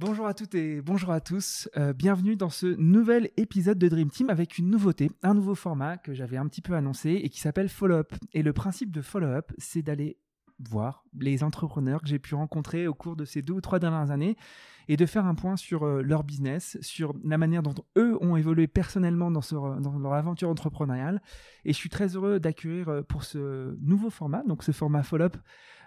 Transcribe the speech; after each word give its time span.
Bonjour 0.00 0.26
à 0.26 0.32
toutes 0.32 0.54
et 0.54 0.80
bonjour 0.80 1.10
à 1.10 1.20
tous. 1.20 1.68
Euh, 1.76 1.92
bienvenue 1.92 2.34
dans 2.34 2.48
ce 2.48 2.68
nouvel 2.78 3.28
épisode 3.36 3.78
de 3.78 3.86
Dream 3.86 4.08
Team 4.08 4.30
avec 4.30 4.56
une 4.56 4.70
nouveauté, 4.70 5.10
un 5.22 5.34
nouveau 5.34 5.54
format 5.54 5.98
que 5.98 6.14
j'avais 6.14 6.38
un 6.38 6.48
petit 6.48 6.62
peu 6.62 6.72
annoncé 6.72 7.10
et 7.22 7.28
qui 7.28 7.38
s'appelle 7.38 7.68
Follow 7.68 7.96
Up. 7.96 8.14
Et 8.32 8.42
le 8.42 8.54
principe 8.54 8.92
de 8.92 9.02
Follow 9.02 9.26
Up, 9.26 9.52
c'est 9.58 9.82
d'aller 9.82 10.16
voir 10.58 11.04
les 11.18 11.44
entrepreneurs 11.44 12.00
que 12.00 12.08
j'ai 12.08 12.18
pu 12.18 12.34
rencontrer 12.34 12.86
au 12.86 12.94
cours 12.94 13.14
de 13.14 13.26
ces 13.26 13.42
deux 13.42 13.52
ou 13.52 13.60
trois 13.60 13.78
dernières 13.78 14.10
années 14.10 14.38
et 14.88 14.96
de 14.96 15.04
faire 15.04 15.26
un 15.26 15.34
point 15.34 15.56
sur 15.56 15.84
euh, 15.84 16.00
leur 16.00 16.24
business, 16.24 16.78
sur 16.80 17.12
la 17.22 17.36
manière 17.36 17.62
dont 17.62 17.74
eux 17.98 18.16
ont 18.22 18.36
évolué 18.36 18.68
personnellement 18.68 19.30
dans, 19.30 19.42
dans 19.80 19.98
leur 19.98 20.14
aventure 20.14 20.48
entrepreneuriale. 20.48 21.20
Et 21.66 21.74
je 21.74 21.76
suis 21.76 21.90
très 21.90 22.16
heureux 22.16 22.40
d'accueillir 22.40 22.88
euh, 22.88 23.02
pour 23.02 23.24
ce 23.24 23.76
nouveau 23.82 24.08
format, 24.08 24.44
donc 24.44 24.62
ce 24.62 24.72
format 24.72 25.02
follow-up, 25.02 25.36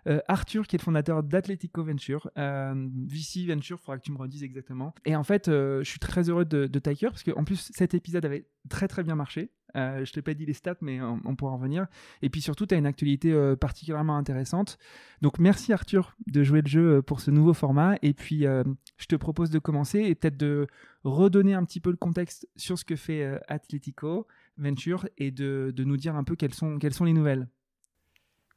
euh, 0.07 0.19
Arthur, 0.27 0.67
qui 0.67 0.75
est 0.75 0.79
le 0.79 0.83
fondateur 0.83 1.23
d'Atletico 1.23 1.83
Venture, 1.83 2.29
VC 2.35 3.45
Venture, 3.47 3.79
faudra 3.79 3.97
que 3.97 4.03
tu 4.03 4.11
me 4.11 4.17
redises 4.17 4.43
exactement. 4.43 4.93
Et 5.05 5.15
en 5.15 5.23
fait, 5.23 5.45
je 5.47 5.83
suis 5.83 5.99
très 5.99 6.29
heureux 6.29 6.45
de, 6.45 6.67
de 6.67 6.79
t'accueillir 6.79 7.11
parce 7.11 7.23
qu'en 7.23 7.43
plus, 7.43 7.71
cet 7.73 7.93
épisode 7.93 8.25
avait 8.25 8.47
très 8.69 8.87
très 8.87 9.03
bien 9.03 9.15
marché. 9.15 9.51
Euh, 9.75 10.05
je 10.05 10.13
t'ai 10.13 10.21
pas 10.21 10.33
dit 10.33 10.45
les 10.45 10.53
stats, 10.53 10.75
mais 10.81 11.01
on, 11.01 11.35
pourra 11.35 11.53
en 11.53 11.57
revenir. 11.57 11.87
Et 12.21 12.29
puis 12.29 12.41
surtout, 12.41 12.65
tu 12.65 12.75
as 12.75 12.77
une 12.77 12.85
actualité 12.85 13.31
euh, 13.31 13.55
particulièrement 13.55 14.17
intéressante. 14.17 14.77
Donc 15.21 15.39
merci 15.39 15.73
Arthur 15.73 16.15
de 16.27 16.43
jouer 16.43 16.61
le 16.61 16.67
jeu 16.67 16.97
euh, 16.97 17.01
pour 17.01 17.21
ce 17.21 17.31
nouveau 17.31 17.53
format. 17.53 17.95
Et 18.01 18.13
puis 18.13 18.43
je 18.43 19.05
te 19.07 19.15
propose 19.15 19.49
de 19.49 19.59
commencer 19.59 19.99
et 19.99 20.15
peut-être 20.15 20.37
de 20.37 20.67
redonner 21.03 21.53
un 21.53 21.63
petit 21.65 21.79
peu 21.79 21.89
le 21.89 21.97
contexte 21.97 22.47
sur 22.55 22.77
ce 22.77 22.85
que 22.85 22.95
fait 22.95 23.39
Atletico 23.47 24.27
Venture 24.57 25.07
et 25.17 25.31
de, 25.31 25.73
nous 25.77 25.97
dire 25.97 26.15
un 26.15 26.23
peu 26.23 26.35
quelles 26.35 26.53
sont, 26.53 26.77
quelles 26.77 26.93
sont 26.93 27.05
les 27.05 27.13
nouvelles. 27.13 27.47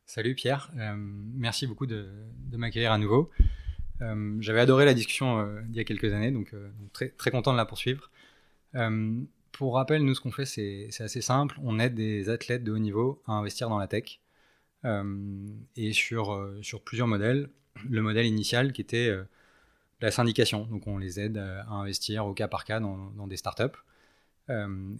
Salut 0.06 0.34
Pierre, 0.34 0.70
merci 1.34 1.66
beaucoup 1.66 1.86
de, 1.86 2.08
m'accueillir 2.52 2.92
à 2.92 2.98
nouveau. 2.98 3.30
J'avais 4.40 4.60
adoré 4.60 4.84
la 4.84 4.94
discussion 4.94 5.46
il 5.68 5.74
y 5.74 5.80
a 5.80 5.84
quelques 5.84 6.12
années, 6.12 6.30
donc, 6.30 6.54
très, 6.92 7.10
très 7.10 7.30
content 7.30 7.52
de 7.52 7.56
la 7.58 7.66
poursuivre 7.66 8.10
pour 9.56 9.74
rappel, 9.74 10.04
nous, 10.04 10.14
ce 10.14 10.20
qu'on 10.20 10.30
fait, 10.30 10.44
c'est 10.44 10.90
assez 11.00 11.22
simple. 11.22 11.58
On 11.62 11.78
aide 11.78 11.94
des 11.94 12.28
athlètes 12.28 12.62
de 12.62 12.72
haut 12.72 12.78
niveau 12.78 13.22
à 13.26 13.32
investir 13.32 13.70
dans 13.70 13.78
la 13.78 13.86
tech. 13.86 14.20
Euh, 14.84 15.48
et 15.76 15.92
sur, 15.94 16.34
euh, 16.34 16.58
sur 16.62 16.82
plusieurs 16.82 17.08
modèles. 17.08 17.48
Le 17.88 18.02
modèle 18.02 18.26
initial 18.26 18.72
qui 18.72 18.82
était 18.82 19.08
euh, 19.08 19.24
la 20.02 20.10
syndication. 20.10 20.66
Donc, 20.66 20.86
on 20.86 20.98
les 20.98 21.20
aide 21.20 21.38
à 21.38 21.70
investir 21.70 22.26
au 22.26 22.34
cas 22.34 22.48
par 22.48 22.64
cas 22.64 22.80
dans, 22.80 23.10
dans 23.12 23.26
des 23.26 23.38
startups. 23.38 23.78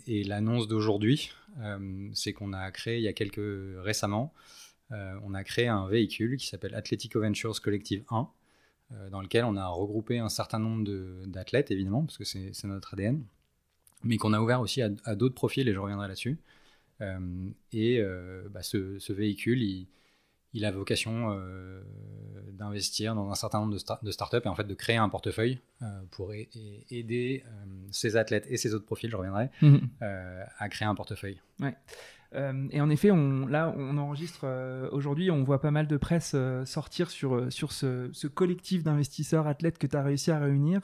et 0.06 0.24
l'annonce 0.24 0.66
d'aujourd'hui, 0.66 1.30
c'est 2.14 2.32
qu'on 2.32 2.52
a 2.52 2.70
créé 2.72 2.96
il 2.96 3.02
y 3.02 3.08
a 3.08 3.12
quelques 3.12 3.78
récemment, 3.78 4.32
on 4.90 5.34
a 5.34 5.44
créé 5.44 5.68
un 5.68 5.86
véhicule 5.88 6.36
qui 6.36 6.46
s'appelle 6.46 6.74
Athletico 6.74 7.20
Ventures 7.20 7.60
Collective 7.60 8.04
1, 8.10 8.28
dans 9.10 9.20
lequel 9.20 9.44
on 9.44 9.56
a 9.56 9.66
regroupé 9.66 10.18
un 10.18 10.28
certain 10.28 10.58
nombre 10.58 10.84
d'athlètes, 11.26 11.70
évidemment, 11.70 12.04
parce 12.04 12.18
que 12.18 12.24
c'est 12.24 12.64
notre 12.64 12.94
ADN, 12.94 13.24
mais 14.04 14.16
qu'on 14.16 14.32
a 14.32 14.40
ouvert 14.40 14.60
aussi 14.60 14.82
à, 14.82 14.88
d'autres 15.14 15.34
profils, 15.34 15.68
et 15.68 15.72
je 15.72 15.78
reviendrai 15.78 16.08
là-dessus. 16.08 16.38
Euh, 17.00 17.50
et 17.72 18.00
euh, 18.00 18.48
bah, 18.50 18.62
ce, 18.62 19.12
véhicule, 19.12 19.62
il, 19.62 19.86
il, 20.54 20.64
a 20.64 20.70
vocation 20.70 21.32
euh, 21.32 21.82
d'investir 22.52 23.14
dans 23.14 23.30
un 23.30 23.34
certain 23.34 23.60
nombre 23.60 23.74
de, 23.74 24.06
de, 24.06 24.10
startups 24.10 24.40
et 24.44 24.48
en 24.48 24.54
fait 24.54 24.64
de 24.64 24.74
créer 24.74 24.96
un 24.96 25.08
portefeuille 25.08 25.60
pour 26.10 26.32
aider 26.32 27.44
ces 27.90 28.16
athlètes 28.16 28.46
et 28.48 28.56
ces 28.56 28.74
autres 28.74 28.86
profils, 28.86 29.10
je 29.10 29.16
reviendrai, 29.16 29.50
mhm. 29.60 29.88
à 30.00 30.68
créer 30.68 30.88
un 30.88 30.94
portefeuille. 30.94 31.40
Ouais. 31.60 31.76
Et 32.34 32.80
en 32.80 32.90
effet, 32.90 33.08
là, 33.48 33.74
on 33.76 33.96
enregistre 33.96 34.46
aujourd'hui, 34.92 35.30
on 35.30 35.42
voit 35.42 35.60
pas 35.60 35.70
mal 35.70 35.86
de 35.86 35.96
presse 35.96 36.36
sortir 36.64 37.10
sur, 37.10 37.50
ce, 37.72 38.26
collectif 38.26 38.82
d'investisseurs 38.82 39.46
athlètes 39.46 39.78
que 39.78 39.86
tu 39.86 39.96
as 39.96 40.02
réussi 40.02 40.30
à 40.30 40.38
réunir. 40.38 40.80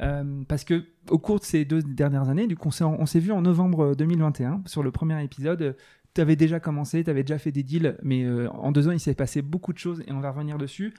Euh, 0.00 0.42
parce 0.48 0.64
que 0.64 0.84
au 1.10 1.18
cours 1.18 1.38
de 1.38 1.44
ces 1.44 1.64
deux 1.64 1.82
dernières 1.82 2.28
années, 2.28 2.46
du 2.46 2.56
coup, 2.56 2.70
on 2.80 3.06
s'est 3.06 3.20
vu 3.20 3.32
en 3.32 3.42
novembre 3.42 3.94
2021 3.94 4.62
sur 4.66 4.82
le 4.82 4.90
premier 4.90 5.22
épisode. 5.22 5.76
Tu 6.14 6.20
avais 6.20 6.36
déjà 6.36 6.60
commencé, 6.60 7.04
tu 7.04 7.10
avais 7.10 7.22
déjà 7.22 7.38
fait 7.38 7.52
des 7.52 7.62
deals, 7.62 7.96
mais 8.02 8.24
euh, 8.24 8.50
en 8.50 8.72
deux 8.72 8.88
ans, 8.88 8.92
il 8.92 9.00
s'est 9.00 9.14
passé 9.14 9.42
beaucoup 9.42 9.72
de 9.72 9.78
choses 9.78 10.02
et 10.06 10.12
on 10.12 10.20
va 10.20 10.30
revenir 10.30 10.58
dessus. 10.58 10.94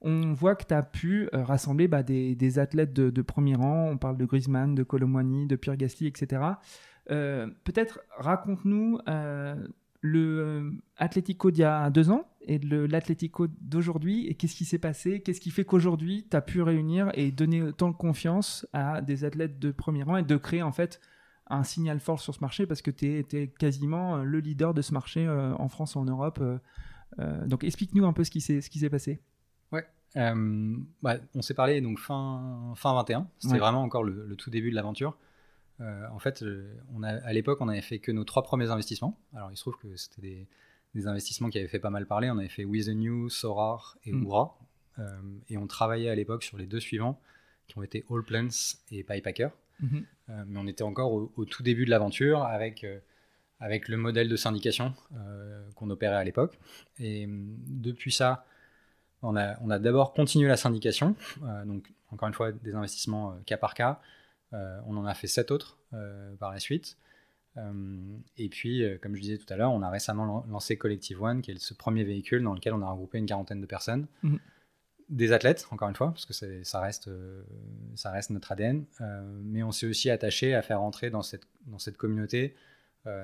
On 0.00 0.32
voit 0.32 0.54
que 0.54 0.64
tu 0.64 0.74
as 0.74 0.82
pu 0.82 1.28
euh, 1.34 1.42
rassembler 1.42 1.88
bah, 1.88 2.02
des, 2.02 2.58
athlètes 2.58 2.92
de, 2.92 3.22
premier 3.22 3.56
rang. 3.56 3.88
On 3.90 3.98
parle 3.98 4.16
de 4.16 4.24
Griezmann, 4.24 4.74
de 4.74 4.82
Colomwani, 4.82 5.46
de 5.46 5.56
Pierre 5.56 5.76
Gasly, 5.76 6.06
etc. 6.06 6.42
Peut-être 7.08 8.00
raconte-nous 8.16 8.98
le 10.00 10.40
euh, 10.40 10.70
Atlético 10.96 11.50
d'il 11.50 11.62
y 11.62 11.64
a 11.64 11.90
deux 11.90 12.10
ans 12.10 12.28
et 12.42 12.58
l'Atlético 12.58 13.46
d'aujourd'hui 13.60 14.26
et 14.26 14.34
qu'est-ce 14.34 14.54
qui 14.54 14.64
s'est 14.64 14.78
passé 14.78 15.20
Qu'est-ce 15.20 15.40
qui 15.40 15.50
fait 15.50 15.64
qu'aujourd'hui 15.64 16.26
tu 16.30 16.36
as 16.36 16.40
pu 16.40 16.62
réunir 16.62 17.10
et 17.14 17.30
donner 17.30 17.62
autant 17.62 17.90
de 17.90 17.96
confiance 17.96 18.66
à 18.72 19.02
des 19.02 19.24
athlètes 19.24 19.58
de 19.58 19.70
premier 19.70 20.02
rang 20.02 20.16
et 20.16 20.22
de 20.22 20.36
créer 20.36 20.62
en 20.62 20.72
fait 20.72 21.00
un 21.48 21.64
signal 21.64 21.98
fort 22.00 22.20
sur 22.20 22.34
ce 22.34 22.40
marché 22.40 22.66
parce 22.66 22.82
que 22.82 22.90
tu 22.90 23.24
es, 23.30 23.48
quasiment 23.58 24.18
le 24.18 24.40
leader 24.40 24.74
de 24.74 24.82
ce 24.82 24.92
marché 24.92 25.26
euh, 25.26 25.54
en 25.54 25.68
France, 25.68 25.96
en 25.96 26.04
Europe. 26.04 26.40
Euh, 27.18 27.46
donc 27.46 27.64
explique-nous 27.64 28.06
un 28.06 28.12
peu 28.12 28.22
ce 28.24 28.30
qui 28.30 28.40
s'est 28.40 28.90
passé. 28.90 29.20
Ouais. 29.72 29.86
Bah, 30.14 31.16
on 31.34 31.42
s'est 31.42 31.54
parlé 31.54 31.80
donc 31.80 31.98
fin, 31.98 32.72
fin 32.76 32.94
21, 32.94 33.28
c'était 33.38 33.58
vraiment 33.58 33.82
encore 33.82 34.04
le, 34.04 34.36
tout 34.36 34.50
début 34.50 34.70
de 34.70 34.76
l'aventure. 34.76 35.16
Euh, 35.80 36.06
en 36.12 36.18
fait, 36.18 36.42
euh, 36.42 36.76
on 36.94 37.02
a, 37.02 37.08
à 37.08 37.32
l'époque, 37.32 37.58
on 37.60 37.68
avait 37.68 37.80
fait 37.80 37.98
que 37.98 38.10
nos 38.10 38.24
trois 38.24 38.42
premiers 38.42 38.70
investissements. 38.70 39.18
Alors, 39.34 39.50
il 39.50 39.56
se 39.56 39.62
trouve 39.62 39.78
que 39.78 39.96
c'était 39.96 40.46
des, 40.94 41.06
investissements 41.06 41.48
qui 41.48 41.58
avaient 41.58 41.68
fait 41.68 41.78
pas 41.78 41.90
mal 41.90 42.06
parler. 42.06 42.28
On 42.30 42.38
avait 42.38 42.48
fait 42.48 42.64
With 42.64 42.86
the 42.86 42.90
New, 42.90 43.28
Sorar 43.28 43.96
et 44.04 44.12
mm. 44.12 44.26
Oura. 44.26 44.58
Euh, 44.98 45.20
et 45.48 45.56
on 45.56 45.68
travaillait 45.68 46.10
à 46.10 46.14
l'époque 46.16 46.42
sur 46.42 46.58
les 46.58 46.66
deux 46.66 46.80
suivants, 46.80 47.20
qui 47.68 47.78
ont 47.78 47.84
été 47.84 48.04
All 48.10 48.24
Plans 48.24 48.48
et 48.90 49.04
PyPacker. 49.04 49.50
Mm-hmm. 49.80 50.44
mais 50.48 50.58
on 50.58 50.66
était 50.66 50.82
encore 50.82 51.12
au, 51.12 51.44
tout 51.44 51.62
début 51.62 51.84
de 51.84 51.90
l'aventure 51.90 52.42
avec, 52.42 52.84
avec 53.60 53.86
le 53.86 53.96
modèle 53.96 54.28
de 54.28 54.34
syndication 54.34 54.92
qu'on 55.76 55.88
opérait 55.90 56.16
à 56.16 56.24
l'époque. 56.24 56.58
Et 56.98 57.28
depuis 57.28 58.10
ça, 58.10 58.44
on 59.22 59.36
a, 59.36 59.56
on 59.60 59.70
a 59.70 59.78
d'abord 59.78 60.14
continué 60.14 60.48
la 60.48 60.56
syndication. 60.56 61.14
donc, 61.64 61.92
encore 62.10 62.26
une 62.26 62.34
fois, 62.34 62.50
des 62.50 62.74
investissements 62.74 63.38
cas 63.46 63.56
par 63.56 63.74
cas. 63.74 64.00
Euh, 64.54 64.80
on 64.86 64.96
en 64.96 65.04
a 65.04 65.14
fait 65.14 65.26
sept 65.26 65.50
autres 65.50 65.78
euh, 65.92 66.34
par 66.36 66.52
la 66.52 66.58
suite. 66.58 66.96
Euh, 67.56 68.16
et 68.36 68.48
puis, 68.48 68.84
comme 69.02 69.14
je 69.16 69.20
disais 69.20 69.38
tout 69.38 69.52
à 69.52 69.56
l'heure, 69.56 69.72
on 69.72 69.82
a 69.82 69.90
récemment 69.90 70.44
lancé 70.48 70.76
Collective 70.76 71.20
One, 71.20 71.42
qui 71.42 71.50
est 71.50 71.58
ce 71.58 71.74
premier 71.74 72.04
véhicule 72.04 72.42
dans 72.42 72.54
lequel 72.54 72.72
on 72.72 72.82
a 72.82 72.90
regroupé 72.90 73.18
une 73.18 73.26
quarantaine 73.26 73.60
de 73.60 73.66
personnes. 73.66 74.06
Mhm. 74.22 74.38
Des 75.08 75.32
athlètes, 75.32 75.66
encore 75.70 75.88
une 75.88 75.96
fois, 75.96 76.08
parce 76.08 76.26
que 76.26 76.62
ça 76.64 76.80
reste, 76.80 77.10
ça 77.94 78.10
reste 78.10 78.28
notre 78.28 78.52
ADN. 78.52 78.84
mais 79.42 79.62
on 79.62 79.72
s'est 79.72 79.86
aussi 79.86 80.10
attaché 80.10 80.54
à 80.54 80.60
faire 80.60 80.82
entrer 80.82 81.08
dans 81.08 81.22
cette, 81.22 81.46
dans 81.66 81.78
cette 81.78 81.96
communauté 81.96 82.54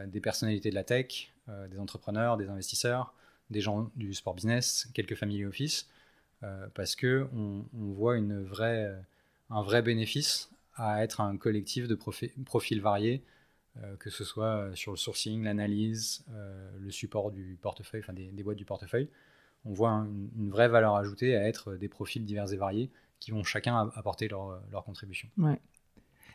des 0.06 0.20
personnalités 0.20 0.70
de 0.70 0.74
la 0.74 0.84
tech, 0.84 1.30
des 1.70 1.78
entrepreneurs, 1.78 2.38
des 2.38 2.48
investisseurs, 2.48 3.12
des 3.50 3.60
gens 3.60 3.90
du 3.96 4.14
sport 4.14 4.32
business, 4.32 4.88
quelques 4.94 5.14
family 5.14 5.44
office, 5.44 5.86
parce 6.72 6.96
que 6.96 7.28
on, 7.34 7.66
voit 7.74 8.16
une 8.16 8.42
vraie, 8.42 8.90
un 9.50 9.60
vrai 9.60 9.82
bénéfice 9.82 10.48
à 10.76 11.02
être 11.02 11.20
un 11.20 11.36
collectif 11.36 11.88
de 11.88 11.94
profils 11.94 12.80
variés, 12.80 13.24
euh, 13.82 13.96
que 13.96 14.10
ce 14.10 14.24
soit 14.24 14.70
sur 14.74 14.92
le 14.92 14.96
sourcing, 14.96 15.42
l'analyse, 15.42 16.24
euh, 16.30 16.70
le 16.78 16.90
support 16.90 17.30
du 17.30 17.58
portefeuille, 17.60 18.00
enfin 18.00 18.12
des, 18.12 18.42
boîtes 18.42 18.56
du 18.56 18.64
portefeuille. 18.64 19.08
On 19.64 19.72
voit 19.72 19.90
une, 20.36 20.50
vraie 20.50 20.68
valeur 20.68 20.94
ajoutée 20.96 21.36
à 21.36 21.48
être 21.48 21.74
des 21.74 21.88
profils 21.88 22.24
divers 22.24 22.52
et 22.52 22.56
variés 22.56 22.90
qui 23.18 23.30
vont 23.30 23.42
chacun 23.42 23.90
apporter 23.94 24.28
leur, 24.28 24.84
contribution. 24.84 25.28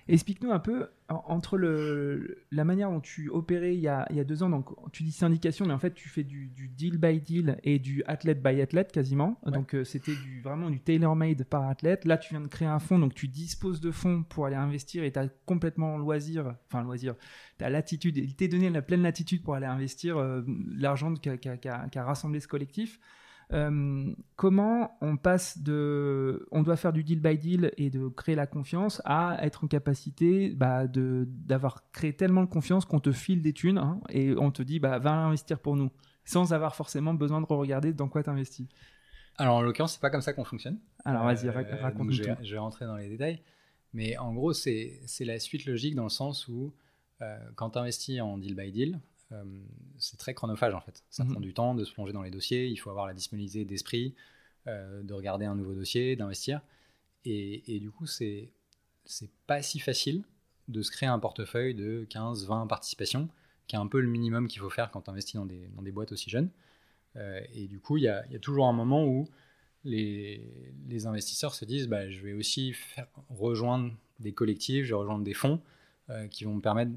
Explique-nous 0.09 0.51
un 0.51 0.59
peu, 0.59 0.87
entre 1.07 1.55
le, 1.55 2.43
la 2.51 2.65
manière 2.65 2.89
dont 2.89 2.99
tu 2.99 3.29
opérais 3.29 3.75
il 3.75 3.79
y, 3.79 3.87
a, 3.87 4.07
il 4.09 4.15
y, 4.15 4.19
a, 4.19 4.23
deux 4.23 4.41
ans, 4.41 4.49
donc 4.49 4.69
tu 4.91 5.03
dis 5.03 5.11
syndication, 5.11 5.67
mais 5.67 5.73
en 5.73 5.77
fait 5.77 5.93
tu 5.93 6.09
fais 6.09 6.23
du, 6.23 6.49
deal 6.75 6.97
by 6.97 7.21
deal 7.21 7.59
et 7.63 7.77
du 7.77 8.03
athlète 8.07 8.41
by 8.41 8.59
athlète 8.59 8.91
quasiment. 8.91 9.39
Donc 9.45 9.75
euh, 9.75 9.83
c'était 9.83 10.15
du, 10.15 10.41
vraiment 10.41 10.71
du 10.71 10.79
tailor-made 10.79 11.43
par 11.43 11.69
athlète. 11.69 12.05
Là 12.05 12.17
tu 12.17 12.33
viens 12.33 12.41
de 12.41 12.47
créer 12.47 12.67
un 12.67 12.79
fonds, 12.79 12.97
donc 12.97 13.13
tu 13.13 13.27
disposes 13.27 13.81
de 13.81 13.91
fonds 13.91 14.23
pour 14.23 14.47
aller 14.47 14.55
investir 14.55 15.03
et 15.03 15.11
tu 15.11 15.19
as 15.19 15.27
complètement 15.45 15.99
loisir, 15.99 16.55
enfin 16.67 16.83
loisir, 16.83 17.13
tu 17.59 17.65
as 17.65 17.69
latitude, 17.69 18.17
il 18.17 18.35
t'est 18.35 18.47
donné 18.47 18.71
la 18.71 18.81
pleine 18.81 19.03
latitude 19.03 19.43
pour 19.43 19.53
aller 19.53 19.67
investir 19.67 20.17
euh, 20.17 20.41
l'argent 20.75 21.13
qu'a 21.13 22.03
rassemblé 22.03 22.39
ce 22.39 22.47
collectif. 22.47 22.99
Euh, 23.51 24.13
comment 24.35 24.95
on 25.01 25.17
passe 25.17 25.57
de, 25.57 26.47
on 26.51 26.61
doit 26.61 26.75
faire 26.75 26.93
du 26.93 27.03
deal 27.03 27.19
by 27.19 27.35
deal 27.35 27.71
et 27.77 27.89
de 27.89 28.07
créer 28.07 28.35
la 28.35 28.45
confiance 28.45 29.01
à 29.05 29.43
être 29.43 29.63
en 29.63 29.67
capacité 29.67 30.51
bah, 30.51 30.85
de 30.85 31.27
d'avoir 31.27 31.89
créé 31.91 32.13
tellement 32.13 32.43
de 32.43 32.49
confiance 32.49 32.85
qu'on 32.85 32.99
te 32.99 33.11
file 33.11 33.41
des 33.41 33.53
thunes 33.53 33.79
hein, 33.79 34.01
et 34.09 34.35
on 34.37 34.51
te 34.51 34.61
dit 34.61 34.79
bah 34.79 34.99
va 34.99 35.13
investir 35.13 35.57
pour 35.57 35.75
nous 35.75 35.89
sans 36.25 36.53
avoir 36.53 36.75
forcément 36.75 37.15
besoin 37.15 37.41
de 37.41 37.47
regarder 37.47 37.91
dans 37.91 38.07
quoi 38.07 38.21
tu 38.21 38.29
investis. 38.29 38.67
Alors 39.39 39.55
en 39.55 39.61
l'occurrence 39.63 39.93
c'est 39.93 40.01
pas 40.01 40.11
comme 40.11 40.21
ça 40.21 40.33
qu'on 40.33 40.45
fonctionne. 40.45 40.77
Alors 41.03 41.23
vas-y 41.23 41.47
euh, 41.47 41.51
raconte-nous 41.51 42.11
je, 42.11 42.23
je, 42.43 42.51
vais 42.51 42.59
rentrer 42.59 42.85
dans 42.85 42.97
les 42.97 43.09
détails, 43.09 43.41
mais 43.93 44.15
en 44.17 44.31
gros 44.35 44.53
c'est 44.53 45.01
la 45.21 45.39
suite 45.39 45.65
logique 45.65 45.95
dans 45.95 46.03
le 46.03 46.09
sens 46.09 46.47
où 46.47 46.71
euh, 47.23 47.37
quand 47.55 47.71
tu 47.71 47.79
investis 47.79 48.21
en 48.21 48.37
deal 48.37 48.55
by 48.55 48.71
deal, 48.71 48.99
euh, 49.31 49.43
c'est 49.97 50.17
très 50.17 50.33
chronophage 50.33 50.73
en 50.73 50.81
fait. 50.81 51.03
Ça 51.09 51.23
mhm. 51.23 51.31
prend 51.31 51.39
du 51.39 51.53
temps 51.53 51.75
de 51.75 51.83
se 51.83 51.93
plonger 51.93 52.13
dans 52.13 52.23
les 52.23 52.31
dossiers, 52.31 52.67
il 52.67 52.77
faut 52.77 52.89
avoir 52.89 53.07
la 53.07 53.13
disponibilité 53.13 53.65
d'esprit, 53.65 54.15
euh, 54.67 55.03
de 55.03 55.13
regarder 55.13 55.45
un 55.45 55.55
nouveau 55.55 55.73
dossier, 55.73 56.15
d'investir. 56.15 56.61
et, 57.25 57.75
et, 57.75 57.79
du 57.79 57.91
coup, 57.91 58.07
c'est 58.07 58.51
pas 59.47 59.61
si 59.61 59.79
facile 59.79 60.23
de 60.67 60.81
se 60.81 60.91
créer 60.91 61.09
un 61.09 61.19
portefeuille 61.19 61.73
de 61.73 62.05
15, 62.09 62.45
20 62.45 62.67
participations, 62.67 63.29
qui 63.67 63.75
est 63.75 63.79
un 63.79 63.87
peu 63.87 63.99
le 63.99 64.07
minimum 64.07 64.47
qu'il 64.47 64.61
faut 64.61 64.69
faire 64.69 64.91
quand 64.91 65.01
tu 65.01 65.09
investis 65.09 65.35
dans 65.35 65.45
des, 65.45 65.67
dans 65.75 65.81
des 65.81 65.91
boîtes 65.91 66.11
aussi 66.11 66.29
jeunes. 66.29 66.49
Euh, 67.15 67.41
et 67.53 67.67
du 67.67 67.79
coup, 67.79 67.97
il 67.97 68.03
y 68.03 68.07
a, 68.07 68.25
y 68.27 68.35
a, 68.35 68.39
toujours 68.39 68.67
un 68.67 68.73
moment 68.73 69.05
où 69.05 69.27
les, 69.83 70.73
les 70.87 71.05
investisseurs 71.07 71.55
se 71.55 71.65
disent 71.65 71.87
bah, 71.87 72.09
je 72.09 72.21
vais 72.21 72.33
aussi 72.33 72.73
faire, 72.73 73.07
rejoindre 73.29 73.91
des 74.19 74.33
collectifs, 74.33 74.85
je 74.85 74.89
vais 74.89 74.99
rejoindre 74.99 75.23
des 75.23 75.33
fonds 75.33 75.61
qui 76.31 76.43
vont 76.43 76.55
me 76.55 76.61
permettre 76.61 76.91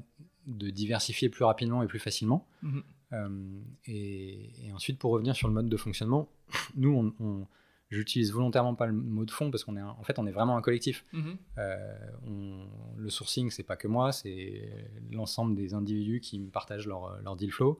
de 0.47 0.69
diversifier 0.69 1.29
plus 1.29 1.43
rapidement 1.43 1.83
et 1.83 1.87
plus 1.87 1.99
facilement. 1.99 2.47
Mmh. 2.61 2.79
Euh, 3.13 3.61
et, 3.85 4.49
et, 4.65 4.73
ensuite, 4.73 4.97
pour 4.97 5.11
revenir 5.11 5.35
sur 5.35 5.47
le 5.47 5.53
mode 5.53 5.69
de 5.69 5.77
fonctionnement, 5.77 6.29
nous, 6.75 7.13
on, 7.19 7.23
on 7.23 7.47
J'utilise 7.93 8.31
volontairement 8.31 8.73
pas 8.73 8.87
le 8.87 8.93
mot 8.93 9.23
de 9.23 9.29
fond 9.29 9.51
parce 9.51 9.63
qu'on 9.63 9.77
est 9.77 9.81
en 9.81 10.01
fait 10.01 10.17
on 10.17 10.25
est 10.25 10.31
vraiment 10.31 10.57
un 10.57 10.61
collectif. 10.61 11.05
Mhm. 11.13 11.37
Euh, 11.59 11.95
on, 12.25 12.65
le 12.97 13.09
sourcing 13.11 13.51
c'est 13.51 13.63
pas 13.63 13.75
que 13.75 13.87
moi, 13.87 14.11
c'est 14.11 14.67
l'ensemble 15.11 15.55
des 15.55 15.75
individus 15.75 16.19
qui 16.19 16.39
me 16.39 16.49
partagent 16.49 16.87
leur, 16.87 17.21
leur 17.21 17.35
deal 17.35 17.51
flow. 17.51 17.79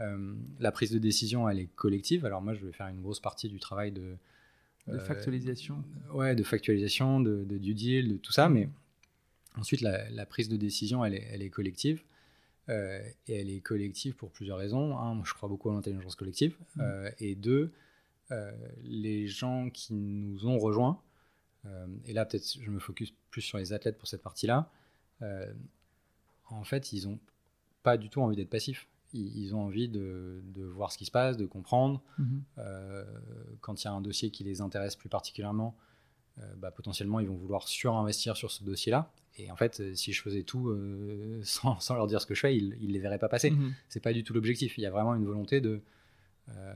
Euh, 0.00 0.34
la 0.58 0.72
prise 0.72 0.90
de 0.90 0.98
décision 0.98 1.48
elle 1.48 1.60
est 1.60 1.68
collective. 1.76 2.26
Alors 2.26 2.42
moi 2.42 2.54
je 2.54 2.66
vais 2.66 2.72
faire 2.72 2.88
une 2.88 3.00
grosse 3.00 3.20
partie 3.20 3.48
du 3.48 3.60
travail 3.60 3.92
de 3.92 4.16
de 4.88 4.98
factualisation. 4.98 5.82
Euh, 6.10 6.14
ouais, 6.14 6.34
de 6.34 6.42
factualisation, 6.42 7.20
de, 7.20 7.44
de, 7.44 7.56
due 7.56 7.72
deal, 7.72 8.08
de 8.08 8.16
tout 8.16 8.32
ça, 8.32 8.50
mais 8.50 8.68
ensuite 9.56 9.80
la, 9.80 10.08
la 10.10 10.26
prise 10.26 10.48
de 10.48 10.56
décision 10.56 11.04
elle 11.04 11.14
est, 11.14 11.28
elle 11.32 11.42
est 11.42 11.50
collective. 11.50 12.02
Euh, 12.70 13.02
et 13.28 13.40
elle 13.40 13.50
est 13.50 13.60
collective 13.60 14.14
pour 14.14 14.30
plusieurs 14.30 14.58
raisons. 14.58 14.98
Un, 14.98 15.14
moi, 15.14 15.24
je 15.26 15.34
crois 15.34 15.48
beaucoup 15.48 15.70
à 15.70 15.74
l'intelligence 15.74 16.14
collective. 16.14 16.56
Mhm. 16.76 16.82
Euh, 16.82 17.10
et 17.18 17.34
deux, 17.34 17.72
euh, 18.30 18.52
les 18.82 19.26
gens 19.26 19.68
qui 19.70 19.92
nous 19.94 20.46
ont 20.46 20.58
rejoints, 20.58 21.00
et 22.04 22.12
là 22.12 22.26
peut-être 22.26 22.58
je 22.60 22.70
me 22.70 22.78
focus 22.78 23.14
plus 23.30 23.40
sur 23.40 23.56
les 23.56 23.72
athlètes 23.72 23.96
pour 23.96 24.06
cette 24.06 24.20
partie-là, 24.20 24.70
en 26.50 26.62
fait 26.62 26.92
ils 26.92 27.08
n'ont 27.08 27.18
pas 27.82 27.96
du 27.96 28.10
tout 28.10 28.20
envie 28.20 28.36
d'être 28.36 28.50
passifs 28.50 28.86
ils, 29.14 29.54
ont 29.54 29.62
envie 29.62 29.88
de, 29.88 30.42
voir 30.56 30.92
ce 30.92 30.98
qui 30.98 31.06
se 31.06 31.10
passe, 31.10 31.38
de 31.38 31.46
comprendre. 31.46 32.02
Mhm. 32.18 32.42
quand 33.62 33.82
il 33.82 33.86
y 33.86 33.88
a 33.88 33.92
un 33.92 34.02
dossier 34.02 34.30
qui 34.30 34.44
les 34.44 34.60
intéresse 34.60 34.94
plus 34.94 35.08
particulièrement, 35.08 35.74
bah, 36.56 36.70
potentiellement, 36.70 37.20
ils 37.20 37.28
vont 37.28 37.36
vouloir 37.36 37.68
surinvestir 37.68 38.36
sur 38.36 38.50
ce 38.50 38.64
dossier-là. 38.64 39.12
Et 39.36 39.50
en 39.50 39.56
fait, 39.56 39.94
si 39.94 40.12
je 40.12 40.22
faisais 40.22 40.42
tout 40.42 40.76
sans, 41.42 41.94
leur 41.94 42.06
dire 42.06 42.20
ce 42.20 42.26
que 42.26 42.34
je 42.34 42.40
fais, 42.40 42.56
ils 42.56 42.70
ne 42.70 42.92
les 42.92 42.98
verraient 42.98 43.18
pas 43.18 43.28
passer. 43.28 43.50
Ce 43.50 43.54
n'est 43.54 43.72
C'est 43.88 44.00
pas 44.00 44.12
du 44.12 44.24
tout 44.24 44.32
l'objectif. 44.32 44.78
Il 44.78 44.82
y 44.82 44.86
a 44.86 44.90
vraiment 44.90 45.14
une 45.14 45.24
volonté 45.24 45.60
de 45.60 45.80
euh, 46.50 46.74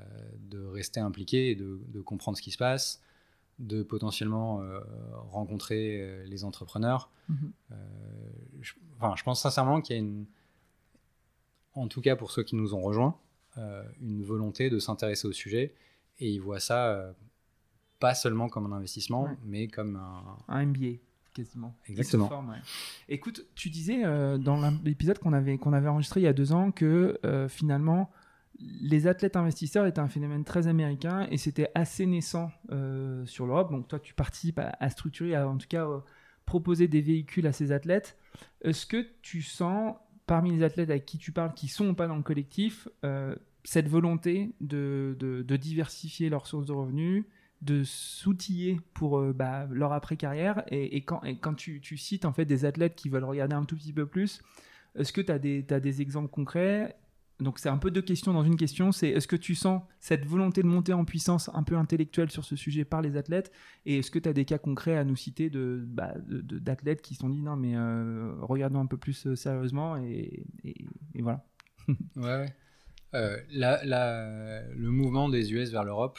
de 0.49 0.65
rester 0.65 0.99
impliqué 0.99 1.51
et 1.51 1.55
de, 1.55 2.01
comprendre 2.01 2.39
ce 2.39 2.43
qui 2.43 2.51
se 2.51 2.57
passe, 2.57 3.03
de 3.59 3.83
potentiellement 3.83 4.63
euh, 4.63 4.81
rencontrer 5.31 6.01
euh, 6.01 6.25
les 6.25 6.43
entrepreneurs. 6.43 7.11
Mhm. 7.29 7.53
je, 8.63 8.73
enfin, 8.97 9.15
je 9.15 9.23
pense 9.25 9.43
sincèrement 9.43 9.83
qu'il 9.83 9.95
y 9.95 9.99
a 9.99 10.01
une, 10.01 10.25
en 11.75 11.87
tout 11.87 12.01
cas 12.01 12.17
pour 12.17 12.31
ceux 12.31 12.43
qui 12.45 12.57
nous 12.57 12.73
ont 12.73 12.81
rejoints, 12.81 13.19
une 14.01 14.25
volonté 14.25 14.71
de 14.71 14.79
s'intéresser 14.79 15.29
au 15.29 15.33
sujet 15.33 15.75
et 16.19 16.31
ils 16.31 16.41
voient 16.41 16.61
ça 16.61 17.15
pas 17.99 18.15
seulement 18.15 18.49
comme 18.49 18.73
un 18.73 18.77
investissement, 18.77 19.29
mais 19.45 19.69
comme 19.69 19.97
un... 19.97 20.37
Un 20.49 20.67
MBA 20.67 20.99
quasiment. 21.35 21.77
Exactement. 21.89 22.31
Écoute, 23.09 23.47
tu 23.55 23.71
disais 23.71 24.03
dans 24.39 24.73
l'épisode 24.85 25.19
qu'on 25.19 25.33
avait, 25.33 25.57
qu'on 25.59 25.73
avait 25.73 25.89
enregistré 25.89 26.21
il 26.21 26.25
y 26.25 26.29
a 26.29 26.33
deux 26.33 26.53
ans 26.53 26.73
que 26.73 27.19
finalement, 27.49 28.11
les 28.59 29.07
athlètes 29.07 29.37
investisseurs 29.37 29.87
étaient 29.87 30.01
un 30.01 30.09
phénomène 30.09 30.45
très 30.45 30.67
américain 30.67 31.27
et 31.31 31.37
c'était 31.37 31.71
assez 31.75 32.07
naissant 32.07 32.51
euh, 32.71 33.25
sur 33.27 33.47
l'Europe. 33.47 33.71
Donc 33.71 33.89
toi, 33.89 34.01
tu 34.01 34.15
participes 34.15 34.61
à, 34.61 34.91
structurer, 34.91 35.35
à, 35.35 35.49
en 35.49 35.57
tout 35.57 35.69
cas 35.69 35.87
euh, 35.87 36.01
proposer 36.45 36.89
des 36.89 37.01
véhicules 37.01 37.47
à 37.47 37.53
ces 37.53 37.73
athlètes. 37.73 38.17
Est-ce 38.63 38.87
que 38.87 39.07
tu 39.23 39.43
sens, 39.43 39.95
parmi 40.27 40.57
les 40.57 40.63
athlètes 40.63 40.91
avec 40.91 41.07
qui 41.07 41.19
tu 41.19 41.33
parles, 41.33 41.55
qui 41.55 41.69
sont 41.69 41.95
pas 41.95 42.09
dans 42.09 42.17
le 42.17 42.23
collectif, 42.23 42.89
euh, 43.05 43.37
cette 43.65 43.89
volonté 43.89 44.55
de, 44.61 45.45
diversifier 45.61 46.29
leurs 46.29 46.47
sources 46.47 46.67
de 46.67 46.73
revenus, 46.73 47.25
de 47.63 47.83
s'outiller 47.85 48.81
pour 48.95 49.21
bah, 49.35 49.67
leur 49.71 49.93
après-carrière 49.93 50.63
et, 50.71 51.05
quand, 51.05 51.55
tu, 51.57 51.81
cites 51.97 52.25
en 52.25 52.33
fait 52.33 52.45
des 52.45 52.65
athlètes 52.65 52.95
qui 52.95 53.09
veulent 53.09 53.25
regarder 53.25 53.55
un 53.55 53.65
tout 53.65 53.77
petit 53.77 53.93
peu 53.93 54.07
plus, 54.07 54.43
est-ce 54.95 55.13
que 55.13 55.21
tu 55.21 55.33
as 55.33 55.81
des 55.81 56.03
exemples 56.03 56.29
concrets? 56.29 56.97
Donc 57.41 57.61
c'est 57.61 57.69
un 57.69 57.79
peu 57.79 57.91
deux 57.91 58.03
questions 58.03 58.33
dans 58.33 58.43
une 58.43 58.57
question. 58.57 58.91
C'est 58.91 59.11
est-ce 59.11 59.29
que 59.29 59.37
tu 59.37 59.55
sens 59.55 59.83
cette 60.01 60.27
volonté 60.27 60.63
de 60.63 60.67
monter 60.67 60.93
en 60.93 61.05
puissance 61.05 61.51
un 61.55 61.63
peu 61.63 61.77
intellectuelle 61.77 62.31
sur 62.31 62.45
ce 62.45 62.57
sujet 62.57 62.85
par 62.85 63.01
les 63.01 63.17
athlètes? 63.17 63.53
Et 63.87 63.99
est-ce 63.99 64.11
que 64.11 64.19
tu 64.19 64.29
as 64.29 64.33
des 64.33 64.45
cas 64.45 64.59
concrets 64.59 64.97
à 64.97 65.05
nous 65.05 65.15
citer 65.15 65.49
de, 65.49 65.85
bah, 65.87 66.15
d'athlètes 66.27 67.01
qui 67.01 67.15
se 67.15 67.21
sont 67.21 67.29
dit 67.29 67.43
non 67.43 67.57
mais 67.57 67.77
euh, 67.77 68.35
regardons 68.41 68.81
un 68.81 68.87
peu 68.87 68.97
plus 68.97 69.27
euh, 69.27 69.37
sérieusement 69.37 69.97
et, 69.97 70.45
voilà. 71.15 71.45
ouais. 72.17 72.47
Euh, 73.15 73.39
le 73.53 74.91
mouvement 74.91 75.29
des 75.29 75.53
US 75.53 75.71
vers 75.71 75.85
l'Europe, 75.85 76.19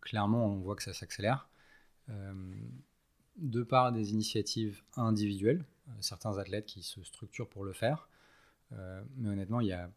clairement 0.00 0.46
on 0.46 0.58
voit 0.58 0.76
que 0.76 0.82
ça 0.82 0.92
s'accélère. 0.92 1.48
de 3.36 3.62
par 3.62 3.92
des 3.92 4.12
initiatives 4.12 4.82
individuelles, 4.96 5.64
certains 6.00 6.38
athlètes 6.38 6.66
qui 6.66 6.82
se 6.82 7.02
structurent 7.02 7.48
pour 7.48 7.64
le 7.64 7.72
faire. 7.72 8.08
Euh, 8.72 9.02
mais 9.16 9.28
honnêtement, 9.28 9.60
il 9.60 9.68
y 9.68 9.72
a, 9.72 9.90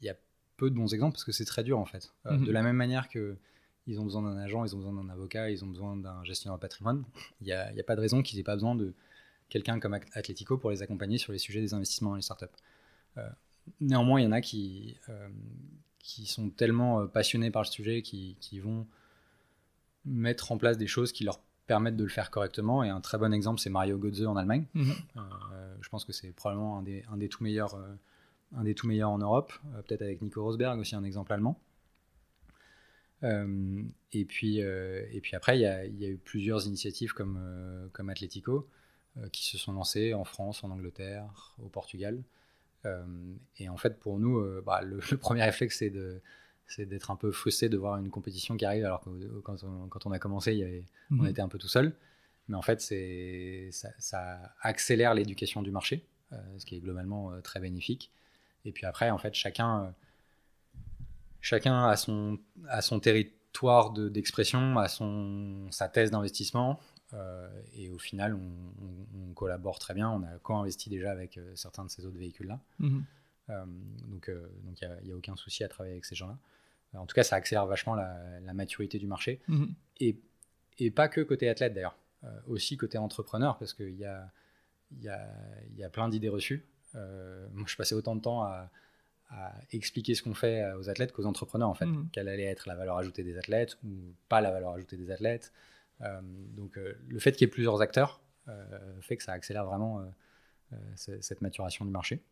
y 0.00 0.08
a 0.08 0.16
peu 0.56 0.70
de 0.70 0.74
bons 0.74 0.92
exemples 0.92 1.12
parce 1.12 1.24
que 1.24 1.32
c'est 1.32 1.44
très 1.44 1.64
dur 1.64 1.78
en 1.78 1.84
fait. 1.84 2.12
Euh, 2.26 2.32
mhm. 2.32 2.46
De 2.46 2.52
la 2.52 2.62
même 2.62 2.76
manière 2.76 3.08
que 3.08 3.36
ils 3.86 3.98
ont 4.00 4.04
besoin 4.04 4.22
d'un 4.22 4.36
agent, 4.36 4.64
ils 4.66 4.74
ont 4.74 4.78
besoin 4.78 4.92
d'un 4.92 5.08
avocat, 5.08 5.50
ils 5.50 5.64
ont 5.64 5.68
besoin 5.68 5.96
d'un 5.96 6.22
gestionnaire 6.22 6.58
de 6.58 6.60
patrimoine, 6.60 7.04
il 7.40 7.46
n'y 7.46 7.52
a, 7.52 7.68
a, 7.68 7.82
pas 7.84 7.96
de 7.96 8.02
raison 8.02 8.22
qu'ils 8.22 8.36
n'aient 8.36 8.44
pas 8.44 8.54
besoin 8.54 8.74
de 8.74 8.92
quelqu'un 9.48 9.80
comme 9.80 9.94
Atletico 9.94 10.58
pour 10.58 10.70
les 10.70 10.82
accompagner 10.82 11.16
sur 11.16 11.32
les 11.32 11.38
sujets 11.38 11.62
des 11.62 11.72
investissements 11.72 12.10
dans 12.10 12.16
les 12.16 12.22
startups. 12.22 12.44
Euh, 13.16 13.26
néanmoins, 13.80 14.20
il 14.20 14.24
y 14.24 14.26
en 14.26 14.32
a 14.32 14.42
qui, 14.42 14.98
qui 16.08 16.24
sont 16.24 16.48
tellement 16.48 17.06
passionnés 17.06 17.50
par 17.50 17.62
le 17.62 17.66
sujet, 17.66 18.00
qui, 18.00 18.36
qui, 18.40 18.60
vont 18.60 18.86
mettre 20.06 20.52
en 20.52 20.56
place 20.56 20.78
des 20.78 20.86
choses 20.86 21.12
qui 21.12 21.22
leur 21.22 21.38
permettent 21.66 21.96
de 21.96 22.04
le 22.04 22.08
faire 22.08 22.30
correctement. 22.30 22.82
Et 22.82 22.88
un 22.88 23.02
très 23.02 23.18
bon 23.18 23.32
exemple, 23.34 23.60
c'est 23.60 23.68
Mario 23.68 23.98
Götze 23.98 24.26
en 24.26 24.36
Allemagne. 24.36 24.64
Mhm. 24.72 24.94
je 25.82 25.88
pense 25.90 26.06
que 26.06 26.12
c'est 26.12 26.32
probablement 26.32 26.78
un 26.78 26.82
des, 26.82 27.04
un 27.12 27.18
des 27.18 27.28
tout 27.28 27.44
meilleurs 27.44 27.76
un 28.56 28.64
des 28.64 28.74
tout 28.74 28.86
meilleurs 28.86 29.10
en 29.10 29.18
Europe, 29.18 29.52
euh, 29.74 29.82
peut-être 29.82 30.02
avec 30.02 30.22
Nico 30.22 30.42
Rosberg 30.42 30.78
aussi 30.78 30.94
un 30.94 31.04
exemple 31.04 31.32
allemand. 31.32 31.60
Euh, 33.24 33.82
et, 34.12 34.24
puis, 34.24 34.62
euh, 34.62 35.04
et 35.10 35.20
puis 35.20 35.34
après, 35.34 35.58
il 35.58 35.62
y, 35.62 35.66
a, 35.66 35.84
y, 35.84 36.04
a 36.04 36.08
eu 36.08 36.18
plusieurs 36.18 36.66
initiatives 36.66 37.12
comme, 37.12 37.90
comme 37.92 38.08
Atletico 38.08 38.68
qui 39.32 39.44
se 39.44 39.58
sont 39.58 39.72
lancées 39.72 40.14
en 40.14 40.22
France, 40.22 40.62
en 40.62 40.70
Angleterre, 40.70 41.56
au 41.60 41.68
Portugal. 41.68 42.22
Et 43.58 43.68
en 43.68 43.76
fait, 43.76 43.98
pour 43.98 44.18
nous, 44.18 44.42
bah, 44.62 44.82
le, 44.82 44.98
premier 45.18 45.42
réflexe, 45.42 45.78
c'est 45.78 45.90
de 45.90 46.20
c'est 46.66 46.84
d'être 46.84 47.10
un 47.10 47.16
peu 47.16 47.32
frustré 47.32 47.70
de 47.70 47.78
voir 47.78 47.96
une 47.96 48.10
compétition 48.10 48.56
qui 48.58 48.66
arrive 48.66 48.84
alors 48.84 49.00
que 49.02 49.40
quand 49.40 49.64
on, 49.64 49.88
quand 49.88 50.04
on 50.04 50.12
a 50.12 50.18
commencé, 50.18 50.52
il 50.52 50.58
y 50.58 50.62
avait, 50.62 50.84
on 51.10 51.22
mhm. 51.22 51.28
était 51.28 51.40
un 51.40 51.48
peu 51.48 51.56
tout 51.56 51.68
seul. 51.68 51.94
Mais 52.48 52.56
en 52.56 52.62
fait, 52.62 52.80
ça, 53.72 53.88
ça 53.98 54.54
accélère 54.60 55.14
l'éducation 55.14 55.62
du 55.62 55.70
marché, 55.70 56.04
ce 56.58 56.66
qui 56.66 56.76
est 56.76 56.80
globalement 56.80 57.32
très 57.42 57.60
bénéfique. 57.60 58.10
Et 58.64 58.72
puis 58.72 58.86
après, 58.86 59.10
en 59.10 59.18
fait, 59.18 59.34
chacun, 59.34 59.84
euh, 59.84 59.90
chacun 61.40 61.88
a, 61.88 61.96
son, 61.96 62.38
a 62.68 62.82
son 62.82 63.00
territoire 63.00 63.92
d'expression, 63.92 64.78
a 64.78 64.88
son, 64.88 65.66
sa 65.70 65.88
thèse 65.88 66.10
d'investissement. 66.10 66.78
Euh, 67.14 67.48
et 67.74 67.88
au 67.90 67.98
final, 67.98 68.34
on, 68.34 69.32
collabore 69.34 69.78
très 69.78 69.94
bien. 69.94 70.10
On 70.10 70.22
a 70.24 70.38
co-investi 70.38 70.90
déjà 70.90 71.12
avec 71.12 71.38
euh, 71.38 71.54
certains 71.54 71.84
de 71.84 71.90
ces 71.90 72.04
autres 72.04 72.18
véhicules-là. 72.18 72.60
Mhm. 72.78 73.04
donc, 74.08 74.30
donc 74.64 74.80
il 74.80 74.98
n'y 75.04 75.12
a, 75.12 75.16
aucun 75.16 75.36
souci 75.36 75.64
à 75.64 75.68
travailler 75.68 75.94
avec 75.94 76.04
ces 76.04 76.14
gens-là. 76.14 76.36
En 76.94 77.06
tout 77.06 77.14
cas, 77.14 77.22
ça 77.22 77.36
accélère 77.36 77.66
vachement 77.66 77.94
la, 77.94 78.52
maturité 78.54 78.98
du 78.98 79.06
marché. 79.06 79.40
Mhm. 79.48 79.74
Et, 80.00 80.18
et, 80.78 80.90
pas 80.90 81.08
que 81.08 81.20
côté 81.20 81.48
athlète 81.48 81.72
d'ailleurs, 81.74 81.96
aussi 82.46 82.76
côté 82.76 82.98
entrepreneur, 82.98 83.56
parce 83.58 83.74
qu'il 83.74 83.96
y 83.96 84.04
a, 84.04 84.30
y, 85.00 85.08
a, 85.08 85.28
y 85.76 85.84
a 85.84 85.88
plein 85.88 86.08
d'idées 86.08 86.28
reçues. 86.28 86.66
Euh, 86.94 87.46
moi, 87.52 87.64
je 87.66 87.76
passais 87.76 87.94
autant 87.94 88.16
de 88.16 88.20
temps 88.20 88.42
à, 88.42 88.70
expliquer 89.72 90.14
ce 90.14 90.22
qu'on 90.22 90.32
fait 90.32 90.72
aux 90.72 90.88
athlètes 90.88 91.12
qu'aux 91.12 91.26
entrepreneurs, 91.26 91.68
en 91.68 91.74
fait. 91.74 91.84
Mhm. 91.84 92.08
Quelle 92.12 92.28
allait 92.28 92.44
être 92.44 92.66
la 92.66 92.74
valeur 92.74 92.96
ajoutée 92.96 93.22
des 93.22 93.36
athlètes 93.36 93.76
ou 93.84 93.90
pas 94.30 94.40
la 94.40 94.50
valeur 94.50 94.72
ajoutée 94.72 94.96
des 94.96 95.10
athlètes. 95.10 95.52
Euh, 96.00 96.20
donc, 96.22 96.78
euh, 96.78 96.94
le 97.08 97.18
fait 97.18 97.32
qu'il 97.32 97.46
y 97.46 97.48
ait 97.48 97.52
plusieurs 97.52 97.80
acteurs 97.80 98.20
fait 99.00 99.18
que 99.18 99.22
ça 99.22 99.32
accélère 99.32 99.66
vraiment 99.66 100.10
cette 100.96 101.42
maturation 101.42 101.84
du 101.84 101.90
marché. 101.90 102.22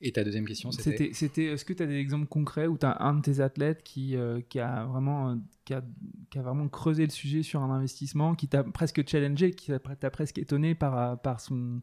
Et 0.00 0.10
ta 0.10 0.24
deuxième 0.24 0.46
question, 0.46 0.72
c'était? 0.72 1.12
C'était, 1.12 1.44
est-ce 1.44 1.64
que 1.64 1.72
tu 1.72 1.80
as 1.84 1.86
des 1.86 1.94
exemples 1.94 2.26
concrets 2.26 2.66
où 2.66 2.76
tu 2.76 2.84
as 2.84 3.00
un 3.00 3.14
de 3.14 3.22
tes 3.22 3.38
athlètes 3.38 3.84
qui, 3.84 4.16
qui, 4.48 4.58
a 4.58 4.84
vraiment, 4.86 5.38
qui, 5.64 5.74
a, 5.74 5.84
qui, 6.30 6.40
a, 6.40 6.42
vraiment 6.42 6.68
creusé 6.68 7.04
le 7.04 7.12
sujet 7.12 7.44
sur 7.44 7.62
un 7.62 7.70
investissement, 7.70 8.34
qui 8.34 8.48
t'a 8.48 8.64
presque 8.64 9.08
challengé, 9.08 9.52
qui 9.52 9.70
t'a 10.00 10.10
presque 10.10 10.38
étonné 10.38 10.74
par, 10.74 11.20
par 11.20 11.40
son, 11.40 11.80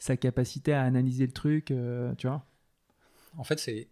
sa 0.00 0.16
capacité 0.16 0.72
à 0.72 0.82
analyser 0.82 1.26
le 1.26 1.32
truc, 1.32 1.70
euh, 1.70 2.14
tu 2.16 2.26
vois? 2.26 2.44
En 3.36 3.44
fait, 3.44 3.60
c'est 3.60 3.88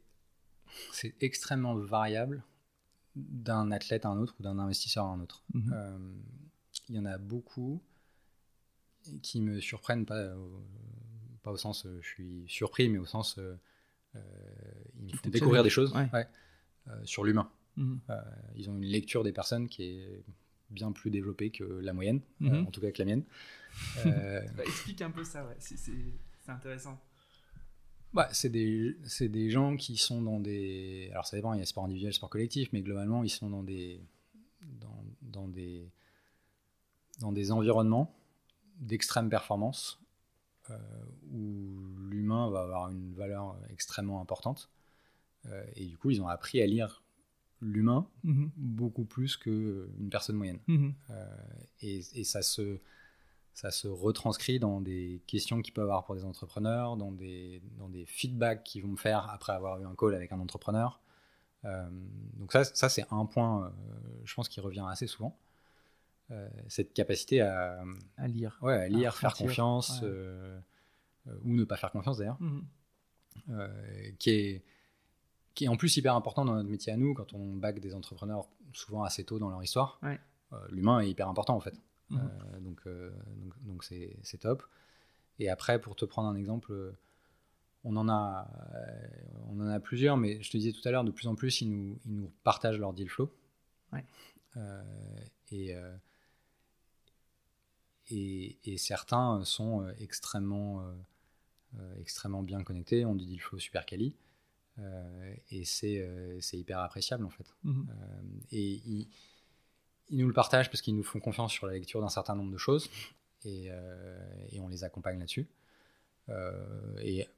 c'est 0.93 1.15
extrêmement 1.21 1.77
variable 1.77 2.43
d'un 3.17 3.71
athlète 3.71 4.05
à 4.05 4.09
un 4.09 4.19
autre 4.19 4.35
ou 4.39 4.43
d'un 4.43 4.59
investisseur 4.59 5.05
à 5.05 5.09
un 5.09 5.21
autre. 5.21 5.43
Mhm. 5.55 5.73
Euh, 5.73 5.99
il 6.89 6.95
y 6.95 6.99
en 6.99 7.05
a 7.05 7.19
beaucoup 7.19 7.83
qui 9.23 9.41
me 9.41 9.61
surprennent, 9.61 10.07
pas, 10.07 10.35
pas 11.43 11.51
au 11.51 11.57
sens 11.57 11.87
je 12.01 12.07
suis 12.07 12.45
surpris, 12.49 12.89
mais 12.89 12.99
au 12.99 13.07
sens 13.07 13.39
ils 14.15 14.21
me 15.05 15.17
font 15.17 15.29
découvrir 15.29 15.63
des 15.63 15.71
choses 15.71 15.95
sur 17.05 17.25
l'humain. 17.25 17.51
Mhm. 17.77 18.01
ils 18.57 18.69
ont 18.69 18.77
une 18.77 18.85
lecture 18.85 19.23
des 19.23 19.33
personnes 19.33 19.69
qui 19.69 19.85
est 19.85 20.25
bien 20.71 20.91
plus 20.93 21.11
développée 21.11 21.51
que 21.51 21.65
la 21.65 21.93
moyenne, 21.93 22.21
mhm. 22.41 22.67
en 22.67 22.71
tout 22.71 22.81
cas 22.81 22.91
que 22.91 22.99
la 22.99 23.05
mienne. 23.05 23.25
Bah, 24.05 24.65
explique 24.65 25.03
un 25.03 25.11
peu 25.11 25.25
ça, 25.25 25.47
ouais. 25.47 25.57
c'est 25.59 25.93
intéressant. 26.49 27.01
Bah, 28.15 28.29
c'est 28.33 28.49
des, 28.49 28.97
des, 29.21 29.51
gens 29.51 29.77
qui 29.77 29.97
sont 29.97 30.23
dans 30.23 30.41
des. 30.41 31.09
Alors 31.13 31.27
ça 31.27 31.37
dépend, 31.37 31.53
il 31.53 31.61
y 31.61 31.63
a 31.63 31.67
sport 31.67 31.85
individuel, 31.85 32.13
sport 32.13 32.31
collectif, 32.31 32.71
mais 32.73 32.81
globalement, 32.81 33.23
ils 33.23 33.31
sont 33.31 33.51
dans 33.51 33.63
des, 33.63 34.01
dans, 34.63 35.05
dans 35.23 35.49
des, 35.49 35.91
dans 37.21 37.33
des 37.33 37.53
environnements 37.53 38.15
d'extrême 38.81 39.29
performance 39.29 40.01
euh, 40.71 40.79
où 41.33 41.79
l'humain 42.11 42.51
va 42.51 42.61
avoir 42.61 42.91
une 42.91 43.13
valeur 43.15 43.57
extrêmement 43.71 44.21
importante. 44.21 44.71
Euh, 45.47 45.65
et 45.77 45.87
du 45.87 45.97
coup, 45.97 46.11
ils 46.11 46.21
ont 46.23 46.29
appris 46.29 46.61
à 46.63 46.67
lire 46.67 47.03
l'humain 47.61 48.07
mm-hmm. 48.25 48.51
beaucoup 48.57 49.05
plus 49.05 49.37
qu'une 49.37 50.09
personne 50.11 50.37
moyenne. 50.37 50.61
Mm-hmm. 50.69 50.93
Euh, 51.11 51.37
et, 51.83 52.03
et, 52.15 52.25
ça 52.25 52.43
se 52.43 52.79
ça 53.59 53.73
se 53.73 53.89
retranscrit 53.89 54.61
dans 54.61 54.81
des 54.81 55.21
questions 55.27 55.63
qu'ils 55.63 55.75
peuvent 55.75 55.83
avoir 55.83 56.05
pour 56.05 56.15
des 56.15 56.25
entrepreneurs, 56.25 56.97
dans 56.97 57.11
des, 57.11 57.61
dans 57.77 57.89
des 57.89 58.07
feedbacks 58.07 58.63
qu'ils 58.63 58.85
vont 58.85 58.91
me 58.91 58.97
faire 58.97 59.29
après 59.31 59.53
avoir 59.53 59.81
eu 59.81 59.85
un 59.85 59.97
call 59.97 60.15
avec 60.15 60.31
un 60.31 60.39
entrepreneur. 60.39 61.01
Euh, 61.65 61.91
donc 62.35 62.53
ça, 62.53 62.63
ça 62.63 62.89
c'est 62.89 63.05
un 63.11 63.27
point, 63.27 63.65
euh, 63.65 63.71
je 64.25 64.33
pense, 64.33 64.49
qui 64.49 64.61
revient 64.61 64.85
assez 64.89 65.09
souvent. 65.09 65.37
Euh, 66.31 66.49
cette 66.69 66.95
capacité 66.95 67.41
à, 67.41 67.83
à 68.17 68.29
lire, 68.29 68.61
ouais, 68.63 68.75
à 68.75 68.89
lire, 68.89 69.17
faire 69.17 69.35
confiance, 69.35 70.05
ou 70.05 71.53
ne 71.53 71.65
pas 71.65 71.77
faire 71.77 71.91
confiance 71.91 72.19
d'ailleurs, 72.19 72.39
mhm. 72.41 72.65
qui, 74.21 74.31
est, 74.31 74.65
qui 75.57 75.65
est 75.65 75.69
en 75.69 75.77
plus 75.77 75.97
hyper 75.97 76.15
important 76.15 76.45
dans 76.45 76.55
notre 76.55 76.71
métier 76.71 76.93
à 76.93 76.97
nous, 76.97 77.13
quand 77.13 77.35
on 77.35 77.57
back 77.57 77.81
des 77.81 77.97
entrepreneurs 77.97 78.49
souvent 78.73 79.03
assez 79.03 79.25
tôt 79.25 79.41
dans 79.41 79.51
leur 79.51 79.65
histoire. 79.65 80.01
L'humain 80.71 81.01
est 81.01 81.11
hyper 81.11 81.29
important 81.29 81.57
en 81.57 81.61
fait. 81.61 81.75
Mhm. 82.11 82.21
Euh, 82.21 82.61
donc, 82.61 82.81
euh, 82.87 83.11
donc 83.63 83.85
c'est 83.85 84.39
top. 84.39 84.63
Et 85.39 85.49
après, 85.49 85.81
pour 85.81 85.97
te 85.97 86.05
prendre 86.05 86.29
un 86.29 86.35
exemple, 86.35 86.95
on 87.85 87.97
en 87.97 88.09
a, 88.09 88.51
on 89.49 89.61
en 89.61 89.69
a 89.69 89.79
plusieurs, 89.81 90.17
mais 90.17 90.43
je 90.43 90.51
te 90.51 90.57
disais 90.57 90.73
tout 90.73 90.87
à 90.87 90.91
l'heure, 90.91 91.05
de 91.05 91.11
plus 91.11 91.29
en 91.29 91.35
plus, 91.35 91.61
ils 91.61 91.71
nous, 91.71 91.99
ils 92.07 92.15
nous 92.15 92.33
partagent 92.43 92.79
leur 92.79 92.93
deal 92.93 93.09
flow. 93.09 93.33
Euh, 94.57 94.83
et, 95.53 95.75
et, 98.11 98.59
et, 98.65 98.79
certains 98.79 99.45
sont 99.45 99.89
extrêmement, 100.01 100.83
extrêmement 102.01 102.43
bien 102.43 102.65
connectés, 102.65 103.05
ont 103.05 103.15
du 103.15 103.27
deal 103.27 103.41
flow 103.41 103.61
super 103.61 103.87
quali. 103.87 104.17
et 105.51 105.65
c'est 105.65 106.59
hyper 106.59 106.81
appréciable 106.81 107.25
en 107.25 107.31
fait. 107.31 107.55
Mhm. 107.63 107.87
et 108.51 108.83
ils, 108.85 109.09
ils 110.11 110.19
nous 110.19 110.27
le 110.27 110.33
partagent 110.33 110.71
parce 110.71 110.83
qu'ils 110.83 110.97
nous 110.97 111.03
font 111.03 111.21
confiance 111.21 111.53
sur 111.53 111.67
la 111.67 111.75
lecture 111.75 112.01
d'un 112.01 112.09
certain 112.09 112.35
nombre 112.35 112.53
de 112.53 112.59
choses 112.59 112.89
et, 113.45 113.69
euh, 113.71 114.47
et 114.51 114.61
on 114.61 114.69
les 114.69 114.85
accompagne 114.85 115.19
là-dessus. 115.19 115.47
Euh, 116.29 116.97
et 117.01 117.29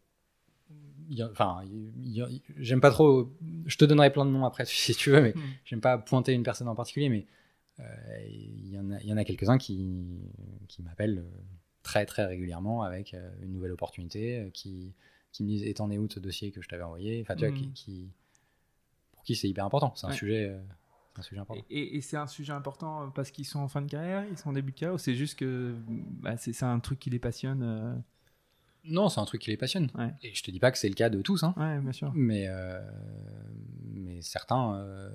enfin, 1.30 1.64
j'aime 2.58 2.80
pas 2.80 2.90
trop. 2.90 3.32
Je 3.66 3.76
te 3.76 3.84
donnerai 3.84 4.12
plein 4.12 4.24
de 4.24 4.30
noms 4.30 4.44
après 4.44 4.64
si 4.66 4.94
tu 4.94 5.10
veux, 5.10 5.20
mais 5.20 5.32
hmm. 5.32 5.42
j'aime 5.64 5.80
pas 5.80 5.98
pointer 5.98 6.32
une 6.32 6.42
personne 6.42 6.68
en 6.68 6.74
particulier, 6.74 7.08
mais 7.08 7.26
euh, 7.80 7.84
il 8.28 8.68
y 8.68 8.78
en 9.12 9.16
a, 9.16 9.20
a 9.20 9.24
quelques-uns 9.24 9.58
qui, 9.58 10.20
qui 10.68 10.82
m'appellent 10.82 11.24
très 11.82 12.04
très 12.04 12.26
régulièrement 12.26 12.82
avec 12.82 13.16
une 13.42 13.52
nouvelle 13.52 13.72
opportunité, 13.72 14.50
qui, 14.52 14.92
qui 15.32 15.44
me 15.44 15.48
disent 15.48 15.64
Et 15.64 15.74
t'en 15.74 15.90
es 15.90 15.98
où 15.98 16.08
ce 16.10 16.20
dossier 16.20 16.50
que 16.50 16.60
je 16.60 16.68
t'avais 16.68 16.82
envoyé? 16.82 17.20
Enfin, 17.22 17.36
tu 17.36 17.46
vois, 17.46 17.56
hmm. 17.56 17.72
qui, 17.72 18.10
pour 19.12 19.22
qui 19.22 19.34
c'est 19.34 19.48
hyper 19.48 19.64
important. 19.64 19.92
C'est 19.96 20.06
un 20.06 20.12
sujet 20.12 20.54
et, 21.70 22.00
c'est 22.00 22.16
un 22.16 22.26
sujet 22.26 22.52
important 22.52 23.02
euh, 23.02 23.06
parce 23.08 23.30
qu'ils 23.30 23.46
sont 23.46 23.60
en 23.60 23.68
fin 23.68 23.82
de 23.82 23.90
carrière, 23.90 24.24
ils 24.30 24.38
sont 24.38 24.50
en 24.50 24.52
début 24.52 24.72
de 24.72 24.78
carrière, 24.78 24.94
ou 24.94 24.98
c'est 24.98 25.14
juste 25.14 25.38
que 25.38 25.74
bah, 25.86 26.36
c'est 26.36 26.62
un 26.62 26.80
truc 26.80 26.98
qui 26.98 27.10
les 27.10 27.18
passionne 27.18 27.62
euh 27.62 27.94
Non, 28.84 29.08
c'est 29.08 29.20
un 29.20 29.24
truc 29.24 29.42
qui 29.42 29.50
les 29.50 29.56
passionne. 29.56 29.90
Et 30.22 30.34
je 30.34 30.42
te 30.42 30.50
dis 30.50 30.60
pas 30.60 30.70
que 30.70 30.78
c'est 30.78 30.88
le 30.88 30.94
cas 30.94 31.10
de 31.10 31.20
tous, 31.22 31.42
hein. 31.42 31.54
bien 31.82 31.92
sûr. 31.92 32.12
Mais, 32.14 32.46
euh, 32.48 32.80
mais 33.92 34.22
certains, 34.22 35.10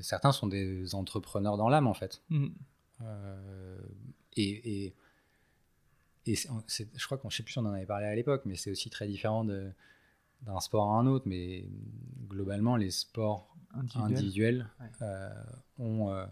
certains 0.00 0.32
sont 0.32 0.46
des 0.46 0.94
entrepreneurs 0.94 1.56
dans 1.56 1.68
l'âme, 1.68 1.86
en 1.86 1.94
fait. 1.94 2.22
Mmh. 2.30 2.48
et, 4.36 4.84
et, 4.84 4.94
et 6.26 6.34
je 6.34 7.04
crois 7.06 7.16
qu'on, 7.16 7.30
je 7.30 7.38
sais 7.38 7.42
plus 7.42 7.52
si 7.52 7.58
on 7.58 7.66
en 7.66 7.72
avait 7.72 7.86
parlé 7.86 8.06
à 8.06 8.14
l'époque, 8.14 8.42
mais 8.44 8.56
c'est 8.56 8.70
aussi 8.70 8.90
très 8.90 9.08
différent 9.08 9.44
d'un 9.44 10.60
sport 10.60 10.92
à 10.92 10.98
un 10.98 11.06
autre. 11.06 11.26
Mais 11.26 11.64
globalement, 12.28 12.76
les 12.76 12.90
sports 12.90 13.48
individuels 13.74 14.68
euh, 15.02 15.30
ont, 15.78 16.10
euh, 16.10 16.26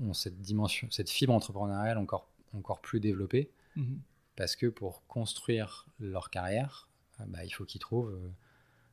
ont, 0.00 0.12
cette 0.12 0.40
dimension, 0.40 0.88
cette 0.90 1.10
fibre 1.10 1.32
entrepreneuriale 1.32 1.98
encore, 1.98 2.28
encore 2.54 2.80
plus 2.80 3.00
développée. 3.00 3.50
Mhm. 3.76 4.00
Parce 4.36 4.56
que 4.56 4.66
pour 4.66 5.06
construire 5.06 5.86
leur 6.00 6.30
carrière, 6.30 6.88
euh, 7.20 7.24
bah, 7.26 7.44
il 7.44 7.50
faut 7.50 7.64
qu'ils 7.64 7.80
trouvent 7.80 8.18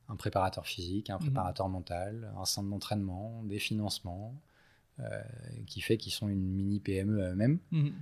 un 0.07 0.15
préparateur 0.15 0.65
physique, 0.65 1.09
un 1.09 1.15
mhm. 1.15 1.21
préparateur 1.21 1.69
mental, 1.69 2.33
un 2.37 2.45
centre 2.45 2.69
d'entraînement, 2.69 3.43
des 3.43 3.59
financements, 3.59 4.39
qui 5.65 5.79
fait 5.79 5.95
qu'ils 5.95 6.11
sont 6.11 6.27
une 6.27 6.43
mini 6.43 6.81
PME 6.81 7.21
eux-mêmes. 7.31 7.59
Mhm. 7.71 7.93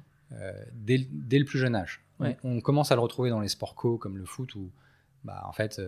dès, 0.74 1.08
dès, 1.12 1.38
le 1.38 1.46
plus 1.46 1.60
jeune 1.60 1.76
âge. 1.76 2.04
On, 2.44 2.60
commence 2.60 2.92
à 2.92 2.96
le 2.96 3.02
retrouver 3.02 3.30
dans 3.30 3.40
les 3.40 3.50
sports 3.50 3.76
co 3.76 4.00
comme 4.00 4.18
le 4.18 4.26
foot 4.26 4.56
où 4.56 4.72
bah, 5.24 5.44
en 5.46 5.52
fait 5.52 5.80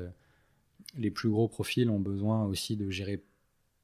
les 0.95 1.09
plus 1.09 1.29
gros 1.29 1.47
profils 1.47 1.89
ont 1.89 1.99
besoin 1.99 2.45
aussi 2.45 2.77
de 2.77 2.91
gérer 2.91 3.23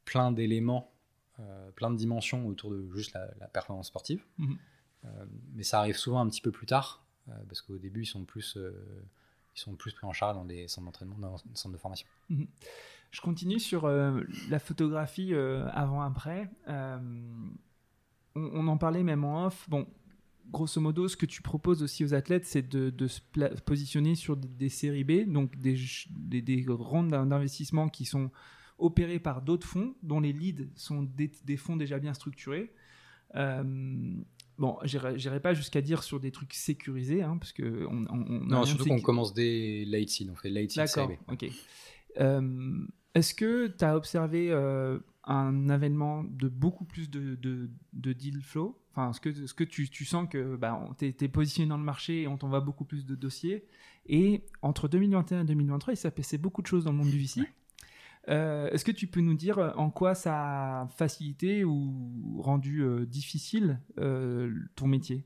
plein 0.05 0.31
d'éléments, 0.31 0.93
euh, 1.39 1.71
plein 1.71 1.91
de 1.91 1.97
dimensions 1.97 2.47
autour 2.47 2.71
de 2.71 2.87
juste 2.95 3.13
la, 3.13 3.47
performance 3.47 3.87
sportive. 3.87 4.23
Mhm. 4.37 4.57
Euh, 5.03 5.25
mais 5.53 5.63
ça 5.63 5.79
arrive 5.79 5.97
souvent 5.97 6.19
un 6.19 6.29
petit 6.29 6.41
peu 6.41 6.51
plus 6.51 6.65
tard, 6.65 7.05
euh, 7.29 7.33
parce 7.47 7.61
qu'au 7.61 7.77
début, 7.77 8.03
ils 8.03 8.07
sont, 8.07 8.23
plus, 8.23 8.57
ils 9.55 9.59
sont 9.59 9.75
plus 9.75 9.93
pris 9.93 10.07
en 10.07 10.13
charge 10.13 10.35
dans 10.35 10.45
des 10.45 10.67
centres 10.67 10.85
d'entraînement, 10.85 11.17
dans 11.17 11.35
des 11.35 11.55
centres 11.55 11.73
de 11.73 11.79
formation. 11.79 12.07
Mhm. 12.29 12.47
Je 13.11 13.21
continue 13.21 13.59
sur 13.59 13.87
la 13.87 14.59
photographie 14.59 15.33
avant-après. 15.33 16.49
On, 18.35 18.67
en 18.67 18.77
parlait 18.77 19.03
même 19.03 19.23
en 19.23 19.45
off. 19.45 19.69
Bon, 19.69 19.87
grosso 20.51 20.81
modo, 20.81 21.07
ce 21.07 21.15
que 21.15 21.25
tu 21.25 21.41
proposes 21.41 21.81
aussi 21.81 22.03
aux 22.03 22.13
athlètes, 22.13 22.45
c'est 22.45 22.67
de, 22.67 23.07
se 23.07 23.21
positionner 23.63 24.15
sur 24.15 24.35
des, 24.35 24.67
séries 24.67 25.05
B, 25.05 25.31
donc 25.31 25.55
des, 25.55 25.77
des, 26.09 26.41
des 26.41 26.65
rondes 26.67 27.11
d'investissement 27.11 27.87
qui 27.87 28.03
sont 28.03 28.31
opérés 28.77 29.19
par 29.19 29.41
d'autres 29.41 29.67
fonds 29.67 29.95
dont 30.03 30.19
les 30.19 30.33
leads 30.33 30.67
sont 30.75 31.03
des, 31.03 31.57
fonds 31.57 31.77
déjà 31.77 31.99
bien 31.99 32.13
structurés. 32.13 32.73
Euh, 33.35 33.63
bon, 34.57 34.77
j'irai 34.83 35.39
pas 35.39 35.53
jusqu'à 35.53 35.81
dire 35.81 36.03
sur 36.03 36.19
des 36.19 36.31
trucs 36.31 36.53
sécurisés, 36.53 37.23
hein, 37.23 37.37
parce 37.37 37.53
que 37.53 37.85
on, 37.89 38.01
non, 38.01 38.65
surtout 38.65 38.85
qu'on 38.85 39.01
commence 39.01 39.33
des 39.33 39.85
late 39.85 40.09
seed, 40.09 40.29
on 40.29 40.35
fait 40.35 40.49
late 40.49 40.71
seed. 40.71 40.83
D'accord. 40.83 41.11
Ok. 41.31 41.45
Euh, 42.19 42.85
est-ce 43.13 43.33
que 43.33 43.67
tu 43.67 43.83
as 43.83 43.95
observé 43.95 44.51
euh, 44.51 44.99
un 45.23 45.69
avènement 45.69 46.23
de 46.23 46.49
beaucoup 46.49 46.85
plus 46.85 47.09
de, 47.09 47.35
de, 47.93 48.13
deal 48.13 48.41
flow? 48.41 48.79
Enfin, 48.91 49.11
est-ce 49.11 49.19
que, 49.19 49.29
-ce 49.29 49.53
que 49.53 49.63
tu, 49.65 49.89
tu, 49.89 50.05
sens 50.05 50.27
que 50.29 50.55
bah, 50.55 50.89
tu 50.97 51.05
es, 51.05 51.27
positionné 51.27 51.69
dans 51.69 51.77
le 51.77 51.83
marché 51.83 52.21
et 52.21 52.27
on 52.27 52.37
t'envoie 52.37 52.61
beaucoup 52.61 52.85
plus 52.85 53.05
de 53.05 53.15
dossiers? 53.15 53.65
Et 54.05 54.43
entre 54.61 54.87
2021 54.87 55.41
et 55.41 55.45
2023, 55.45 55.93
il 55.93 55.97
s'est 55.97 56.11
passé 56.11 56.37
beaucoup 56.37 56.61
de 56.61 56.67
choses 56.67 56.85
dans 56.85 56.91
le 56.91 56.97
monde 56.97 57.09
du 57.09 57.17
VC. 57.17 57.41
Euh, 58.27 58.69
est-ce 58.69 58.83
que 58.83 58.91
tu 58.91 59.07
peux 59.07 59.21
nous 59.21 59.35
dire 59.35 59.73
en 59.77 59.89
quoi 59.91 60.15
ça 60.15 60.81
a 60.81 60.87
facilité 60.87 61.63
ou 61.63 62.41
rendu 62.41 62.81
euh, 62.81 63.05
difficile 63.05 63.79
euh, 63.99 64.51
ton 64.75 64.87
métier? 64.87 65.25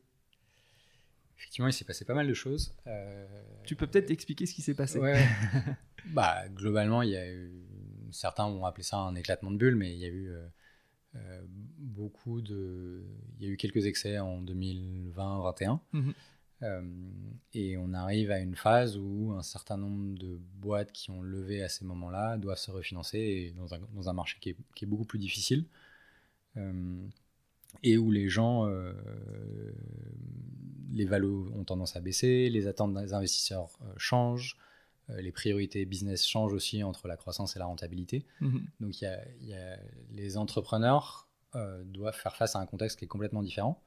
Effectivement, 1.38 1.68
il 1.68 1.74
s'est 1.74 1.86
passé 1.86 2.04
pas 2.04 2.14
mal 2.14 2.28
de 2.28 2.34
choses. 2.34 2.76
Tu 3.66 3.76
peux 3.76 3.88
peut-être 3.88 4.12
expliquer 4.12 4.46
ce 4.46 4.54
qui 4.54 4.62
s'est 4.62 4.76
passé? 4.76 5.00
Bah, 6.14 6.48
Globalement, 6.50 7.02
il 7.02 7.10
y 7.10 7.18
a 7.18 7.30
eu, 7.30 7.52
certains 8.12 8.46
ont 8.46 8.66
appelé 8.66 8.84
ça 8.84 8.98
un 8.98 9.16
éclatement 9.16 9.52
de 9.52 9.58
bulle, 9.58 9.76
mais 9.76 9.94
il 9.94 10.00
y 10.00 10.06
a 10.06 10.10
eu 10.10 10.34
beaucoup 11.78 12.42
de. 12.42 13.04
Il 13.38 13.46
y 13.46 13.50
a 13.50 13.54
eu 13.54 13.58
quelques 13.58 13.86
excès 13.86 14.20
en 14.20 14.42
2020-2021. 14.44 15.80
Euh, 15.96 16.14
et 17.54 17.78
on 17.78 17.94
arrive 17.94 18.32
à 18.32 18.40
une 18.40 18.56
phase 18.56 18.98
où 18.98 19.34
un 19.38 19.44
certain 19.44 19.78
nombre 19.78 20.18
de 20.18 20.40
boîtes 20.56 20.92
qui 20.92 21.10
ont 21.10 21.22
levé 21.22 21.64
à 21.64 21.70
ces 21.70 21.86
moments-là 21.86 22.38
doivent 22.38 22.58
se 22.58 22.72
refinancer 22.72 23.54
dans, 23.56 23.74
un, 23.74 23.80
dans, 23.94 24.10
un, 24.10 24.14
marché 24.14 24.38
qui 24.42 24.50
est, 24.50 24.58
qui 24.76 24.84
est, 24.84 24.88
beaucoup 24.88 25.06
plus 25.06 25.20
difficile 25.20 25.66
euh, 26.58 27.08
et 27.84 27.98
où 27.98 28.12
les 28.12 28.28
gens, 28.28 28.68
euh, 28.68 28.94
les 30.92 31.06
valos 31.06 31.50
ont 31.56 31.64
tendance 31.64 31.96
à 31.96 32.02
baisser, 32.02 32.50
les 32.50 32.68
attentes 32.68 32.94
des 32.94 33.14
investisseurs 33.14 33.80
changent, 33.96 34.58
les 35.08 35.32
priorités 35.32 35.86
business 35.86 36.28
changent 36.28 36.54
aussi 36.54 36.84
entre 36.84 37.08
la 37.08 37.16
croissance 37.16 37.56
et 37.56 37.60
la 37.60 37.66
rentabilité. 37.66 38.26
Mhm. 38.42 38.66
Donc 38.82 39.02
y, 39.02 39.06
y 39.06 39.54
a, 39.54 39.80
les 40.12 40.38
entrepreneurs 40.38 41.28
doivent 41.86 42.18
faire 42.18 42.36
face 42.36 42.56
à 42.56 42.60
un 42.60 42.66
contexte 42.66 43.00
qui 43.00 43.06
est 43.06 43.08
complètement 43.08 43.42
différent. 43.42 43.82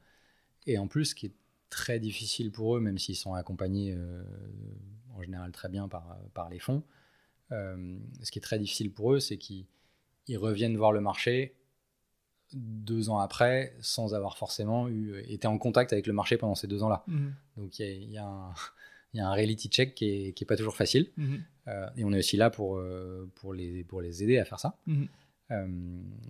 et 0.66 0.78
en 0.78 0.88
plus, 0.88 1.06
ce 1.06 1.14
qui 1.14 1.26
est 1.26 1.34
très 1.72 1.98
difficile 1.98 2.52
pour 2.52 2.76
eux, 2.76 2.80
même 2.80 2.98
s'ils 2.98 3.16
sont 3.16 3.32
accompagnés 3.34 3.96
en 5.16 5.22
général 5.22 5.50
très 5.52 5.70
bien 5.70 5.88
par, 5.88 6.18
par 6.34 6.50
les 6.50 6.58
fonds, 6.58 6.84
ce 7.50 8.30
qui 8.30 8.38
est 8.38 8.42
très 8.42 8.58
difficile 8.58 8.92
pour 8.92 9.14
eux, 9.14 9.20
c'est 9.20 9.38
qu'ils 9.38 9.66
reviennent 10.36 10.76
voir 10.76 10.92
le 10.92 11.00
marché 11.00 11.56
deux 12.54 13.10
ans 13.10 13.18
après 13.18 13.74
sans 13.80 14.14
avoir 14.14 14.36
forcément 14.36 14.88
eu, 14.88 15.18
été 15.26 15.46
en 15.46 15.58
contact 15.58 15.92
avec 15.92 16.06
le 16.06 16.12
marché 16.12 16.36
pendant 16.36 16.54
ces 16.54 16.66
deux 16.66 16.82
ans-là. 16.82 17.04
Mhm. 17.06 17.34
Donc 17.56 17.78
il 17.78 17.86
y, 17.86 18.12
y, 18.12 18.18
a 18.18 18.54
un 19.14 19.32
reality 19.32 19.68
check 19.68 19.94
qui 19.94 20.06
n'est 20.06 20.28
est 20.28 20.44
pas 20.44 20.56
toujours 20.56 20.76
facile. 20.76 21.10
Mhm. 21.16 21.40
Euh, 21.68 21.86
et 21.96 22.04
on 22.04 22.12
est 22.12 22.18
aussi 22.18 22.36
là 22.36 22.50
pour, 22.50 22.78
euh, 22.78 23.30
pour, 23.36 23.54
les, 23.54 23.84
pour 23.84 24.00
les 24.00 24.22
aider 24.22 24.38
à 24.38 24.44
faire 24.44 24.60
ça. 24.60 24.76
Mhm. 24.86 25.08
Euh, 25.50 25.66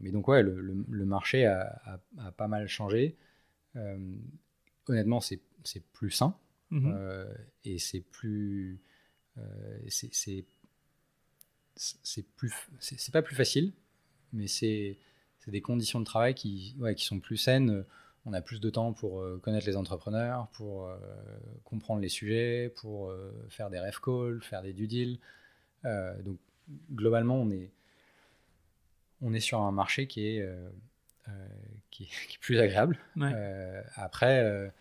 mais 0.00 0.10
donc 0.10 0.28
ouais, 0.28 0.42
le, 0.42 0.60
le, 0.60 1.04
marché 1.04 1.46
a, 1.46 1.80
a, 2.18 2.32
pas 2.32 2.48
mal 2.48 2.66
changé. 2.68 3.16
Honnêtement, 4.88 5.20
c'est 5.20 5.40
plus 5.92 6.10
sain 6.10 6.36
et 7.64 7.78
c'est 7.78 8.00
plus... 8.00 8.80
c'est 9.88 10.46
c'est 11.74 12.26
plus 12.36 12.52
c'est 12.80 13.12
pas 13.12 13.22
plus 13.22 13.34
facile 13.34 13.72
mais 14.32 14.46
c'est 14.46 14.98
c'est 15.44 15.50
des 15.50 15.60
conditions 15.60 15.98
de 15.98 16.04
travail 16.04 16.34
qui, 16.34 16.76
ouais, 16.78 16.94
qui 16.94 17.04
sont 17.04 17.18
plus 17.18 17.36
saines. 17.36 17.84
On 18.24 18.32
a 18.32 18.40
plus 18.40 18.60
de 18.60 18.70
temps 18.70 18.92
pour 18.92 19.20
euh, 19.20 19.40
connaître 19.42 19.66
les 19.66 19.76
entrepreneurs, 19.76 20.46
pour 20.52 20.86
euh, 20.86 20.96
comprendre 21.64 22.00
les 22.00 22.08
sujets, 22.08 22.72
pour 22.76 23.10
euh, 23.10 23.32
faire 23.48 23.68
des 23.68 23.80
ref 23.80 23.98
calls, 23.98 24.40
faire 24.40 24.62
des 24.62 24.72
due 24.72 24.86
deals. 24.86 25.18
donc 26.24 26.38
globalement, 26.92 27.40
on 27.42 27.50
est, 27.50 27.72
on 29.20 29.34
est 29.34 29.40
sur 29.40 29.60
un 29.60 29.72
marché 29.72 30.06
qui 30.06 30.26
est, 30.28 30.48
qui, 31.90 32.04
est 32.04 32.38
plus 32.40 32.58
agréable. 32.58 32.98
après, 33.94 34.72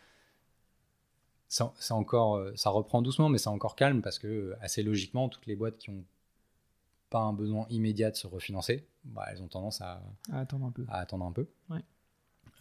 ça, 1.48 1.74
encore, 1.92 2.42
ça 2.56 2.70
reprend 2.70 3.02
doucement, 3.02 3.30
mais 3.30 3.38
c'est 3.38 3.50
encore 3.50 3.76
calme 3.76 4.02
parce 4.02 4.20
que 4.20 4.56
assez 4.62 4.84
logiquement, 4.84 5.30
toutes 5.30 5.46
les 5.48 5.56
boîtes 5.56 5.78
qui 5.78 5.90
ont 5.90 6.06
pas 7.12 7.20
un 7.20 7.34
besoin 7.34 7.68
immédiat 7.70 8.10
de 8.10 8.16
se 8.16 8.26
refinancer, 8.26 8.88
bah, 9.04 9.28
elles 9.30 9.44
ont 9.44 9.48
tendance 9.48 9.82
à, 9.82 10.02
attendre 10.32 10.66
un 10.66 10.72
peu. 10.72 10.86
À 10.88 11.00
attendre 11.00 11.26
un 11.26 11.32
peu. 11.32 11.48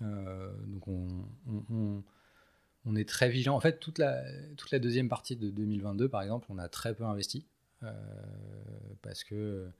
Euh, 0.02 0.52
donc 0.66 0.88
on, 0.88 2.02
on, 2.84 2.96
est 2.96 3.08
très 3.08 3.28
vigilant. 3.28 3.54
En 3.54 3.60
fait, 3.60 3.78
toute 3.78 3.98
la, 3.98 4.22
toute 4.56 4.70
la 4.70 4.78
deuxième 4.78 5.08
partie 5.08 5.36
de 5.36 5.50
2022, 5.50 6.08
par 6.08 6.22
exemple, 6.22 6.46
on 6.50 6.58
a 6.58 6.68
très 6.68 6.94
peu 6.94 7.04
investi 7.04 7.46
euh, 7.82 7.92
parce 9.02 9.24
que 9.24 9.70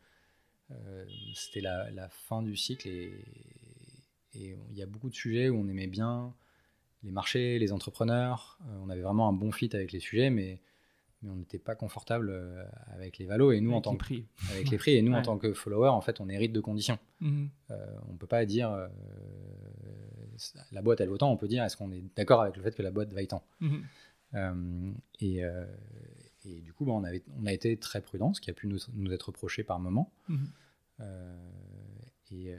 euh, 0.70 1.04
c'était 1.34 1.62
la, 1.62 1.90
la, 1.90 2.08
fin 2.08 2.42
du 2.42 2.56
cycle 2.56 2.88
et, 2.88 3.24
et 4.34 4.56
il 4.70 4.76
y 4.76 4.82
a 4.82 4.86
beaucoup 4.86 5.10
de 5.10 5.14
sujets 5.14 5.48
où 5.48 5.56
on 5.56 5.68
aimait 5.68 5.86
bien 5.86 6.32
les 7.02 7.10
marchés, 7.10 7.58
les 7.58 7.72
entrepreneurs. 7.72 8.58
on 8.82 8.90
avait 8.90 9.02
vraiment 9.02 9.28
un 9.28 9.32
bon 9.32 9.52
fit 9.52 9.70
avec 9.72 9.92
les 9.92 10.00
sujets, 10.00 10.30
mais 10.30 10.60
mais 11.22 11.30
on 11.30 11.36
n'était 11.36 11.58
pas 11.58 11.74
confortable 11.74 12.30
euh, 12.30 12.64
avec 12.92 13.18
les 13.18 13.26
valos 13.26 13.52
et 13.52 13.60
nous 13.60 13.72
en 13.72 13.80
tant 13.80 13.92
que 13.92 13.98
prix. 13.98 14.26
avec 14.50 14.70
les 14.70 14.78
prix 14.78 14.96
et 14.96 15.02
nous 15.02 15.12
en 15.12 15.22
tant 15.22 15.38
que 15.38 15.52
follower 15.52 15.88
en 15.88 16.00
fait 16.00 16.20
on 16.20 16.28
hérite 16.28 16.52
de 16.52 16.60
conditions 16.60 16.98
mhm. 17.20 17.48
euh, 17.70 17.96
on 18.08 18.16
peut 18.16 18.26
pas 18.26 18.44
dire 18.46 18.70
euh, 18.70 18.88
la 20.72 20.82
boîte 20.82 21.00
elle 21.00 21.08
vaut 21.08 21.18
tant 21.18 21.30
on 21.30 21.36
peut 21.36 21.48
dire 21.48 21.64
est-ce 21.64 21.76
qu'on 21.76 21.92
est, 21.92 22.02
d'accord 22.16 22.40
avec 22.40 22.56
le 22.56 22.62
fait 22.62 22.74
que 22.74 22.82
la 22.82 22.90
boîte 22.90 23.12
vaille 23.12 23.28
tant 23.28 23.44
mhm. 23.60 24.94
et, 25.20 25.42
et, 26.44 26.60
du 26.62 26.72
coup 26.72 26.86
bah, 26.86 26.92
on, 26.92 27.04
avait, 27.04 27.22
on 27.38 27.46
a 27.46 27.52
été 27.52 27.76
très 27.76 28.00
prudent 28.00 28.32
ce 28.32 28.40
qui 28.40 28.50
a 28.50 28.54
pu 28.54 28.66
nous, 28.66 28.78
nous 28.94 29.12
être 29.12 29.24
reproché 29.24 29.62
par 29.62 29.78
moment 29.78 30.10
mhm. 30.28 30.48
et, 32.32 32.54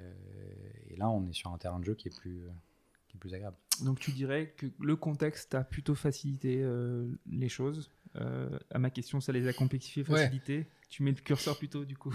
et, 0.91 0.97
là 0.97 1.09
on 1.09 1.27
est 1.27 1.33
sur 1.33 1.51
un 1.51 1.57
terrain 1.57 1.79
de 1.79 1.85
jeu 1.85 1.95
qui 1.95 2.07
est 2.07 2.15
plus 2.15 2.41
qui 3.07 3.17
est 3.17 3.19
plus 3.19 3.33
agréable 3.33 3.57
donc 3.83 3.99
tu 3.99 4.11
dirais 4.11 4.53
que 4.57 4.67
le 4.79 4.95
contexte 4.95 5.55
a 5.55 5.63
plutôt 5.63 5.95
facilité 5.95 6.65
les 7.29 7.49
choses 7.49 7.89
euh, 8.17 8.59
à 8.69 8.79
ma 8.79 8.89
question, 8.89 9.21
ça 9.21 9.31
les 9.31 9.47
a 9.47 9.53
complexifiés, 9.53 10.03
facilités 10.03 10.67
Tu 10.89 11.03
mets 11.03 11.11
le 11.11 11.21
curseur 11.21 11.57
plutôt, 11.57 11.85
du 11.85 11.97
coup 11.97 12.13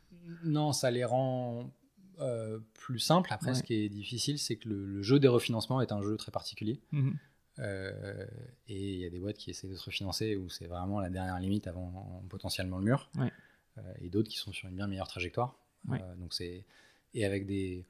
Non, 0.44 0.72
ça 0.72 0.90
les 0.90 1.04
rend 1.04 1.72
euh, 2.20 2.60
plus 2.74 3.00
simples. 3.00 3.32
Après, 3.32 3.54
ce 3.54 3.62
qui 3.62 3.74
est 3.74 3.88
difficile, 3.88 4.38
c'est 4.38 4.56
que 4.56 4.68
le, 4.68 5.02
jeu 5.02 5.18
des 5.18 5.28
refinancements 5.28 5.80
est 5.80 5.92
un 5.92 6.02
jeu 6.02 6.16
très 6.16 6.30
particulier. 6.30 6.80
Mhm. 6.92 7.16
Euh, 7.58 8.26
et 8.68 8.94
il 8.94 8.98
y 8.98 9.04
a 9.04 9.10
des 9.10 9.18
boîtes 9.18 9.36
qui 9.36 9.50
essaient 9.50 9.68
de 9.68 9.74
se 9.74 9.84
refinancer 9.84 10.36
où 10.36 10.48
c'est 10.48 10.66
vraiment 10.66 11.00
la 11.00 11.10
dernière 11.10 11.38
limite 11.38 11.66
avant 11.66 12.24
potentiellement 12.28 12.78
le 12.78 12.84
mur. 12.84 13.10
et 14.00 14.08
d'autres 14.08 14.28
qui 14.28 14.38
sont 14.38 14.52
sur 14.52 14.68
une 14.68 14.76
bien 14.76 14.86
meilleure 14.86 15.08
trajectoire. 15.08 15.58
donc 16.18 16.32
c'est 16.32 16.64
et 17.14 17.26
avec 17.26 17.44
des 17.46 17.84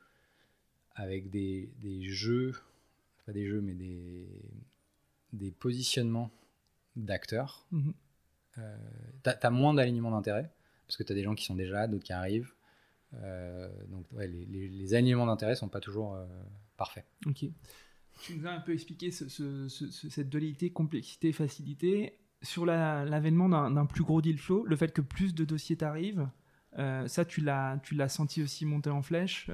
avec 0.94 1.31
des, 1.31 1.70
des 1.81 2.02
jeux, 2.02 2.52
pas 3.26 3.33
des 3.33 3.46
jeux, 3.46 3.61
mais 3.61 3.74
des, 3.74 4.26
des 5.33 5.50
positionnements 5.50 6.31
d'acteurs, 6.96 7.66
mhm. 7.70 7.94
euh, 8.59 8.76
tu 9.24 9.31
as, 9.31 9.50
moins 9.50 9.74
d'alignement 9.74 10.11
d'intérêt, 10.11 10.50
parce 10.87 10.96
que 10.96 11.02
tu 11.02 11.12
as 11.12 11.14
des 11.14 11.22
gens 11.22 11.35
qui 11.35 11.44
sont 11.44 11.55
déjà 11.55 11.72
là, 11.72 11.87
d'autres 11.87 12.05
qui 12.05 12.12
arrivent. 12.12 12.52
Euh, 13.14 13.68
donc 13.88 14.07
les, 14.18 14.46
les, 14.46 14.94
alignements 14.94 15.26
d'intérêt 15.26 15.55
sont 15.55 15.68
pas 15.68 15.81
toujours 15.81 16.14
euh, 16.14 16.26
parfaits. 16.76 17.05
Ok. 17.26 17.44
Tu 18.22 18.37
nous 18.37 18.46
as 18.46 18.52
un 18.52 18.61
peu 18.61 18.72
expliqué 18.72 19.11
cette 19.11 20.28
dualité 20.28 20.70
complexité-facilité. 20.70 22.18
Sur 22.42 22.66
l'avènement 22.66 23.48
d'un 23.48 23.87
plus 23.87 24.02
gros 24.02 24.20
deal 24.20 24.38
flow, 24.38 24.64
le 24.66 24.76
fait 24.76 24.92
que 24.92 25.00
plus 25.00 25.35
de 25.35 25.44
dossiers 25.44 25.76
t'arrivent, 25.76 26.28
ça 26.76 27.24
tu 27.24 27.40
l'as 27.40 28.09
senti 28.09 28.42
aussi 28.42 28.66
monter 28.66 28.90
en 28.90 29.02
flèche, 29.02 29.48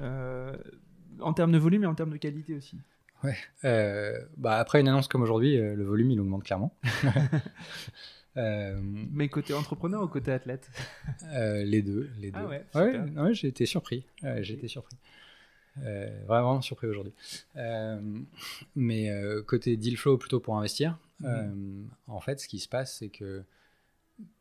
en 1.21 1.33
termes 1.33 1.51
de 1.51 1.57
volume 1.57 1.83
et 1.83 1.87
en 1.87 1.95
termes 1.95 2.11
de 2.11 2.17
qualité 2.17 2.55
aussi. 2.55 2.77
Ouais. 3.23 3.35
Euh, 3.65 4.17
bah 4.37 4.57
après 4.57 4.79
une 4.79 4.87
annonce 4.87 5.07
comme 5.07 5.21
aujourd'hui, 5.21 5.57
euh, 5.57 5.75
le 5.75 5.83
volume 5.83 6.11
il 6.11 6.19
augmente 6.19 6.43
clairement. 6.43 6.73
Euh, 8.37 8.79
Mais 8.81 9.27
côté 9.27 9.53
entrepreneur 9.53 10.01
ou 10.01 10.07
côté 10.07 10.31
athlète? 10.31 10.69
Les 11.33 11.81
deux, 11.81 12.09
les 12.19 12.31
ah 12.35 12.41
deux. 12.41 12.79
ouais, 12.79 12.99
ouais, 13.17 13.33
j'ai 13.33 13.47
été 13.47 13.65
surpris. 13.65 14.05
j'ai 14.21 14.53
été 14.53 14.67
surpris. 14.69 14.95
vraiment 15.75 16.61
surpris 16.61 16.87
aujourd'hui. 16.87 17.11
mais 18.75 19.11
côté 19.45 19.75
deal 19.75 19.97
flow 19.97 20.17
plutôt 20.17 20.39
pour 20.39 20.55
investir, 20.57 20.99
mhm. 21.19 21.89
en 22.07 22.21
fait, 22.21 22.39
ce 22.39 22.47
qui 22.47 22.59
se 22.59 22.69
passe, 22.69 22.97
c'est 22.99 23.09
que 23.09 23.43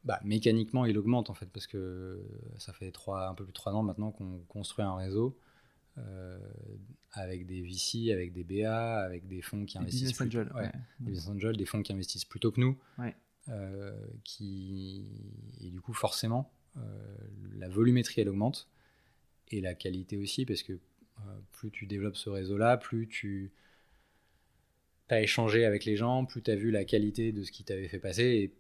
bah, 0.05 0.21
mécaniquement, 0.23 0.85
il 0.85 0.97
augmente 0.99 1.31
en 1.31 1.35
fait 1.35 1.47
parce 1.47 1.67
que 1.67 2.23
ça 2.59 2.73
fait 2.75 2.93
trois, 2.93 3.27
un 3.29 3.35
peu 3.35 3.45
plus 3.45 3.53
de 3.53 3.57
trois 3.57 3.73
ans 3.73 3.83
maintenant 3.83 4.11
qu'on 4.11 4.38
construit 4.49 4.85
un 4.85 4.95
réseau 4.95 5.37
euh, 5.37 5.48
avec 7.13 7.47
des 7.47 7.63
VC, 7.63 8.13
avec 8.13 8.33
des 8.33 8.45
BA, 8.45 9.01
avec 9.01 9.27
des 9.27 9.43
fonds 9.43 9.65
qui 9.65 9.79
investissent. 9.79 10.13
Plutôt, 10.13 10.39
ouais, 10.39 10.71
Des 11.01 11.13
business 11.13 11.29
angels, 11.29 11.57
des 11.57 11.67
fonds 11.67 11.83
qui 11.83 11.93
investissent 11.93 12.25
plutôt 12.25 12.53
que 12.53 12.61
nous. 12.61 12.79
Euh, 13.49 14.07
qui, 14.25 15.07
et 15.61 15.71
du 15.71 15.81
coup, 15.81 15.95
forcément, 15.95 16.53
euh, 16.77 16.81
la 17.57 17.69
volumétrie, 17.69 18.21
elle 18.21 18.29
augmente. 18.29 18.69
Et 19.51 19.61
la 19.61 19.75
qualité 19.75 20.19
aussi, 20.19 20.45
parce 20.45 20.63
que 20.63 20.79
plus 21.53 21.71
tu 21.71 21.87
développes 21.87 22.17
ce 22.17 22.31
réseau-là, 22.31 22.77
plus 22.77 23.09
tu 23.09 23.51
as 25.09 25.23
échangé 25.23 25.65
avec 25.65 25.85
les 25.85 25.97
gens, 25.97 26.27
plus 26.27 26.43
tu 26.43 26.51
as 26.51 26.55
vu 26.55 26.71
la 26.71 26.85
qualité 26.85 27.33
de 27.33 27.43
ce 27.43 27.51
qui 27.51 27.65
t'avait 27.65 27.89
fait 27.89 27.99
passer, 27.99 28.53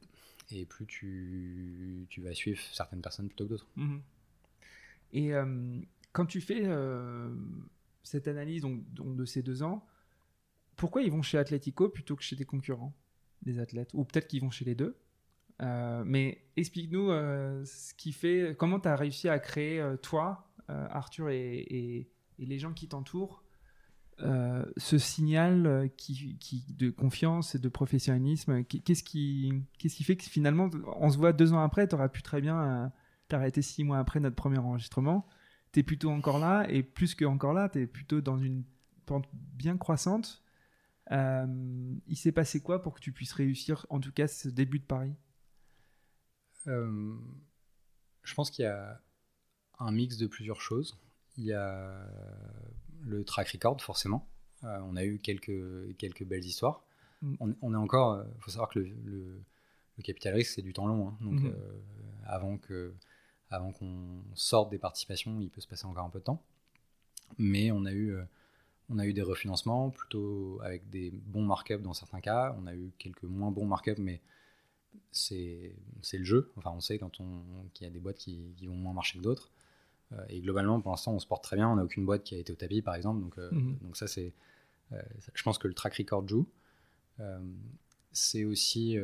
et, 0.50 0.60
et 0.60 0.64
plus 0.64 0.86
tu, 0.86 2.06
tu, 2.08 2.22
vas 2.22 2.34
suivre 2.34 2.58
certaines 2.72 3.02
personnes 3.02 3.28
plutôt 3.28 3.44
que 3.44 3.50
d'autres. 3.50 3.68
Mhm. 3.76 4.00
Et 5.12 5.32
quand 6.18 6.26
tu 6.26 6.40
fais 6.40 6.62
euh, 6.64 7.32
cette 8.02 8.26
analyse 8.26 8.62
donc, 8.62 8.82
de 9.14 9.24
ces 9.24 9.40
deux 9.40 9.62
ans, 9.62 9.86
pourquoi 10.74 11.02
ils 11.02 11.12
vont 11.12 11.22
chez 11.22 11.38
Atletico 11.38 11.88
plutôt 11.88 12.16
que 12.16 12.24
chez 12.24 12.34
des 12.34 12.44
concurrents, 12.44 12.92
des 13.42 13.60
athlètes? 13.60 13.90
Ou 13.94 14.04
peut-être 14.04 14.26
qu'ils 14.26 14.40
vont 14.40 14.50
chez 14.50 14.64
les 14.64 14.74
deux. 14.74 14.96
Euh, 15.62 16.02
mais 16.04 16.44
explique-nous 16.56 17.12
euh, 17.12 17.64
ce 17.64 17.94
qui 17.94 18.12
fait, 18.12 18.56
comment 18.58 18.80
tu 18.80 18.88
as 18.88 18.96
réussi 18.96 19.28
à 19.28 19.38
créer, 19.38 19.80
toi, 20.02 20.50
Arthur, 20.66 21.28
et, 21.30 22.10
les 22.36 22.58
gens 22.58 22.72
qui 22.72 22.88
t'entourent, 22.88 23.44
ce 24.18 24.98
signal 24.98 25.88
qui, 25.96 26.36
de 26.70 26.90
confiance 26.90 27.54
et 27.54 27.60
de 27.60 27.68
professionnalisme? 27.68 28.64
Qu'est-ce 28.64 29.04
qui, 29.04 29.52
qu'est-ce 29.78 29.94
qui 29.94 30.02
fait 30.02 30.16
que 30.16 30.24
finalement, 30.24 30.68
on 30.96 31.10
se 31.10 31.16
voit 31.16 31.32
deux 31.32 31.52
ans 31.52 31.62
après, 31.62 31.86
tu 31.86 31.94
aurais 31.94 32.08
pu 32.08 32.22
très 32.22 32.40
bien 32.40 32.92
t'arrêter 33.28 33.62
six 33.62 33.84
mois 33.84 33.98
après 33.98 34.18
notre 34.18 34.34
premier 34.34 34.58
enregistrement? 34.58 35.28
Tu 35.78 35.80
es 35.80 35.82
plutôt 35.84 36.10
encore 36.10 36.40
là, 36.40 36.66
et 36.68 36.82
plus 36.82 37.14
que 37.14 37.24
encore 37.24 37.52
là, 37.52 37.68
tu 37.68 37.80
es 37.80 37.86
plutôt 37.86 38.20
dans 38.20 38.36
une 38.36 38.64
pente 39.06 39.28
bien 39.32 39.76
croissante. 39.78 40.42
Euh, 41.12 41.94
il 42.08 42.16
s'est 42.16 42.32
passé 42.32 42.60
quoi 42.60 42.82
pour 42.82 42.94
que 42.94 43.00
tu 43.00 43.12
puisses 43.12 43.32
réussir, 43.32 43.86
en 43.88 44.00
tout 44.00 44.10
cas, 44.10 44.26
ce 44.26 44.48
début 44.48 44.80
de 44.80 44.84
Paris 44.84 45.14
euh, 46.66 47.16
Je 48.24 48.34
pense 48.34 48.50
qu'il 48.50 48.64
y 48.64 48.68
a 48.68 49.00
un 49.78 49.92
mix 49.92 50.16
de 50.16 50.26
plusieurs 50.26 50.60
choses. 50.60 50.98
Il 51.36 51.44
y 51.44 51.52
a 51.52 51.96
le 53.04 53.24
track 53.24 53.48
record, 53.50 53.80
forcément. 53.80 54.28
Euh, 54.64 54.80
on 54.82 54.96
a 54.96 55.04
eu 55.04 55.20
quelques, 55.20 55.96
quelques 55.96 56.24
belles 56.24 56.44
histoires. 56.44 56.82
Mm. 57.22 57.54
On, 57.62 57.74
est 57.74 57.76
encore. 57.76 58.24
Il 58.34 58.42
faut 58.42 58.50
savoir 58.50 58.68
que 58.68 58.80
le, 58.80 59.44
le, 59.96 60.02
capital 60.02 60.34
risque, 60.34 60.54
c'est 60.54 60.62
du 60.62 60.72
temps 60.72 60.88
long. 60.88 61.08
Hein. 61.08 61.18
donc, 61.20 61.40
mm-hmm. 61.40 61.54
avant 62.24 62.58
que 62.58 62.94
avant 63.50 63.72
qu'on 63.72 64.22
sorte 64.34 64.70
des 64.70 64.78
participations, 64.78 65.40
il 65.40 65.50
peut 65.50 65.60
se 65.60 65.68
passer 65.68 65.86
encore 65.86 66.04
un 66.04 66.10
peu 66.10 66.18
de 66.18 66.24
temps. 66.24 66.42
Mais 67.38 67.70
on 67.70 67.84
a 67.84 67.92
eu, 67.92 68.14
euh, 68.14 68.22
on 68.88 68.98
a 68.98 69.06
eu 69.06 69.12
des 69.12 69.22
refinancements 69.22 69.90
plutôt 69.90 70.60
avec 70.62 70.88
des 70.90 71.10
bons 71.10 71.44
markups 71.44 71.82
dans 71.82 71.94
certains 71.94 72.20
cas. 72.20 72.56
On 72.58 72.66
a 72.66 72.74
eu 72.74 72.92
quelques 72.98 73.24
moins 73.24 73.50
bons 73.50 73.66
markups, 73.66 74.00
mais 74.00 74.20
c'est 75.12 75.74
le 76.12 76.24
jeu. 76.24 76.52
Enfin, 76.56 76.70
on 76.74 76.80
sait 76.80 76.98
quand 76.98 77.20
on 77.20 77.42
qu'il 77.74 77.86
y 77.86 77.90
a 77.90 77.92
des 77.92 78.00
boîtes 78.00 78.18
qui, 78.18 78.54
vont 78.66 78.74
moins 78.74 78.92
marcher 78.92 79.18
que 79.18 79.24
d'autres. 79.24 79.50
Euh, 80.12 80.24
et 80.28 80.40
globalement, 80.40 80.80
pour 80.80 80.90
l'instant, 80.90 81.12
on 81.12 81.18
se 81.18 81.26
porte 81.26 81.44
très 81.44 81.56
bien. 81.56 81.68
On 81.68 81.76
n'a 81.76 81.84
aucune 81.84 82.06
boîte 82.06 82.24
qui 82.24 82.34
a 82.34 82.38
été 82.38 82.52
au 82.52 82.56
tapis, 82.56 82.82
par 82.82 82.94
exemple. 82.94 83.20
Donc, 83.20 83.38
euh, 83.38 83.50
mhm. 83.50 83.78
donc 83.82 83.96
ça, 83.96 84.06
c'est. 84.06 84.32
Je 85.34 85.42
pense 85.42 85.58
que 85.58 85.68
le 85.68 85.74
track 85.74 85.96
record 85.96 86.26
joue. 86.26 86.46
c'est 88.12 88.46
aussi 88.46 88.96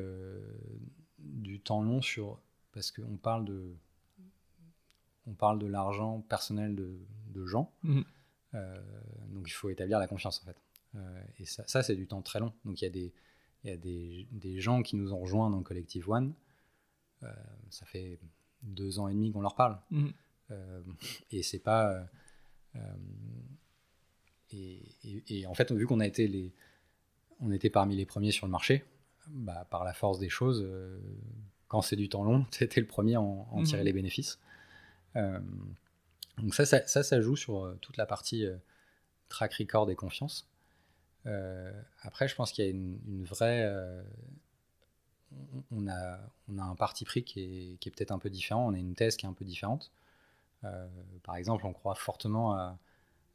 du 1.18 1.60
temps 1.60 1.82
long 1.82 2.00
sur 2.00 2.40
parce 2.72 2.90
qu'on 2.90 3.18
parle 3.18 3.44
de 3.44 3.76
on 5.26 5.34
parle 5.34 5.58
de 5.58 5.66
l'argent 5.66 6.20
personnel 6.28 6.74
de, 6.74 6.98
de 7.28 7.46
gens. 7.46 7.72
Mhm. 7.82 8.04
donc 9.30 9.48
il 9.48 9.52
faut 9.52 9.68
établir 9.68 9.98
la 9.98 10.06
confiance 10.06 10.40
en 10.42 10.46
fait. 10.46 10.56
et 11.38 11.44
ça, 11.44 11.64
ça 11.66 11.82
c'est 11.82 11.96
du 11.96 12.06
temps 12.06 12.22
très 12.22 12.40
long. 12.40 12.52
Donc 12.64 12.80
il 12.80 12.84
y 12.84 12.88
a 12.88 12.90
des 12.90 13.12
il 13.64 13.70
y 13.70 13.72
a 13.72 13.76
des, 13.78 14.28
des, 14.30 14.60
gens 14.60 14.82
qui 14.82 14.94
nous 14.94 15.14
ont 15.14 15.18
rejoints 15.18 15.48
dans 15.48 15.62
Collective 15.62 16.08
One. 16.10 16.34
ça 17.70 17.86
fait 17.86 18.18
deux 18.62 18.98
ans 18.98 19.08
et 19.08 19.14
demi 19.14 19.32
qu'on 19.32 19.40
leur 19.40 19.54
parle. 19.54 19.78
Euh, 20.50 20.82
et 21.30 21.42
c'est 21.42 21.58
pas. 21.58 21.90
Euh, 21.90 22.04
euh, 22.76 22.80
et, 25.28 25.46
en 25.46 25.54
fait, 25.54 25.72
vu 25.72 25.86
qu'on 25.86 25.98
a 26.00 26.06
été 26.06 26.28
les, 26.28 26.52
on 27.40 27.50
était 27.50 27.70
parmi 27.70 27.96
les 27.96 28.06
premiers 28.06 28.30
sur 28.30 28.46
le 28.46 28.52
marché, 28.52 28.84
bah, 29.26 29.66
par 29.68 29.82
la 29.82 29.92
force 29.92 30.20
des 30.20 30.28
choses, 30.28 30.64
quand 31.66 31.82
c'est 31.82 31.96
du 31.96 32.08
temps 32.08 32.22
long, 32.22 32.46
c'était 32.52 32.80
le 32.80 32.86
premier 32.86 33.16
à 33.16 33.20
en, 33.20 33.62
tirer 33.64 33.80
mhm. 33.80 33.86
les 33.86 33.92
bénéfices. 33.92 34.38
Donc 35.14 36.54
ça 36.54 36.66
ça, 36.66 37.02
ça, 37.02 37.20
joue 37.20 37.36
sur 37.36 37.76
toute 37.80 37.96
la 37.96 38.06
partie 38.06 38.46
track 39.28 39.54
record 39.54 39.90
et 39.90 39.94
confiance. 39.94 40.48
après, 42.02 42.28
je 42.28 42.34
pense 42.34 42.52
qu'il 42.52 42.64
y 42.64 42.68
a 42.68 42.70
une, 42.70 43.24
vraie. 43.24 43.70
on, 45.70 45.88
a, 45.88 46.18
on 46.48 46.58
a 46.58 46.62
un 46.62 46.74
parti 46.74 47.04
pris 47.04 47.24
qui 47.24 47.40
est, 47.40 47.76
qui 47.78 47.88
est 47.88 47.92
peut-être 47.92 48.12
un 48.12 48.18
peu 48.18 48.30
différent, 48.30 48.66
on 48.66 48.74
a 48.74 48.78
une 48.78 48.94
thèse 48.94 49.16
qui 49.16 49.26
est 49.26 49.28
un 49.28 49.32
peu 49.32 49.44
différente. 49.44 49.92
Euh, 50.64 50.86
par 51.22 51.36
exemple, 51.36 51.66
on 51.66 51.72
croit 51.72 51.94
fortement 51.94 52.54
à, 52.54 52.78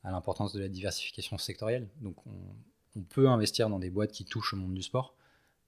l'importance 0.03 0.53
de 0.53 0.59
la 0.59 0.67
diversification 0.67 1.37
sectorielle. 1.37 1.87
Donc, 2.01 2.15
on, 2.25 3.01
peut 3.09 3.29
investir 3.29 3.69
dans 3.69 3.79
des 3.79 3.89
boîtes 3.89 4.11
qui 4.11 4.25
touchent 4.25 4.53
au 4.53 4.57
monde 4.57 4.73
du 4.73 4.81
sport, 4.81 5.15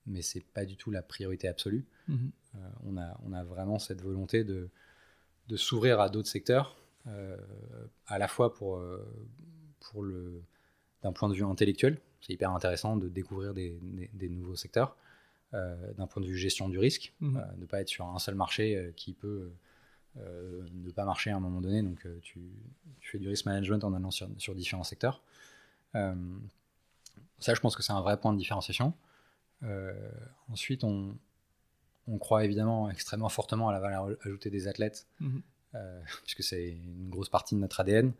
mais 0.05 0.21
c'est 0.21 0.43
pas 0.43 0.65
du 0.65 0.75
tout 0.75 0.91
la 0.91 1.01
priorité 1.01 1.47
absolue. 1.47 1.85
Mhm. 2.09 2.31
Euh, 2.55 2.69
on, 2.83 2.97
a, 2.97 3.17
on 3.23 3.31
a 3.31 3.43
vraiment 3.43 3.79
cette 3.79 4.01
volonté 4.01 4.43
de, 4.43 4.69
de 5.47 5.57
s'ouvrir 5.57 5.99
à 5.99 6.09
d'autres 6.09 6.29
secteurs, 6.29 6.75
euh, 7.07 7.35
à 8.07 8.17
la 8.17 8.27
fois 8.27 8.53
pour, 8.53 8.81
pour 9.79 10.03
le, 10.03 10.41
d'un 11.03 11.11
point 11.11 11.29
de 11.29 11.33
vue 11.33 11.43
intellectuel, 11.43 11.99
c'est 12.21 12.33
hyper 12.33 12.51
intéressant 12.51 12.97
de 12.97 13.09
découvrir 13.09 13.53
des, 13.53 13.77
des, 14.13 14.29
nouveaux 14.29 14.55
secteurs, 14.55 14.95
d'un 15.51 16.07
point 16.07 16.21
de 16.21 16.27
vue 16.27 16.37
gestion 16.37 16.69
du 16.69 16.77
risque, 16.77 17.13
mhm. 17.19 17.43
ne 17.57 17.65
pas 17.65 17.81
être 17.81 17.89
sur 17.89 18.05
un 18.05 18.19
seul 18.19 18.35
marché 18.35 18.93
qui 18.95 19.13
peut 19.13 19.51
euh, 20.17 20.67
ne 20.73 20.91
pas 20.91 21.05
marcher 21.05 21.31
à 21.31 21.37
un 21.37 21.39
moment 21.39 21.61
donné. 21.61 21.81
Donc, 21.81 22.05
euh, 22.05 22.19
tu, 22.21 22.41
fais 22.99 23.17
du 23.17 23.29
risk 23.29 23.45
management 23.45 23.83
en 23.83 23.93
allant 23.93 24.11
sur, 24.11 24.55
différents 24.55 24.83
secteurs. 24.83 25.21
Euh, 25.95 26.13
ça, 27.39 27.53
je 27.53 27.59
pense 27.61 27.75
que 27.75 27.83
c'est 27.83 27.93
un 27.93 28.01
vrai 28.01 28.19
point 28.19 28.33
de 28.33 28.37
différenciation. 28.37 28.93
ensuite, 30.49 30.83
on, 30.83 31.15
croit 32.17 32.43
évidemment 32.45 32.89
extrêmement 32.89 33.29
fortement 33.29 33.69
à 33.69 33.73
la 33.73 33.79
valeur 33.79 34.09
ajoutée 34.25 34.49
des 34.49 34.67
athlètes, 34.67 35.07
mhm. 35.19 35.41
puisque 36.23 36.43
c'est 36.43 36.69
une 36.69 37.09
grosse 37.09 37.29
partie 37.29 37.55
de 37.55 37.59
notre 37.59 37.79
ADN. 37.79 38.11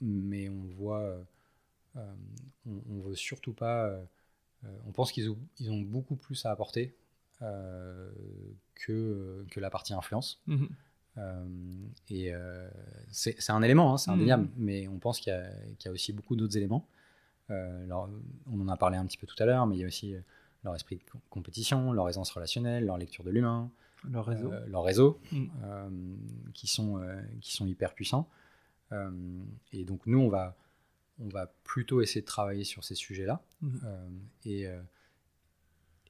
mais 0.00 0.48
on 0.48 0.64
voit, 0.76 1.16
on, 1.94 3.00
veut 3.00 3.14
surtout 3.14 3.52
pas. 3.52 3.96
on 4.86 4.92
pense 4.92 5.12
qu'ils 5.12 5.30
ont, 5.30 5.38
ont, 5.68 5.80
beaucoup 5.82 6.16
plus 6.16 6.44
à 6.44 6.50
apporter 6.50 6.94
euh, 7.42 8.10
que, 8.74 9.44
que 9.50 9.60
la 9.60 9.68
partie 9.68 9.92
influence. 9.92 10.40
Mhm. 10.46 10.68
Euh, 11.18 11.44
et 12.08 12.34
euh, 12.34 12.68
c'est 13.10 13.50
un 13.50 13.62
élément, 13.62 13.92
hein, 13.92 13.98
c'est 13.98 14.10
indéniable, 14.10 14.44
mhm. 14.44 14.52
mais 14.56 14.88
on 14.88 14.98
pense 14.98 15.18
qu'il 15.20 15.32
y, 15.32 15.88
a 15.88 15.90
aussi 15.90 16.12
beaucoup 16.12 16.36
d'autres 16.36 16.56
éléments. 16.56 16.86
on 17.50 18.60
en 18.60 18.68
a 18.68 18.76
parlé 18.76 18.96
un 18.96 19.04
petit 19.06 19.18
peu 19.18 19.26
tout 19.26 19.36
à 19.42 19.46
l'heure, 19.46 19.66
mais 19.66 19.76
il 19.76 19.80
y 19.80 19.84
a 19.84 19.86
aussi 19.86 20.14
leur 20.66 20.74
esprit 20.74 20.96
de 20.96 21.02
compétition, 21.30 21.92
leur 21.92 22.08
aisance 22.08 22.30
relationnelle, 22.30 22.84
leur 22.84 22.98
lecture 22.98 23.24
de 23.24 23.30
l'humain, 23.30 23.70
leur 24.10 24.26
réseau, 24.26 24.52
leur 24.66 24.84
réseau 24.84 25.18
mhm. 25.32 26.18
qui, 26.52 26.66
sont, 26.66 27.00
qui 27.40 27.54
sont 27.54 27.66
hyper 27.66 27.94
puissants. 27.94 28.28
et 29.72 29.84
donc 29.84 30.06
nous, 30.06 30.18
on 30.18 30.28
va, 30.28 30.56
on 31.18 31.28
va 31.28 31.46
plutôt 31.64 32.02
essayer 32.02 32.20
de 32.20 32.26
travailler 32.26 32.64
sur 32.64 32.84
ces 32.84 32.94
sujets-là. 32.94 33.42
et 34.44 34.68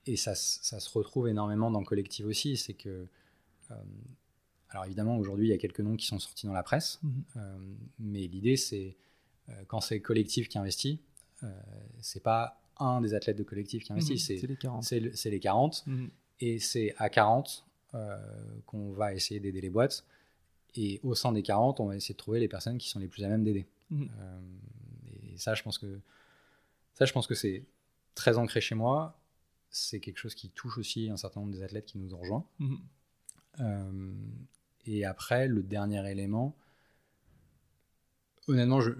et 0.07 0.16
ça, 0.16 0.35
ça, 0.35 0.79
se 0.79 0.90
retrouve 0.90 1.29
énormément 1.29 1.71
dans 1.71 1.81
le 1.81 1.85
collectif 1.85 2.27
aussi, 2.27 2.57
c'est 2.57 2.75
que, 2.75 3.07
euh, 3.71 3.75
alors 4.71 4.85
évidemment 4.85 5.19
aujourd'hui 5.19 5.49
il 5.49 5.51
y 5.51 5.55
a 5.55 5.59
quelques 5.59 5.81
noms 5.81 5.97
qui 5.97 6.07
sont 6.07 6.19
sortis 6.21 6.47
dans 6.47 6.53
la 6.53 6.62
presse, 6.62 7.01
euh, 7.37 7.59
mais 7.99 8.27
l'idée 8.29 8.57
c'est 8.57 8.97
euh, 9.49 9.53
quand 9.66 9.81
c'est 9.81 10.01
collectif 10.01 10.49
qui 10.49 10.59
investit, 10.59 11.01
c'est 12.01 12.23
pas 12.23 12.61
un 12.79 13.01
des 13.01 13.15
athlètes 13.15 13.39
de 13.39 13.43
collectif 13.43 13.85
qui 13.85 13.93
investit, 13.93 14.15
mhm. 14.15 14.19
c'est 14.19 14.47
les 14.47 14.57
40. 14.57 14.85
C'est 14.85 15.31
les 15.31 15.41
40 15.41 15.85
mhm. 15.87 16.11
et 16.41 16.59
c'est 16.59 16.95
à 16.99 17.09
40 17.09 17.65
qu'on 18.67 18.93
va 18.93 19.15
essayer 19.15 19.41
d'aider 19.41 19.62
les 19.62 19.71
boîtes. 19.71 20.05
Et 20.75 21.01
au 21.03 21.15
sein 21.15 21.33
des 21.33 21.43
40, 21.43 21.81
on 21.81 21.87
va 21.87 21.97
essayer 21.97 22.12
de 22.12 22.19
trouver 22.19 22.41
les 22.41 22.49
personnes 22.49 22.77
qui 22.77 22.91
sont 22.91 22.99
les 22.99 23.09
plus 23.09 23.25
à 23.25 23.29
même 23.29 23.43
d'aider. 23.43 23.67
et 23.91 25.39
ça, 25.39 25.55
je 25.55 25.62
pense 25.62 25.79
que 25.79 26.01
ça, 26.93 27.07
je 27.07 27.12
pense 27.12 27.27
que 27.27 27.35
c'est 27.35 27.65
très 28.15 28.37
ancré 28.37 28.61
chez 28.61 28.75
moi 28.75 29.17
c'est 29.77 30.01
quelque 30.01 30.19
chose 30.19 30.35
qui 30.35 30.51
touche 30.51 30.79
aussi 30.79 31.11
un 31.11 31.17
certain 31.17 31.41
nombre 31.41 31.53
des 31.53 31.62
athlètes 31.62 31.87
qui 31.87 31.99
nous 31.99 32.15
ont 32.15 32.19
rejoints. 32.19 32.47
Euh, 33.61 34.12
et 34.87 35.05
après, 35.05 35.49
le 35.49 35.62
dernier 35.62 36.11
élément, 36.11 36.57
honnêtement, 38.49 38.81
je 38.81 38.91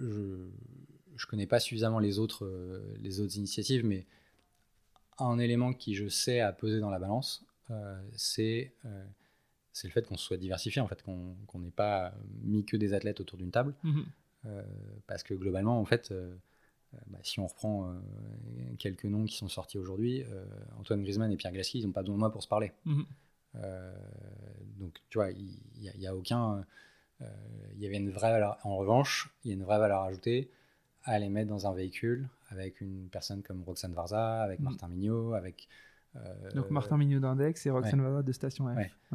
ne 1.25 1.29
connais 1.29 1.47
pas 1.47 1.59
suffisamment 1.59 1.99
les 1.99 2.19
autres, 2.19 2.45
euh, 2.45 2.95
les 3.01 3.19
autres 3.19 3.37
initiatives, 3.37 3.85
mais 3.85 4.05
un 5.19 5.39
élément 5.39 5.73
qui, 5.73 5.95
je 5.95 6.07
sais, 6.07 6.39
a 6.39 6.51
pesé 6.53 6.79
dans 6.79 6.89
la 6.89 6.99
balance, 6.99 7.43
euh, 7.71 7.99
c'est 8.15 8.71
c'est 9.73 9.87
le 9.87 9.93
fait 9.93 10.07
qu'on 10.07 10.17
soit 10.17 10.37
diversifié, 10.37 10.81
en 10.81 10.87
fait, 10.87 11.03
qu'on 11.03 11.59
n'ait 11.59 11.69
pas 11.69 12.11
mis 12.41 12.65
que 12.65 12.77
des 12.77 12.93
athlètes 12.93 13.19
autour 13.19 13.37
d'une 13.37 13.51
table. 13.51 13.75
Mhm. 13.83 14.05
parce 15.07 15.23
que 15.23 15.33
globalement, 15.33 15.79
en 15.79 15.85
fait, 15.85 16.11
euh, 16.93 16.97
bah, 17.07 17.19
si 17.21 17.39
on 17.39 17.47
reprend 17.47 17.89
euh, 17.89 17.93
quelques 18.79 19.05
noms 19.05 19.25
qui 19.25 19.35
sont 19.35 19.47
sortis 19.47 19.77
aujourd'hui, 19.77 20.23
euh, 20.23 20.45
Antoine 20.79 21.01
Griezmann 21.01 21.31
et 21.31 21.37
Pierre 21.37 21.51
Gasly, 21.51 21.81
ils 21.81 21.85
n'ont 21.85 21.91
pas 21.91 22.01
besoin 22.01 22.15
de 22.15 22.19
moi 22.19 22.31
pour 22.31 22.43
se 22.43 22.47
parler. 22.47 22.71
Mhm. 22.85 23.05
donc, 24.77 25.01
tu 25.09 25.17
vois, 25.17 25.31
il 25.31 25.57
n'y 25.79 26.07
a, 26.07 26.15
aucun. 26.15 26.63
Il 27.73 27.81
y 27.81 27.87
avait 27.87 27.97
une 27.97 28.11
vraie 28.11 28.31
valeur. 28.31 28.59
En 28.63 28.77
revanche, 28.77 29.33
il 29.43 29.47
y 29.49 29.51
a 29.51 29.55
une 29.55 29.63
vraie 29.63 29.79
valeur 29.79 30.01
ajoutée 30.01 30.51
à 31.07 31.19
les 31.19 31.29
mettre 31.29 31.49
dans 31.49 31.65
un 31.67 31.73
véhicule 31.73 32.27
avec 32.49 32.81
une 32.81 33.09
personne 33.09 33.41
comme 33.41 33.63
Roxane 33.63 33.93
Varza, 33.93 34.43
avec 34.43 34.59
mhm. 34.59 34.65
Martin 34.65 34.87
Mignot, 34.89 35.33
avec. 35.33 35.67
Donc 36.55 36.71
Martin 36.71 36.97
Mignot 36.97 37.19
d'Index 37.19 37.63
et 37.67 37.69
Roxane 37.69 38.01
Varza 38.01 38.23
de 38.23 38.31
Station 38.31 38.65
F. 38.67 39.11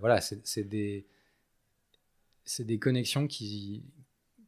voilà, 0.00 0.20
c'est 0.20 0.64
des, 0.64 1.06
des 2.58 2.78
connexions 2.78 3.26
qu'ils 3.26 3.82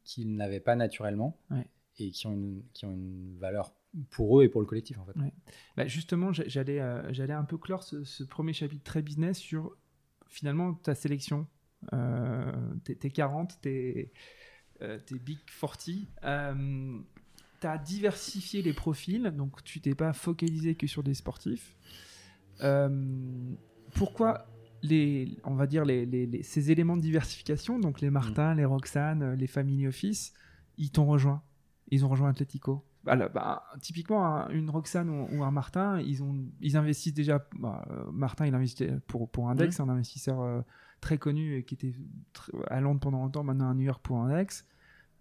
qui 0.03 0.25
n'avaient 0.25 0.59
pas 0.59 0.75
naturellement 0.75 1.37
et 1.99 2.11
qui 2.11 2.25
ont, 2.25 2.33
une, 2.33 2.63
qui 2.73 2.85
ont 2.85 2.91
une 2.91 3.37
valeur 3.37 3.73
pour 4.09 4.39
eux 4.39 4.43
et 4.43 4.49
pour 4.49 4.61
le 4.61 4.67
collectif 4.67 4.97
en 4.97 5.05
fait. 5.05 5.13
Bah, 5.77 5.85
justement, 5.87 6.31
j'allais 6.31 6.79
euh, 6.79 7.11
j'allais 7.13 7.33
un 7.33 7.43
peu 7.43 7.57
clore 7.57 7.83
ce, 7.83 8.23
premier 8.23 8.53
chapitre 8.53 8.83
très 8.83 9.01
business 9.01 9.37
sur 9.37 9.75
finalement 10.27 10.73
ta 10.73 10.95
sélection. 10.95 11.47
Euh, 11.93 12.51
tes, 12.83 13.09
40, 13.09 13.61
tes, 13.61 13.97
euh, 13.97 14.19
tes 14.79 15.19
Big 15.19 15.39
40. 15.59 15.89
Euh, 16.23 16.99
tu 17.61 17.67
as 17.67 17.77
diversifié 17.77 18.61
les 18.61 18.73
profils, 18.73 19.33
donc 19.35 19.63
tu 19.63 19.81
t'es 19.81 19.95
pas 19.95 20.13
focalisé 20.13 20.75
que 20.75 20.87
sur 20.87 21.03
des 21.03 21.13
sportifs. 21.13 21.75
pourquoi 23.93 24.47
les, 24.81 25.37
on 25.43 25.55
va 25.55 25.67
dire 25.67 25.83
les, 25.85 26.05
les, 26.05 26.43
ces 26.43 26.71
éléments 26.71 26.95
de 26.95 27.01
diversification, 27.01 27.79
donc 27.79 28.01
les 28.01 28.09
Martin, 28.09 28.53
mm. 28.53 28.57
les 28.57 28.65
Roxane, 28.65 29.33
les 29.33 29.47
Family 29.47 29.87
Office, 29.87 30.33
ils 30.77 30.91
t'ont 30.91 31.05
rejoint? 31.05 31.41
Ils 31.89 32.05
ont 32.05 32.09
rejoint 32.09 32.29
Atletico? 32.29 32.85
Bah, 33.03 33.15
bah, 33.29 33.63
typiquement, 33.81 34.47
une 34.49 34.69
Roxane 34.69 35.09
ou, 35.09 35.43
un 35.43 35.51
Martin, 35.51 36.01
ils, 36.01 36.21
ont, 36.21 36.35
ils 36.61 36.77
investissent 36.77 37.13
déjà. 37.13 37.45
Bah, 37.57 37.85
euh, 37.89 38.11
Martin, 38.11 38.45
il 38.45 38.53
investit 38.53 38.87
pour, 39.07 39.29
pour 39.29 39.49
Index, 39.49 39.79
un 39.79 39.89
investisseur 39.89 40.41
euh, 40.41 40.61
très 41.01 41.17
connu 41.17 41.57
et 41.57 41.63
qui 41.63 41.75
était 41.75 41.93
à 42.67 42.79
Londres 42.81 42.99
pendant 42.99 43.19
longtemps, 43.19 43.43
maintenant 43.43 43.69
à 43.69 43.73
New 43.73 43.83
York 43.83 44.01
pour 44.03 44.17
Index. 44.17 44.65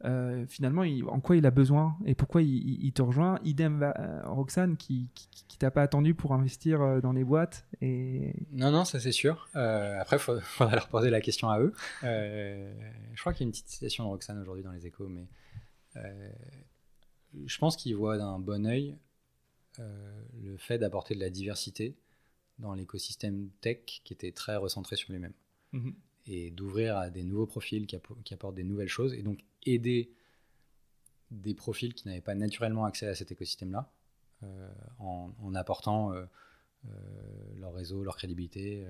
Euh, 0.05 0.47
finalement, 0.47 0.83
en 1.09 1.19
quoi 1.19 1.37
il 1.37 1.45
a 1.45 1.51
besoin 1.51 1.97
et 2.07 2.14
pourquoi 2.14 2.43
il, 2.43 2.93
te 2.93 3.03
rejoint? 3.03 3.41
Idem 3.43 3.93
Roxane 4.25 4.77
qui, 4.77 5.09
qui, 5.14 5.59
t'a 5.59 5.73
pas 5.73 5.83
attendu 5.83 6.14
pour 6.14 6.35
investir 6.35 7.01
dans 7.01 7.11
les 7.11 7.25
boîtes. 7.25 7.67
Non, 7.83 8.71
non, 8.71 8.85
ça 8.85 9.01
c'est 9.01 9.12
sûr. 9.12 9.49
après, 9.55 10.17
il 10.17 10.41
faudra 10.43 10.75
leur 10.75 10.88
poser 10.88 11.11
la 11.11 11.21
question 11.21 11.49
à 11.49 11.59
eux. 11.59 11.73
je 12.03 13.21
crois 13.21 13.33
qu'il 13.33 13.41
y 13.41 13.45
a 13.45 13.49
une 13.49 13.53
petite 13.53 13.69
citation 13.69 14.05
de 14.05 14.09
Roxane 14.11 14.38
aujourd'hui 14.38 14.62
dans 14.62 14.73
les 14.73 14.87
échos, 14.87 15.09
mais 15.09 15.27
euh, 15.97 16.31
je 17.47 17.59
pense 17.59 17.77
qu'il 17.77 17.95
voit 17.97 18.19
d'un 18.19 18.38
bon 18.38 18.67
oeil 18.67 18.97
le 19.79 20.57
fait 20.57 20.79
d'apporter 20.79 21.14
de 21.14 21.21
la 21.21 21.31
diversité 21.31 21.97
dans 22.59 22.75
l'écosystème 22.75 23.49
tech 23.61 23.79
qui 23.85 24.12
était 24.12 24.33
très 24.33 24.57
recentré 24.57 24.97
sur 24.97 25.12
lui-même. 25.12 25.33
Mhm. 25.72 25.94
Et 26.26 26.50
d'ouvrir 26.50 26.96
à 26.96 27.11
des 27.11 27.22
nouveaux 27.22 27.46
profils 27.46 27.87
qui, 27.87 27.96
apportent 28.35 28.54
des 28.54 28.64
nouvelles 28.64 28.88
choses 28.88 29.14
et 29.14 29.22
donc 29.22 29.44
aider 29.64 30.12
des 31.31 31.54
profils 31.54 31.94
qui 31.94 32.07
n'avaient 32.07 32.20
pas 32.20 32.35
naturellement 32.35 32.85
accès 32.85 33.07
à 33.07 33.14
cet 33.14 33.33
écosystème-là 33.33 33.90
euh, 34.42 34.68
en, 34.98 35.54
apportant 35.54 36.12
euh, 36.12 36.24
euh, 36.87 36.90
leur 37.59 37.72
réseau, 37.74 38.04
leur 38.04 38.16
crédibilité. 38.16 38.87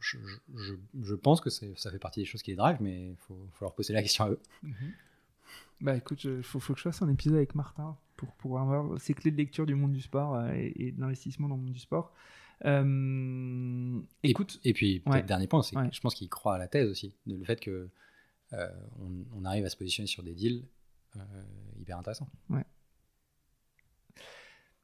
Je, 0.00 1.14
pense 1.14 1.40
que 1.40 1.50
ça 1.50 1.90
fait 1.90 1.98
partie 1.98 2.20
des 2.20 2.26
choses 2.26 2.42
qui 2.42 2.50
les 2.50 2.56
drivent, 2.56 2.80
mais 2.80 3.10
il 3.10 3.16
faut, 3.16 3.48
leur 3.60 3.74
poser 3.74 3.92
la 3.92 4.02
question 4.02 4.24
à 4.24 4.30
eux. 4.30 4.40
Mhm. 4.62 4.92
Bah 5.80 5.96
écoute, 5.96 6.24
il 6.24 6.42
faut, 6.42 6.60
faut, 6.60 6.74
que 6.74 6.78
je 6.78 6.84
fasse 6.84 7.00
un 7.02 7.08
épisode 7.08 7.36
avec 7.36 7.54
Martin 7.54 7.96
pour 8.16 8.34
pouvoir 8.34 8.64
avoir 8.64 9.00
ces 9.00 9.14
clés 9.14 9.30
de 9.30 9.36
lecture 9.36 9.64
du 9.64 9.74
monde 9.74 9.92
du 9.92 10.00
sport 10.02 10.44
et, 10.50 10.92
de 10.92 11.00
l'investissement 11.00 11.48
dans 11.48 11.56
le 11.56 11.62
monde 11.62 11.72
du 11.72 11.80
sport. 11.80 12.12
Écoute. 14.22 14.60
Et, 14.64 14.72
puis, 14.72 15.02
dernier 15.26 15.46
point, 15.46 15.62
c'est 15.62 15.76
je 15.92 16.00
pense 16.00 16.14
qu'il 16.14 16.28
croit 16.28 16.54
à 16.54 16.58
la 16.58 16.68
thèse 16.68 16.88
aussi, 16.88 17.14
le 17.26 17.44
fait 17.44 17.60
que 17.60 17.90
on, 18.52 19.44
arrive 19.44 19.64
à 19.64 19.70
se 19.70 19.76
positionner 19.76 20.06
sur 20.06 20.22
des 20.22 20.34
deals 20.34 20.64
euh, 21.16 21.20
hyper 21.78 21.98
intéressant. 21.98 22.28
Ouais. 22.48 22.64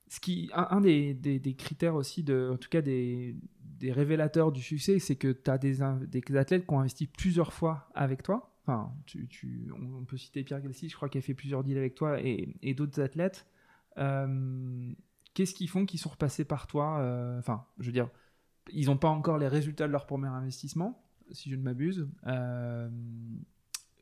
Ce 0.09 0.21
qui, 0.21 0.51
un, 0.53 0.81
des, 0.81 1.15
des, 1.15 1.55
critères 1.55 1.97
aussi, 1.97 2.23
de, 2.23 2.51
en 2.53 2.57
tout 2.57 2.69
cas 2.69 2.81
des, 2.81 3.37
des 3.61 3.91
révélateurs 3.91 4.53
du 4.53 4.63
succès, 4.63 5.01
c'est 5.01 5.17
que 5.17 5.33
tu 5.33 5.51
as 5.51 5.59
des, 5.59 5.79
des, 6.07 6.37
athlètes 6.37 6.65
qui 6.65 6.73
ont 6.73 6.81
investi 6.81 7.09
plusieurs 7.09 7.53
fois 7.53 7.89
avec 7.95 8.23
toi. 8.23 8.57
Enfin, 8.63 8.95
tu, 9.05 9.27
tu, 9.29 9.69
on, 9.77 10.05
peut 10.05 10.17
citer 10.17 10.45
Pierre 10.45 10.61
Galsi, 10.61 10.89
je 10.89 10.97
crois 10.97 11.09
qu'il 11.09 11.19
a 11.19 11.23
fait 11.23 11.35
plusieurs 11.35 11.65
deals 11.65 11.79
avec 11.79 11.97
toi, 11.97 12.21
et, 12.21 12.57
et 12.63 12.75
d'autres 12.75 13.01
athlètes. 13.01 13.47
Euh, 13.99 14.93
qu'est-ce 15.37 15.55
qu'ils 15.55 15.69
font 15.69 15.87
qui 15.87 15.99
sont 15.99 16.09
repassés 16.09 16.45
par 16.45 16.67
toi 16.67 16.99
euh, 16.99 17.39
Enfin, 17.39 17.65
je 17.79 17.87
veux 17.87 17.93
dire, 17.93 18.09
ils 18.73 18.87
n'ont 18.87 18.97
pas 18.97 19.09
encore 19.09 19.39
les 19.39 19.47
résultats 19.47 19.87
de 19.87 19.93
leur 19.93 20.07
premier 20.07 20.27
investissement, 20.27 21.01
si 21.31 21.51
je 21.51 21.57
ne 21.57 21.63
m'abuse 21.63 22.09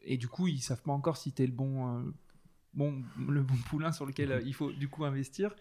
et 0.05 0.17
du 0.17 0.29
coup, 0.29 0.49
ils 0.49 0.61
savent 0.61 0.83
pas 0.83 0.93
encore 0.93 1.17
si 1.17 1.33
tu 1.33 1.43
es 1.43 1.47
le 1.47 1.53
bon, 1.53 1.89
euh, 1.89 2.03
bon, 2.75 3.03
le 3.29 3.43
bon 3.43 3.55
poulain 3.69 3.93
sur 3.93 4.07
lequel 4.07 4.33
euh, 4.33 4.43
il 4.45 4.55
faut 4.55 4.73
du 4.73 4.89
coup 4.89 5.05
investir. 5.05 5.55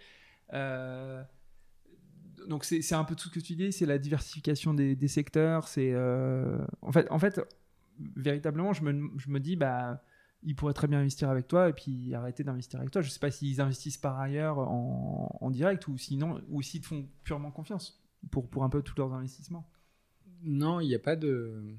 Euh, 0.54 1.24
donc 2.48 2.66
c'est 2.66 2.94
un 2.94 3.06
peu 3.06 3.16
tout 3.16 3.30
ce 3.30 3.34
que 3.34 3.40
tu 3.40 3.56
dis, 3.56 3.72
c'est 3.72 3.86
la 3.86 3.98
diversification 3.98 4.74
des, 4.74 5.08
secteurs. 5.08 5.66
En 6.82 6.92
fait, 6.92 7.10
en 7.10 7.20
fait, 7.20 7.40
véritablement, 8.16 8.74
je 8.74 8.84
me, 8.84 9.12
je 9.18 9.30
me 9.30 9.40
dis 9.40 9.56
bah 9.56 10.04
ils 10.46 10.56
pourraient 10.56 10.74
très 10.74 10.88
bien 10.88 11.00
investir 11.00 11.30
avec 11.30 11.48
toi 11.48 11.70
et 11.70 11.74
puis 11.74 12.14
arrêter 12.14 12.44
d'investir 12.44 12.80
avec 12.80 12.92
toi. 12.92 13.02
Je 13.02 13.10
sais 13.10 13.20
pas 13.20 13.32
s'ils 13.32 13.62
investissent 13.62 13.98
par 13.98 14.20
ailleurs 14.20 14.60
en, 14.60 15.38
en, 15.40 15.52
direct 15.52 15.88
ou 15.88 15.98
sinon 15.98 16.42
ou 16.50 16.62
s'ils 16.62 16.82
te 16.82 16.88
font 16.88 17.08
purement 17.24 17.52
confiance 17.52 18.02
pour, 18.32 18.50
pour 18.50 18.64
un 18.64 18.70
peu 18.70 18.82
tous 18.82 18.96
leurs 18.98 19.14
investissements. 19.14 19.70
Non, 20.42 20.80
il 20.80 20.88
n'y 20.88 20.96
a 20.96 21.00
pas 21.00 21.16
de 21.16 21.76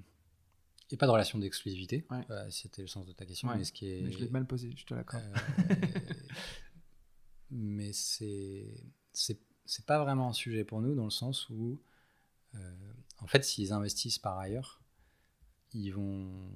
il 0.90 0.94
n'y 0.94 0.96
a 0.96 0.98
pas 0.98 1.07
de 1.07 1.12
relation 1.12 1.38
d'exclusivité, 1.38 2.07
euh, 2.31 2.46
c'était 2.50 2.83
le 2.83 2.88
sens 2.88 3.07
de 3.07 3.12
ta 3.12 3.24
question. 3.24 3.48
Mais, 3.48 3.64
ce 3.64 3.72
qui 3.72 3.87
est... 3.87 4.12
je 4.12 4.18
l'ai 4.18 4.29
mal 4.29 4.46
posé, 4.46 4.72
je 4.77 4.85
te 4.85 4.92
l'accorde. 4.92 5.24
Euh, 5.24 5.74
mais 7.50 7.92
c'est 7.92 8.85
c'est 9.12 9.87
pas 9.87 9.98
vraiment 9.98 10.29
un 10.29 10.33
sujet 10.33 10.64
pour 10.64 10.83
nous 10.83 10.94
dans 10.94 11.05
le 11.05 11.11
sens 11.11 11.48
où, 11.48 11.81
euh, 12.55 12.92
en 13.18 13.27
fait, 13.27 13.44
s'ils 13.44 13.72
investissent 13.72 14.18
par 14.18 14.38
ailleurs, 14.38 14.83
ils 15.72 15.90
vont, 15.90 16.50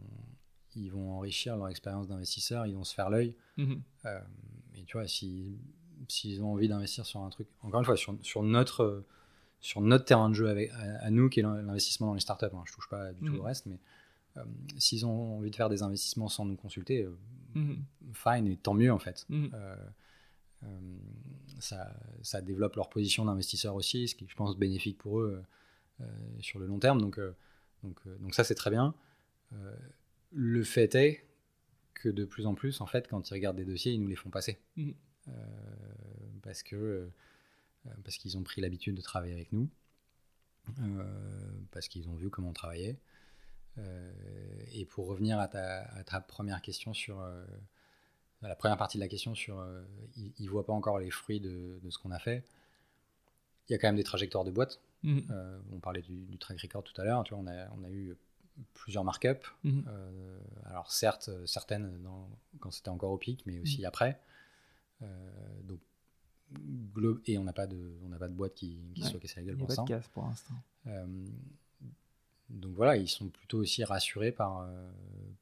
ils 0.79 0.91
vont 0.91 1.13
enrichir 1.13 1.57
leur 1.57 1.69
expérience 1.69 2.09
d'investisseur, 2.09 2.67
ils 2.67 2.75
vont 2.75 2.85
se 2.85 2.95
faire 2.95 3.11
l'œil. 3.11 3.35
Mhm. 3.57 3.83
et 4.77 4.85
tu 4.85 4.97
vois, 4.97 5.07
s'ils 5.07 6.43
ont 6.43 6.53
envie 6.53 6.69
d'investir 6.69 7.05
sur 7.05 7.21
un 7.21 7.31
truc, 7.31 7.49
encore 7.63 7.81
une 7.81 7.87
fois, 7.87 7.97
sur, 7.97 8.17
sur 8.23 8.43
notre 8.43 9.05
sur 9.61 9.81
notre 9.81 10.05
terrain 10.05 10.29
de 10.29 10.35
jeu 10.35 10.49
avec, 10.49 10.71
à, 10.73 11.11
nous, 11.11 11.29
qui 11.29 11.41
est 11.41 11.43
l'investissement 11.43 12.09
dans 12.09 12.15
les 12.15 12.21
startups. 12.21 12.47
Hein. 12.53 12.63
Je 12.67 12.73
touche 12.73 12.89
pas 12.89 13.13
du 13.13 13.21
tout 13.21 13.33
mhm. 13.33 13.41
au 13.41 13.43
reste, 13.43 13.67
mais 13.67 13.79
euh, 14.37 14.45
s'ils 14.77 15.05
ont 15.05 15.39
envie 15.39 15.51
de 15.51 15.57
faire 15.57 15.69
des 15.69 15.83
investissements 15.83 16.29
sans 16.29 16.45
nous 16.45 16.57
consulter, 16.57 17.03
euh, 17.03 17.17
mhm. 17.55 17.85
fine, 18.13 18.47
et 18.47 18.57
tant 18.57 18.75
mieux 18.75 18.93
en 18.93 18.99
fait. 18.99 19.27
Mhm. 19.29 19.51
Euh, 19.55 19.77
ça, 21.61 21.93
ça, 22.23 22.41
développe 22.41 22.77
leur 22.77 22.89
position 22.89 23.25
d'investisseur 23.25 23.75
aussi, 23.75 24.09
ce 24.09 24.15
qui 24.15 24.27
je 24.29 24.35
pense 24.35 24.57
bénéfique 24.57 24.99
pour 24.99 25.21
eux 25.21 25.43
sur 26.41 26.59
le 26.59 26.67
long 26.67 26.81
terme. 26.81 27.01
Donc, 27.01 27.21
donc, 27.85 28.01
donc 28.21 28.35
ça 28.35 28.43
c'est 28.43 28.57
très 28.57 28.71
bien. 28.71 28.93
Le 30.31 30.65
fait 30.65 30.95
est 30.95 31.25
que 31.95 32.09
de 32.09 32.25
plus 32.25 32.47
en 32.47 32.55
plus, 32.55 32.81
en 32.81 32.87
fait, 32.87 33.09
quand 33.09 33.31
ils 33.31 33.35
regardent 33.35 33.57
des 33.57 33.65
dossiers, 33.65 33.93
ils 33.93 34.01
nous 34.01 34.09
les 34.09 34.17
font 34.17 34.31
passer. 34.31 34.59
Mhm. 34.77 34.95
parce 36.43 36.63
que 36.63 37.11
parce 38.05 38.19
qu'ils 38.19 38.37
ont 38.37 38.43
pris 38.43 38.61
l'habitude 38.61 38.95
de 38.95 39.01
travailler 39.03 39.35
avec 39.35 39.53
nous, 39.53 39.69
parce 41.71 41.89
qu'ils 41.89 42.09
ont 42.09 42.15
vu 42.15 42.31
comment 42.31 42.51
on 42.51 42.53
travaillait, 42.55 42.99
euh, 43.79 44.11
et 44.73 44.85
pour 44.85 45.07
revenir 45.07 45.39
à 45.39 45.49
ta, 45.49 46.21
première 46.21 46.63
question 46.63 46.95
sur 46.95 47.21
euh, 47.21 47.45
la 48.43 48.57
première 48.57 48.77
partie 48.77 48.99
de 48.99 49.03
la 49.03 49.09
question 49.09 49.35
sur 49.35 49.59
euh, 49.59 49.83
ils 50.17 50.45
ne 50.45 50.51
voient 50.51 50.67
pas 50.67 50.73
encore 50.73 50.99
les 50.99 51.11
fruits 51.11 51.41
de, 51.41 51.79
ce 51.89 51.99
qu'on 51.99 52.11
a 52.11 52.19
fait. 52.19 52.45
Il 53.69 53.73
y 53.73 53.75
a 53.75 53.79
quand 53.79 53.89
même 53.89 53.97
des 53.97 54.05
trajectoires 54.05 54.45
de 54.45 54.51
boîte. 54.51 54.81
Mhm. 55.05 55.29
on 55.73 55.79
parlait 55.79 56.03
du, 56.03 56.39
track 56.39 56.61
record 56.61 56.83
tout 56.83 56.99
à 57.01 57.05
l'heure. 57.05 57.23
On 57.33 57.47
a, 57.47 57.71
on 57.71 57.85
a 57.85 57.91
eu 57.91 58.17
plusieurs 58.75 59.05
markups. 59.05 59.55
Mhm. 59.65 59.85
alors 60.65 60.91
certes, 60.91 61.31
certaines 61.47 61.99
quand 62.61 62.71
c'était 62.71 62.91
encore 62.91 63.13
au 63.13 63.19
pic, 63.19 63.45
mais 63.47 63.61
aussi 63.61 63.81
mhm. 63.81 63.87
après. 63.87 64.21
donc 65.65 65.81
et 67.27 67.37
on 67.37 67.45
n'a 67.45 67.53
pas 67.53 67.67
de 67.67 67.99
on 68.05 68.17
pas 68.17 68.29
de 68.29 68.33
boîte 68.33 68.55
qui, 68.55 68.79
qui 68.95 69.03
soit 69.03 69.21
cassée 69.21 69.41
la 69.41 69.47
gueule 69.47 69.59
pour 69.59 69.69
l'instant. 69.69 69.87
pour 70.13 70.25
l'instant 70.25 70.55
donc 72.49 72.75
voilà, 72.75 72.97
ils 72.97 73.09
sont 73.09 73.29
plutôt 73.29 73.59
aussi 73.59 73.85
rassurés 73.85 74.33
par, 74.33 74.61
euh, 74.61 74.91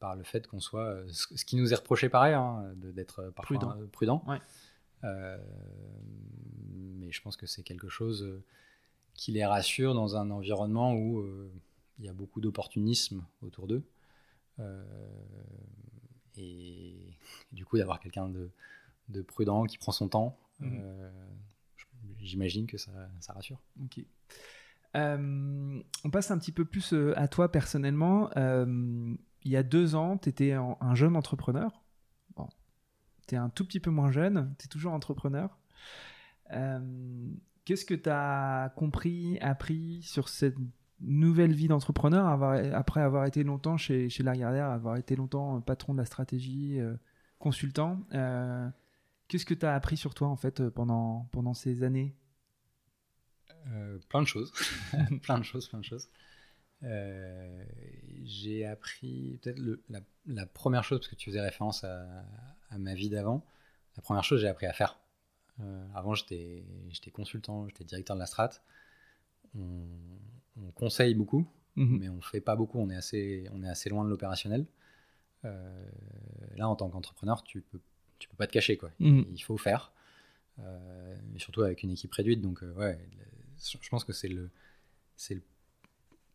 par 0.01 0.17
le 0.17 0.25
fait 0.25 0.47
qu'on 0.47 0.61
soit, 0.61 0.87
euh, 0.87 1.07
ce 1.11 1.45
qui 1.45 1.57
nous 1.57 1.73
est 1.73 1.77
reproché 1.77 2.09
par 2.09 2.23
ailleurs, 2.23 2.43
hein, 2.43 2.73
d'être 2.77 3.33
parfois 3.35 3.59
prudent. 3.59 3.77
Euh, 3.79 3.87
prudent. 3.87 4.25
mais 5.03 5.39
je 7.13 7.23
pense 7.23 7.37
que 7.37 7.47
c'est 7.47 7.63
quelque 7.63 7.89
chose 7.89 8.43
qui 9.15 9.33
les 9.33 9.47
rassure 9.47 9.95
dans 9.95 10.17
un 10.17 10.31
environnement 10.31 10.95
où 10.95 11.25
il 11.99 12.05
y 12.05 12.09
a 12.09 12.13
beaucoup 12.13 12.41
d'opportunisme 12.41 13.25
autour 13.43 13.67
d'eux. 13.67 13.83
et 16.37 17.19
du 17.53 17.65
coup, 17.65 17.79
d'avoir 17.79 18.01
quelqu'un 18.01 18.29
de, 18.29 18.51
de, 19.09 19.23
prudent 19.23 19.65
qui 19.65 19.79
prend 19.79 19.93
son 19.93 20.09
temps, 20.09 20.39
mmh. 20.61 20.81
j'imagine 22.21 22.67
que 22.67 22.79
ça, 22.79 22.93
ça 23.21 23.33
rassure. 23.33 23.61
Ok. 23.83 24.05
Euh, 24.97 25.83
on 26.05 26.11
passe 26.11 26.31
un 26.31 26.39
petit 26.39 26.53
peu 26.53 26.65
plus 26.65 26.93
euh, 26.93 27.13
à 27.19 27.29
toi 27.29 27.53
personnellement. 27.53 28.31
Euh, 28.37 29.15
il 29.43 29.51
y 29.51 29.57
a 29.57 29.63
deux 29.63 29.95
ans, 29.95 30.17
tu 30.17 30.29
étais 30.29 30.53
un 30.53 30.95
jeune 30.95 31.17
entrepreneur. 31.17 31.85
Bon, 32.35 32.49
tu 33.29 33.35
es 33.37 33.39
un 33.39 33.49
tout 33.49 33.65
petit 33.65 33.79
peu 33.79 33.91
moins 33.91 34.11
jeune, 34.11 34.55
tu 34.59 34.65
es 34.65 34.69
toujours 34.69 34.93
entrepreneur. 34.93 35.57
Qu'est-ce 37.65 37.85
que 37.85 37.95
tu 37.95 38.09
as 38.11 38.73
compris, 38.77 39.39
appris 39.39 40.03
sur 40.03 40.29
cette 40.29 40.57
nouvelle 41.01 41.53
vie 41.53 41.69
d'entrepreneur 41.69 42.27
après 42.27 43.01
avoir 43.01 43.27
été 43.27 43.45
longtemps 43.45 43.77
chez, 43.77 44.09
chez 44.09 44.27
avoir 44.27 44.97
été 44.97 45.17
longtemps 45.17 45.61
patron 45.61 45.93
de 45.93 45.99
la 45.99 46.07
stratégie, 46.07 46.79
consultant 47.39 48.01
Qu'est-ce 49.29 49.45
que 49.45 49.55
tu 49.55 49.67
as 49.67 49.75
appris 49.75 49.97
sur 49.97 50.15
toi 50.15 50.29
en 50.29 50.37
fait 50.37 50.69
pendant, 50.69 51.29
pendant 51.33 51.53
ces 51.53 51.83
années? 51.83 52.15
Euh, 53.69 53.99
plein 54.09 54.23
de 54.23 54.27
choses, 54.27 54.53
plein 55.23 55.39
de 55.39 55.45
choses, 55.45 55.69
plein 55.69 55.81
de 55.81 55.85
choses. 55.85 56.09
Euh, 56.83 57.65
j'ai 58.25 58.65
appris 58.67 59.39
peut-être 59.43 59.61
la, 60.27 60.47
première 60.47 60.85
chose, 60.85 61.01
parce 61.01 61.09
que 61.09 61.17
tu 61.17 61.31
faisais 61.31 61.41
référence 61.41 61.83
à, 61.85 62.25
ma 62.79 62.95
vie 62.95 63.09
d'avant, 63.09 63.45
la 63.97 64.03
première 64.03 64.25
chose 64.25 64.41
j'ai 64.41 64.49
appris 64.49 64.67
à 64.67 64.73
faire. 64.73 64.99
Euh, 65.61 65.87
avant 65.95 66.15
j'étais 66.15 66.65
consultant, 67.13 67.67
j'étais 67.67 67.85
directeur 67.85 68.15
de 68.15 68.21
la 68.21 68.27
strat. 68.27 68.51
Conseille 70.75 71.15
beaucoup, 71.15 71.47
mhm. 71.77 71.99
mais 71.99 72.09
on 72.09 72.21
fait 72.21 72.41
pas 72.41 72.57
beaucoup, 72.57 72.79
on 72.79 72.91
est 72.91 72.97
assez, 72.97 73.49
on 73.53 73.63
est 73.63 73.69
assez 73.69 73.91
loin 73.91 74.05
de 74.05 74.11
l'opérationnel. 74.11 74.67
là 75.43 76.69
en 76.69 76.75
tant 76.77 76.89
qu'entrepreneur, 76.89 77.43
tu 77.45 77.61
peux, 77.61 77.81
tu 78.19 78.29
peux 78.29 78.37
pas 78.37 78.47
te 78.47 78.53
cacher, 78.53 78.77
quoi. 78.77 78.91
Mhm. 78.99 79.27
Il 79.33 79.43
faut 79.43 79.57
faire. 79.57 79.93
surtout 81.39 81.63
avec 81.63 81.83
une 81.83 81.91
équipe 81.91 82.13
réduite, 82.13 82.41
donc 82.41 82.63
ouais, 82.77 82.99
je 83.59 83.89
pense 83.89 84.05
que 84.05 84.13
c'est 84.13 84.29
le, 84.29 84.51
c'est 85.17 85.43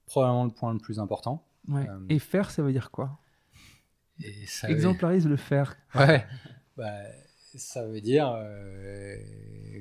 probablement 0.06 0.46
le 0.46 0.52
point 0.52 0.74
le 0.74 0.80
plus 0.80 1.00
important. 1.00 1.48
Euh, 1.70 2.06
et 2.10 2.20
faire, 2.20 2.52
ça 2.52 2.62
veut 2.62 2.72
dire 2.72 2.92
quoi? 2.92 3.20
et 4.24 4.46
ça 4.46 4.70
Exemplarise 4.70 5.28
le 5.28 5.38
faire. 5.38 5.78
Ouais. 5.96 6.26
bah, 6.78 7.04
ça 7.56 7.86
veut 7.86 8.02
dire, 8.02 8.32
euh, 8.36 9.18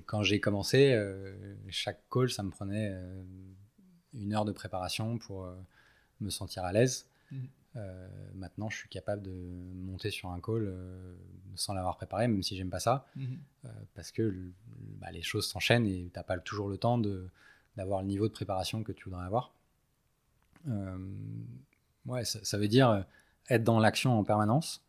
quand 0.07 0.23
j'ai 0.23 0.41
commencé, 0.41 0.93
euh, 0.93 1.57
chaque 1.69 2.03
call, 2.11 2.31
ça 2.31 2.43
me 2.43 2.51
prenait 2.51 2.93
une 4.15 4.33
heure 4.35 4.45
de 4.45 4.53
préparation 4.53 5.19
pour 5.19 5.47
me 6.21 6.31
sentir 6.31 6.65
à 6.65 6.73
l'aise. 6.73 7.07
Mhm. 7.33 7.47
maintenant, 8.35 8.69
je 8.69 8.77
suis 8.79 8.89
capable 8.89 9.23
de 9.23 9.31
monter 9.31 10.11
sur 10.11 10.31
un 10.31 10.41
call 10.41 10.75
sans 11.55 11.73
l'avoir 11.75 11.97
préparé, 11.97 12.27
même 12.27 12.43
si 12.43 12.57
j'aime 12.57 12.71
pas 12.71 12.81
ça, 12.81 13.07
Mhm. 13.17 13.39
parce 13.95 14.11
que 14.11 14.35
bah, 15.01 15.11
les 15.13 15.23
choses 15.23 15.47
s'enchaînent 15.49 15.87
et 15.87 16.11
t'as 16.13 16.25
pas 16.25 16.37
toujours 16.39 16.69
le 16.69 16.79
temps 16.79 16.99
d'avoir 17.77 18.01
le 18.03 18.09
niveau 18.09 18.27
de 18.27 18.33
préparation 18.33 18.83
que 18.83 18.91
tu 18.93 19.05
voudrais 19.05 19.25
avoir. 19.25 19.53
ouais, 22.07 22.25
ça, 22.25 22.45
ça, 22.45 22.59
veut 22.59 22.69
dire 22.69 23.05
être 23.49 23.63
dans 23.65 23.79
l'action 23.79 24.19
en 24.19 24.25
permanence. 24.25 24.83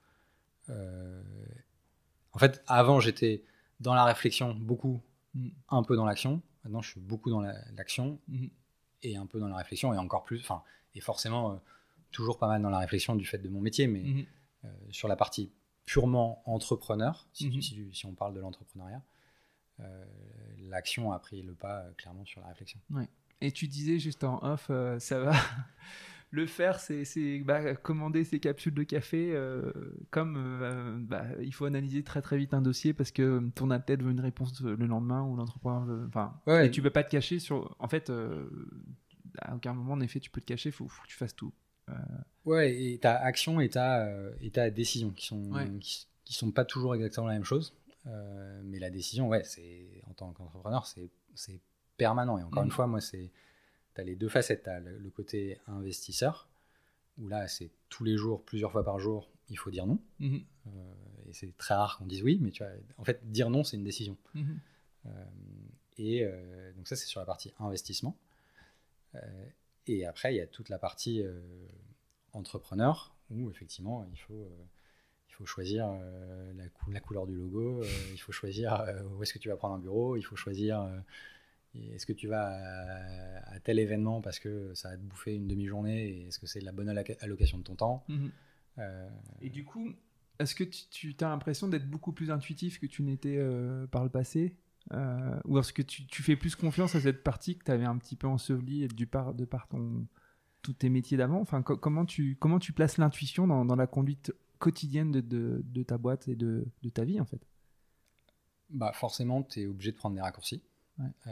en 0.69 2.39
fait, 2.39 2.63
avant, 2.67 2.99
j'étais 2.99 3.43
dans 3.79 3.93
la 3.93 4.05
réflexion 4.05 4.53
beaucoup, 4.55 5.01
Mm. 5.34 5.49
un 5.69 5.84
peu 5.84 5.95
dans 5.95 6.05
l'action. 6.05 6.41
Maintenant, 6.63 6.81
je 6.81 6.89
suis 6.91 6.99
beaucoup 6.99 7.29
dans 7.29 7.41
l'action. 7.41 8.19
Et 9.04 9.16
un 9.18 9.26
peu 9.26 9.40
dans 9.40 9.48
la 9.48 9.58
réflexion 9.58 9.94
et 9.94 9.98
encore 9.98 10.24
plus, 10.24 10.40
enfin, 10.40 10.64
et 10.96 11.02
forcément 11.02 11.54
euh, 11.54 11.56
toujours 12.12 12.38
pas 12.38 12.48
mal 12.48 12.62
dans 12.62 12.70
la 12.70 12.80
réflexion 12.80 13.16
du 13.16 13.26
fait 13.26 13.38
de 13.38 13.50
mon 13.50 13.62
métier, 13.62 13.88
mais 13.88 14.04
Mhm. 14.04 14.26
euh, 14.66 14.68
sur 14.92 15.08
la 15.08 15.16
partie 15.16 15.52
purement 15.86 16.42
entrepreneur, 16.46 17.28
si, 17.34 17.50
Mhm. 17.50 17.62
si- 17.62 17.90
si 17.94 18.06
on 18.06 18.14
parle 18.14 18.34
de 18.34 18.40
l'entrepreneuriat, 18.40 19.02
euh, 19.80 20.06
l'action 20.70 21.12
a 21.12 21.20
pris 21.20 21.42
le 21.42 21.54
pas 21.54 21.84
clairement 21.98 22.26
sur 22.26 22.42
la 22.42 22.48
réflexion. 22.48 22.80
Et 23.42 23.52
tu 23.52 23.68
disais 23.68 23.98
juste 23.98 24.24
en 24.24 24.38
off, 24.44 24.70
ça 25.00 25.20
va. 25.20 25.34
Le 26.34 26.46
faire, 26.46 26.80
c'est 26.80 27.39
bah, 27.39 27.76
commander 27.76 28.24
ses 28.24 28.39
capsules 28.39 28.74
de 28.74 28.84
café. 28.84 29.32
euh, 29.36 29.72
comme 30.12 30.36
euh, 30.38 30.96
bah, 30.98 31.26
il 31.41 31.54
faut 31.54 31.65
analyser 31.65 32.04
très 32.04 32.22
très 32.22 32.38
vite 32.38 32.54
un 32.54 32.62
dossier 32.62 32.94
parce 32.94 33.12
que 33.12 33.50
ton 33.54 33.70
athlète 33.70 34.02
veut 34.02 34.12
une 34.12 34.22
réponse 34.22 34.62
le 34.62 34.86
lendemain 34.86 35.24
ou 35.24 35.36
l'entrepreneur 35.36 35.84
veut. 35.84 36.06
Enfin, 36.08 36.34
Ouais. 36.48 36.67
et 36.67 36.72
tu 36.72 36.82
peux 36.82 36.89
pas 36.89 37.04
te 37.04 37.12
cacher 37.12 37.39
sur. 37.39 37.76
En 37.80 37.89
fait, 37.89 38.10
euh, 38.10 38.50
à 39.39 39.56
aucun 39.56 39.74
moment, 39.74 39.94
en 39.94 40.00
effet, 40.02 40.22
tu 40.22 40.30
peux 40.30 40.39
te 40.39 40.46
cacher. 40.46 40.70
Il 40.70 40.72
faut, 40.74 40.88
faut 40.88 41.04
que 41.04 41.08
tu 41.10 41.17
fasses 41.17 41.36
tout. 41.36 41.52
Ouais, 42.46 42.74
et 42.94 42.98
ta 43.00 43.17
action 43.17 43.60
et 43.60 43.67
ta, 43.67 44.08
et 44.39 44.50
ta 44.52 44.70
décision 44.70 45.10
qui 45.12 45.26
sont, 45.28 45.52
Ouais. 45.52 45.70
qui, 45.82 46.08
qui 46.24 46.34
sont 46.34 46.52
pas 46.52 46.63
toujours 46.63 46.96
exactement 46.96 47.28
la 47.28 47.34
même 47.34 47.44
chose. 47.44 47.76
Mais 48.63 48.80
la 48.80 48.89
décision, 48.89 49.28
ouais, 49.28 49.44
c'est 49.44 50.02
en 50.10 50.13
tant 50.13 50.32
qu'entrepreneur, 50.32 50.86
c'est 50.86 51.60
permanent. 51.98 52.38
Et 52.38 52.44
encore 52.44 52.63
Mhm. 52.63 52.67
une 52.67 52.72
fois, 52.72 52.88
moi, 52.88 53.02
c'est 53.02 53.30
tu 53.95 54.01
as 54.01 54.04
les 54.04 54.15
deux 54.15 54.30
facettes. 54.30 54.63
Tu 54.63 54.69
as 54.69 54.80
le, 54.80 54.97
le 54.97 55.10
côté 55.10 55.60
investisseur, 55.67 56.47
où 57.17 57.27
là, 57.27 57.47
c'est 57.47 57.69
tous 57.89 58.04
les 58.04 58.17
jours, 58.17 58.43
plusieurs 58.43 58.71
fois 58.71 58.84
par 58.84 58.99
jour, 58.99 59.30
il 59.49 59.58
faut 59.58 59.71
dire 59.71 59.86
non. 59.86 59.99
Mhm. 60.19 60.43
Euh, 60.67 60.93
et 61.30 61.34
c'est 61.34 61.56
très 61.58 61.73
rare 61.73 61.97
qu'on 61.97 62.06
dise 62.06 62.23
oui, 62.23 62.39
mais 62.41 62.51
tu 62.51 62.63
vois, 62.63 62.71
en 62.97 63.04
fait, 63.04 63.19
dire 63.32 63.49
non, 63.49 63.63
c'est 63.63 63.77
une 63.77 63.84
décision. 63.84 64.17
Mhm. 64.34 64.60
Euh, 65.08 65.25
et 65.97 66.23
euh, 66.23 66.71
donc 66.73 66.88
ça, 66.88 66.95
c'est 66.95 67.08
sur 67.08 67.19
la 67.19 67.25
partie 67.25 67.54
investissement. 67.60 68.15
Et 69.88 70.06
après, 70.06 70.34
il 70.34 70.38
y 70.38 70.41
a 70.41 70.47
toute 70.47 70.69
la 70.69 70.80
partie 70.80 71.21
entrepreneur, 72.32 73.13
où 73.30 73.49
effectivement, 73.49 74.08
il 74.13 74.17
faut, 74.19 74.47
il 75.30 75.34
faut 75.34 75.45
choisir 75.45 75.89
euh, 75.91 76.54
la, 76.54 76.69
cou- 76.69 76.91
la 76.91 76.99
couleur 77.01 77.27
du 77.27 77.36
logo, 77.36 77.84
euh, 77.84 77.88
il 78.13 78.17
faut 78.17 78.32
choisir 78.32 78.73
euh, 78.82 79.04
où 79.04 79.23
est-ce 79.23 79.34
que 79.34 79.39
tu 79.39 79.49
vas 79.49 79.58
prendre 79.58 79.75
un 79.75 79.80
bureau, 79.80 80.15
il 80.15 80.21
faut 80.23 80.36
choisir 80.38 80.82
est-ce 81.75 82.05
que 82.05 82.13
tu 82.13 82.27
vas 82.27 82.47
à, 82.49 83.53
à 83.55 83.60
tel 83.60 83.79
événement 83.79 84.21
parce 84.21 84.39
que 84.39 84.73
ça 84.73 84.89
va 84.89 84.97
te 84.97 85.01
bouffer 85.01 85.36
une 85.36 85.47
demi-journée, 85.47 86.07
et 86.10 86.27
est-ce 86.27 86.39
que 86.39 86.47
c'est 86.47 86.62
la 86.62 86.71
bonne 86.71 86.89
alloca- 86.89 87.17
allocation 87.21 87.57
de 87.57 87.63
ton 87.63 87.75
temps? 87.75 88.03
Mhm. 88.07 88.31
Euh, 88.79 89.10
Et 89.41 89.49
du 89.49 89.63
coup, 89.65 89.91
est-ce 90.39 90.55
que 90.55 90.63
tu, 90.63 91.15
tu 91.15 91.23
as 91.23 91.29
l'impression 91.29 91.67
d'être 91.67 91.89
beaucoup 91.89 92.13
plus 92.13 92.31
intuitif 92.31 92.79
que 92.79 92.86
tu 92.86 93.03
n'étais 93.03 93.38
euh, 93.38 93.88
par 93.88 94.03
le 94.03 94.10
passé? 94.10 94.55
Euh, 94.93 95.39
Ou 95.45 95.60
est-ce 95.60 95.73
que 95.73 95.81
tu, 95.81 96.05
tu 96.07 96.23
fais 96.23 96.36
plus 96.36 96.55
confiance 96.55 96.95
à 96.95 97.01
cette 97.01 97.23
partie 97.23 97.57
que 97.57 97.63
tu 97.63 97.71
avais 97.71 97.86
un 97.86 97.97
petit 97.97 98.15
peu 98.15 98.27
ensevelie 98.27 98.88
du 98.88 99.07
par, 99.07 99.34
de 99.34 99.45
par 99.45 99.67
ton, 99.67 100.07
tous 100.63 100.73
tes 100.73 100.89
métiers 100.89 101.17
d'avant? 101.17 101.39
Enfin, 101.39 101.62
co- 101.62 101.77
comment, 101.77 102.05
tu, 102.05 102.36
comment 102.38 102.60
tu 102.60 102.73
places 102.73 102.97
l'intuition 102.97 103.47
dans, 103.47 103.65
dans 103.65 103.75
la 103.75 103.88
conduite 103.88 104.34
quotidienne 104.60 105.12
de, 105.12 105.21
de, 105.21 105.62
de 105.63 105.84
ta 105.84 105.97
boîte 105.97 106.27
et 106.27 106.36
de, 106.36 106.65
de 106.84 106.89
ta 106.89 107.03
vie 107.05 107.19
en 107.21 107.25
fait? 107.25 107.41
Bah 108.71 108.91
forcément, 108.93 109.43
tu 109.43 109.62
es 109.62 109.67
obligé 109.67 109.91
de 109.91 109.97
prendre 109.97 110.15
des 110.15 110.21
raccourcis. 110.21 110.63
Ouais. 111.02 111.32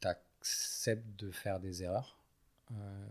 tu 0.00 0.08
acceptes 0.08 1.18
de 1.18 1.30
faire 1.30 1.60
des 1.60 1.82
erreurs. 1.82 2.18
Euh, 2.72 3.06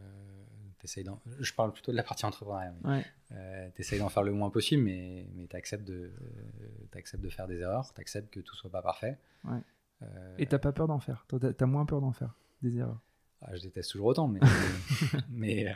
Je 1.40 1.54
parle 1.54 1.74
plutôt 1.74 1.92
de 1.92 1.98
la 1.98 2.04
partie 2.04 2.26
entrepreneuriat. 2.26 2.74
Ouais. 2.84 3.72
tu 3.76 3.82
essayes 3.82 4.00
d'en 4.00 4.10
faire 4.10 4.22
le 4.24 4.34
moins 4.34 4.50
possible, 4.52 4.84
mais, 4.84 5.26
mais 5.34 5.48
tu 5.48 5.56
acceptes, 5.56 5.84
de, 5.86 6.12
euh, 6.22 6.70
t'acceptes 6.92 7.24
de 7.24 7.30
faire 7.30 7.48
des 7.48 7.60
erreurs, 7.60 7.92
tu 7.94 8.00
acceptes 8.02 8.32
que 8.32 8.40
tout 8.40 8.56
soit 8.56 8.70
pas 8.70 8.82
parfait. 8.84 9.18
Ouais. 9.46 9.60
Euh, 10.04 10.36
Et 10.38 10.46
t'as 10.46 10.60
pas 10.60 10.72
peur 10.74 10.88
d'en 10.88 11.00
faire? 11.00 11.26
Toi, 11.28 11.40
t'as- 11.40 11.54
T'as 11.54 11.66
moins 11.66 11.86
peur 11.86 12.02
d'en 12.02 12.12
faire 12.12 12.36
des 12.62 12.78
erreurs? 12.78 13.00
Ah, 13.42 13.56
je 13.56 13.62
déteste 13.62 13.92
toujours 13.92 14.08
autant, 14.08 14.28
mais, 14.28 14.40
mais, 15.30 15.68
euh, 15.70 15.74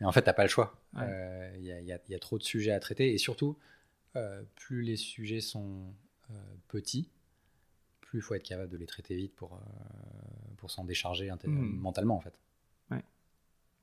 mais 0.00 0.06
en 0.06 0.12
fait, 0.12 0.22
t'as 0.22 0.32
pas 0.34 0.42
le 0.42 0.48
choix. 0.48 0.74
Il 0.96 1.00
y, 1.64 1.72
a, 1.72 1.80
y 1.80 1.92
a- 1.92 1.98
y 2.08 2.14
a 2.14 2.18
trop 2.18 2.36
de 2.38 2.42
sujets 2.42 2.72
à 2.72 2.80
traiter, 2.80 3.14
et 3.14 3.18
surtout, 3.18 3.56
euh, 4.16 4.42
plus 4.56 4.82
les 4.82 4.96
sujets 4.96 5.40
sont 5.40 5.94
euh, 6.30 6.34
petits, 6.68 7.08
il 8.18 8.22
faut 8.22 8.34
être 8.34 8.42
capable 8.42 8.70
de 8.70 8.76
les 8.76 8.86
traiter 8.86 9.16
vite 9.16 9.34
pour, 9.34 9.54
euh, 9.54 9.58
pour 10.56 10.70
s'en 10.70 10.84
décharger 10.84 11.30
Mhm. 11.44 11.78
mentalement, 11.78 12.16
en 12.16 12.20
fait. 12.20 12.38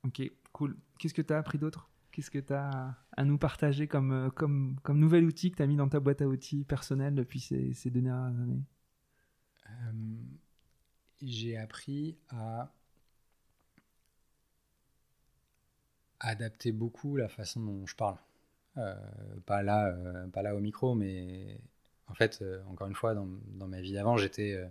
Ok, 0.02 0.22
cool. 0.52 0.78
Qu'est-ce 0.98 1.12
que 1.12 1.20
tu 1.20 1.32
as 1.34 1.38
appris 1.38 1.58
d'autre? 1.58 1.90
Qu'est-ce 2.10 2.30
que 2.30 2.38
tu 2.38 2.54
as 2.54 2.96
à 3.18 3.24
nous 3.26 3.36
partager 3.36 3.86
comme, 3.86 4.12
euh, 4.12 4.30
comme, 4.30 4.80
comme 4.82 4.98
nouvel 4.98 5.26
outil 5.26 5.50
que 5.50 5.56
tu 5.56 5.62
as 5.62 5.66
mis 5.66 5.76
dans 5.76 5.90
ta 5.90 6.00
boîte 6.00 6.22
à 6.22 6.26
outils 6.26 6.64
personnelle 6.64 7.14
depuis 7.14 7.38
ces, 7.38 7.74
ces 7.74 7.90
dernières 7.90 8.14
années? 8.40 8.64
Euh, 9.68 9.92
j'ai 11.20 11.58
appris 11.58 12.16
à 12.30 12.72
adapter 16.20 16.72
beaucoup 16.72 17.16
la 17.16 17.28
façon 17.28 17.60
dont 17.60 17.86
je 17.86 17.96
parle. 17.96 18.16
Euh, 18.76 18.94
pas, 19.46 19.62
là, 19.62 19.88
euh, 19.88 20.28
pas 20.28 20.42
là 20.42 20.54
au 20.56 20.60
micro, 20.60 20.94
mais 20.94 21.60
en 22.10 22.14
fait, 22.14 22.40
euh, 22.42 22.62
encore 22.66 22.88
une 22.88 22.94
fois, 22.94 23.14
dans, 23.14 23.28
dans 23.54 23.68
ma 23.68 23.80
vie 23.80 23.92
d'avant, 23.92 24.16
j'étais 24.16 24.52
euh, 24.54 24.66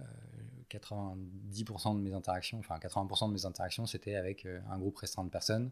euh, 0.00 0.04
90% 0.70 1.96
de 1.96 2.00
mes 2.00 2.12
interactions, 2.14 2.58
enfin 2.58 2.78
80% 2.78 3.28
de 3.28 3.32
mes 3.34 3.46
interactions, 3.46 3.86
c'était 3.86 4.16
avec 4.16 4.44
euh, 4.46 4.60
un 4.70 4.78
groupe 4.78 4.96
restreint 4.96 5.24
de 5.24 5.30
personnes, 5.30 5.70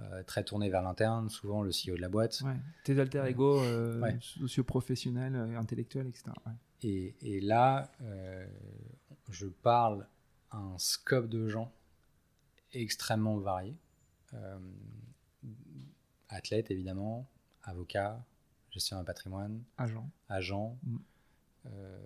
euh, 0.00 0.22
très 0.24 0.42
tourné 0.42 0.68
vers 0.70 0.82
l'interne, 0.82 1.28
souvent 1.30 1.62
le 1.62 1.70
CEO 1.70 1.94
de 1.96 2.00
la 2.00 2.08
boîte. 2.08 2.40
Ouais. 2.44 2.56
Tes 2.84 2.98
alter 2.98 3.24
ego 3.28 3.60
euh, 3.62 4.00
Ouais. 4.00 4.16
socio-professionnels, 4.20 5.36
euh, 5.36 5.56
intellectuels, 5.58 6.08
etc. 6.08 6.24
Ouais. 6.46 6.52
Et, 6.82 7.14
et 7.22 7.40
là, 7.40 7.90
euh, 8.02 8.46
je 9.30 9.46
parle 9.46 10.06
à 10.50 10.56
un 10.58 10.78
scope 10.78 11.28
de 11.28 11.48
gens 11.48 11.72
extrêmement 12.72 13.36
varié. 13.38 13.76
Euh, 14.32 14.58
athlètes, 16.28 16.70
évidemment, 16.70 17.28
avocats, 17.62 18.24
gestionnaire 18.74 19.02
de 19.02 19.06
patrimoine, 19.06 19.62
Agent. 19.78 20.08
agents, 20.28 20.76
Mm. 20.82 20.96
euh, 21.66 21.98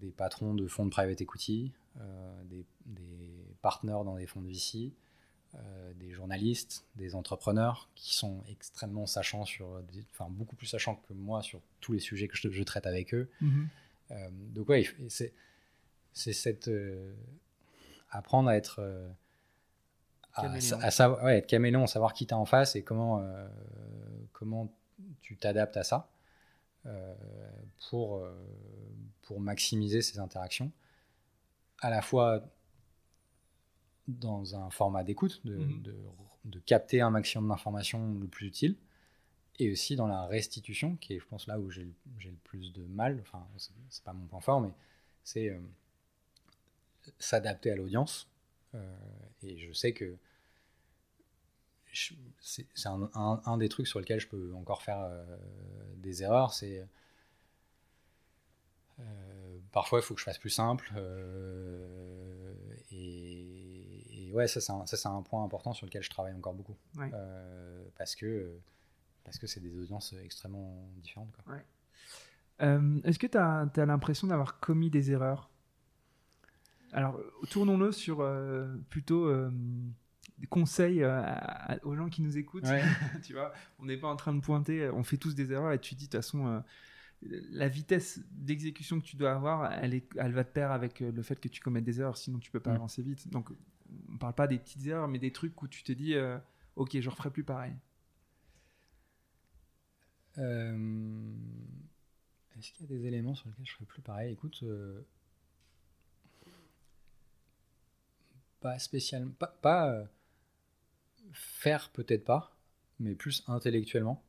des 0.00 0.10
patrons 0.10 0.54
de 0.54 0.66
fonds 0.66 0.86
de 0.86 0.90
private 0.90 1.20
equity, 1.20 1.72
euh, 2.00 2.44
des, 2.44 2.64
des 2.86 3.44
partenaires 3.60 4.04
dans 4.04 4.16
des 4.16 4.26
fonds 4.26 4.40
de 4.40 4.48
VC, 4.48 4.92
euh, 5.54 5.92
des 5.94 6.10
journalistes, 6.12 6.86
des 6.96 7.14
entrepreneurs 7.14 7.90
qui 7.94 8.14
sont 8.14 8.42
extrêmement 8.48 9.04
sachants 9.06 9.44
sur, 9.44 9.82
des- 9.82 10.04
enfin 10.12 10.28
beaucoup 10.30 10.56
plus 10.56 10.66
sachants 10.66 10.96
que 10.96 11.12
moi 11.12 11.42
sur 11.42 11.60
tous 11.80 11.92
les 11.92 11.98
sujets 12.00 12.26
que 12.28 12.36
je, 12.36 12.48
je 12.50 12.62
traite 12.62 12.86
avec 12.86 13.12
eux. 13.12 13.28
Mhm. 13.42 13.68
Euh, 14.12 14.28
donc 14.54 14.68
ouais, 14.70 14.86
c'est 15.08 15.34
c'est 16.14 16.32
cette 16.32 16.68
euh, 16.68 17.14
apprendre 18.10 18.48
à 18.48 18.56
être 18.56 18.76
euh, 18.80 19.10
à, 20.34 20.90
savoir 20.90 21.24
ouais, 21.24 21.38
être 21.38 21.46
caméléon, 21.46 21.86
savoir 21.86 22.14
qui 22.14 22.26
t'as 22.26 22.36
en 22.36 22.46
face 22.46 22.74
et 22.76 22.82
comment 22.82 23.20
euh, 23.20 23.46
comment 24.32 24.72
tu 25.20 25.36
t'adaptes 25.36 25.76
à 25.76 25.84
ça 25.84 26.08
pour 27.88 28.16
euh, 28.16 28.32
pour 29.22 29.40
maximiser 29.40 30.02
ces 30.02 30.18
interactions 30.18 30.72
à 31.80 31.90
la 31.90 32.02
fois 32.02 32.42
dans 34.08 34.56
un 34.56 34.70
format 34.70 35.04
d'écoute 35.04 35.40
de, 35.46 35.56
Mhm. 35.56 35.82
de, 35.82 35.96
de 36.44 36.58
capter 36.60 37.00
un 37.00 37.10
maximum 37.10 37.48
d'informations 37.48 38.14
le 38.14 38.26
plus 38.26 38.46
utile 38.48 38.76
et 39.58 39.70
aussi 39.70 39.96
dans 39.96 40.06
la 40.08 40.26
restitution, 40.26 40.96
qui 40.96 41.14
est, 41.14 41.20
je 41.20 41.26
pense, 41.26 41.46
là 41.46 41.60
où 41.60 41.70
j'ai 41.70 41.84
le, 41.84 42.32
plus 42.44 42.72
de 42.72 42.84
mal. 42.84 43.18
Enfin, 43.20 43.46
c'est- 43.58 44.02
pas 44.04 44.12
mon 44.12 44.26
point 44.26 44.40
fort, 44.40 44.60
mais 44.60 44.70
c'est 45.24 45.50
euh, 45.50 45.60
s'adapter 47.18 47.70
à 47.70 47.76
l'audience. 47.76 48.28
Euh, 48.74 48.96
et 49.42 49.58
je 49.58 49.72
sais 49.72 49.92
que 49.92 50.16
c'est 52.40 52.86
un, 52.86 53.10
un- 53.14 53.42
un 53.44 53.56
des 53.58 53.68
trucs 53.68 53.86
sur 53.86 53.98
lesquels 53.98 54.20
je 54.20 54.28
peux 54.28 54.52
encore 54.54 54.82
faire 54.82 55.00
euh, 55.00 55.24
des 55.96 56.22
erreurs. 56.22 56.52
C'est 56.52 56.86
euh, 59.00 59.58
parfois 59.72 60.00
il 60.00 60.02
faut 60.02 60.14
que 60.14 60.20
je 60.20 60.24
fasse 60.24 60.38
plus 60.38 60.50
simple. 60.50 60.90
euh, 60.96 62.54
et, 62.90 64.28
et 64.28 64.32
ouais, 64.32 64.46
ça 64.48 64.60
c'est 64.60 65.06
un, 65.06 65.14
un 65.16 65.22
point 65.22 65.44
important 65.44 65.72
sur 65.72 65.86
lequel 65.86 66.02
je 66.02 66.10
travaille 66.10 66.34
encore 66.34 66.54
beaucoup. 66.54 66.76
Ouais. 66.96 67.10
Parce 67.96 68.14
que 68.16 68.58
parce 69.24 69.38
que 69.38 69.46
c'est 69.46 69.60
des 69.60 69.76
audiences 69.78 70.14
extrêmement 70.24 70.88
différentes. 70.96 71.34
Euh, 72.60 73.00
Est-ce 73.04 73.18
que 73.18 73.26
tu 73.26 73.38
as, 73.38 73.86
l'impression 73.86 74.26
d'avoir 74.26 74.60
commis 74.60 74.90
des 74.90 75.10
erreurs? 75.10 75.50
Alors, 76.92 77.18
tournons-le 77.50 77.92
sur 77.92 78.20
euh, 78.20 78.76
plutôt 80.48 80.58
euh, 80.58 80.62
conseil 80.62 81.04
aux 81.82 81.94
gens 81.94 82.08
qui 82.08 82.22
nous 82.22 82.38
écoutent. 82.38 82.64
tu 83.22 83.32
vois, 83.32 83.52
on 83.78 83.86
n'est 83.86 83.96
pas 83.96 84.08
en 84.08 84.16
train 84.16 84.34
de 84.34 84.40
pointer, 84.40 84.88
on 84.90 85.02
fait 85.02 85.16
tous 85.16 85.34
des 85.34 85.52
erreurs 85.52 85.72
et 85.72 85.78
tu 85.78 85.94
dis 85.94 86.06
de 86.06 86.10
toute 86.10 86.20
façon 86.20 86.62
la 87.22 87.68
vitesse 87.68 88.20
d'exécution 88.32 89.00
que 89.00 89.04
tu 89.04 89.14
dois 89.16 89.32
avoir, 89.32 89.72
elle, 89.72 89.94
est, 89.94 90.08
elle 90.16 90.32
va 90.32 90.42
te 90.42 90.52
pair 90.52 90.72
avec 90.72 90.98
le 91.00 91.22
fait 91.22 91.38
que 91.38 91.48
tu 91.48 91.60
commettes 91.60 91.84
des 91.84 92.00
erreurs, 92.00 92.16
sinon 92.16 92.38
tu 92.38 92.50
peux 92.50 92.60
pas 92.60 92.72
mm. 92.72 92.76
avancer 92.76 93.02
vite. 93.02 93.28
Donc, 93.28 93.50
on 94.10 94.16
parle 94.16 94.34
pas 94.34 94.48
des 94.48 94.58
petites 94.58 94.84
erreurs, 94.86 95.06
mais 95.06 95.20
des 95.20 95.30
trucs 95.30 95.60
où 95.62 95.68
tu 95.68 95.84
te 95.84 95.92
dis, 95.92 96.16
ok, 96.76 96.98
je 96.98 97.08
referai 97.08 97.30
plus 97.30 97.44
pareil. 97.44 97.74
Euh, 100.38 101.34
est-ce 102.58 102.72
qu'il 102.72 102.90
y 102.90 102.94
a 102.94 102.96
des 102.96 103.06
éléments 103.06 103.34
sur 103.34 103.48
lesquels 103.48 103.66
je 103.66 103.72
ferais 103.72 103.84
plus 103.84 104.02
pareil? 104.02 104.32
Écoute, 104.32 104.60
euh, 104.62 105.02
pas 108.60 108.78
spécialement, 108.78 109.32
pas, 109.60 109.90
euh, 109.90 110.04
faire 111.32 111.90
peut-être 111.90 112.24
pas, 112.24 112.56
mais 112.98 113.14
plus 113.14 113.44
intellectuellement. 113.46 114.22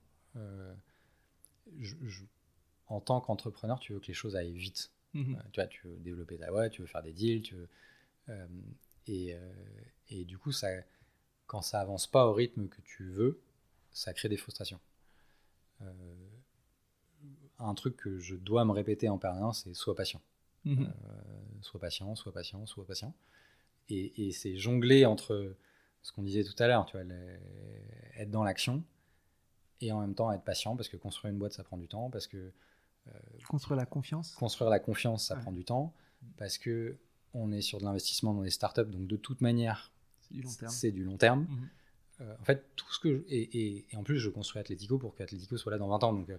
en 2.88 3.00
tant 3.00 3.22
qu'entrepreneur, 3.22 3.80
tu 3.80 3.94
veux 3.94 4.00
que 4.00 4.08
les 4.08 4.14
choses 4.14 4.36
aillent 4.36 4.58
vite. 4.58 4.92
Mhm. 5.14 5.42
tu 5.52 5.62
vois, 5.62 5.68
tu 5.68 5.88
veux 5.88 5.98
développer 5.98 6.38
ta 6.38 6.50
boîte, 6.50 6.72
tu 6.72 6.82
veux 6.82 6.88
faire 6.88 7.04
des 7.04 7.14
deals, 7.14 7.44
tu 7.44 7.56
veux, 7.56 7.70
et, 9.08 9.36
et, 10.10 10.26
du 10.26 10.38
coup, 10.38 10.52
ça, 10.52 10.70
quand 11.46 11.62
ça 11.62 11.80
avance 11.80 12.08
pas 12.08 12.26
au 12.26 12.34
rythme 12.34 12.68
que 12.68 12.82
tu 12.82 13.04
veux, 13.04 13.40
ça 13.92 14.14
crée 14.14 14.30
des 14.30 14.38
frustrations. 14.38 14.80
Euh, 15.82 15.92
un 17.60 17.74
truc 17.76 17.96
que 17.96 18.20
je 18.20 18.36
dois 18.36 18.66
me 18.66 18.72
répéter 18.72 19.10
en 19.10 19.18
permanence, 19.18 19.64
c'est 19.64 19.74
sois 19.74 19.96
patient. 19.96 20.22
Euh, 20.66 20.84
sois 21.62 21.80
patient, 21.80 22.16
sois 22.16 22.34
patient, 22.34 22.66
sois 22.66 22.86
patient. 22.86 23.14
Et, 23.90 24.32
c'est 24.32 24.58
jongler 24.58 25.06
entre 25.06 25.56
ce 26.04 26.12
qu'on 26.12 26.24
disait 26.24 26.44
tout 26.44 26.56
à 26.62 26.68
l'heure, 26.68 26.86
tu 26.86 26.98
vois, 26.98 27.06
être 28.18 28.30
dans 28.30 28.44
l'action 28.44 28.84
et 29.82 29.92
en 29.92 30.00
même 30.02 30.14
temps 30.14 30.32
être 30.32 30.44
patient 30.44 30.76
parce 30.76 30.90
que 30.90 30.98
construire 30.98 31.34
une 31.34 31.40
boîte 31.40 31.54
ça 31.54 31.64
prend 31.64 31.78
du 31.78 31.88
temps, 31.88 32.10
parce 32.10 32.28
que 32.28 32.52
euh, 33.08 33.12
construire 33.50 33.78
la 33.78 33.86
confiance. 33.86 34.34
Construire 34.36 34.70
la 34.70 34.80
confiance 34.80 35.28
ça 35.28 35.36
prend 35.36 35.52
du 35.52 35.66
temps 35.66 35.94
parce 36.38 36.58
que 36.58 36.98
on 37.34 37.52
est 37.52 37.62
sur 37.62 37.80
de 37.80 37.86
l'investissement 37.86 38.34
dans 38.34 38.44
des 38.44 38.52
startups, 38.52 38.86
donc 38.86 39.08
de 39.08 39.18
toute 39.18 39.42
manière 39.42 39.92
c'est 40.70 40.92
du 40.92 41.04
long 41.04 41.18
terme. 41.18 41.48
Mhm. 41.50 41.70
Euh, 42.22 42.36
en 42.40 42.44
fait, 42.44 42.66
tout 42.76 42.92
ce 42.92 43.00
que. 43.00 43.26
et, 43.28 43.86
et, 43.92 43.98
en 43.98 44.04
plus, 44.04 44.20
je 44.20 44.30
construis 44.30 44.60
Atletico 44.60 44.98
pour 44.98 45.16
qu'Atletico 45.16 45.58
soit 45.58 45.72
là 45.72 45.78
dans 45.78 45.88
20 45.88 46.04
ans. 46.04 46.14
Donc, 46.14 46.30
euh, 46.30 46.38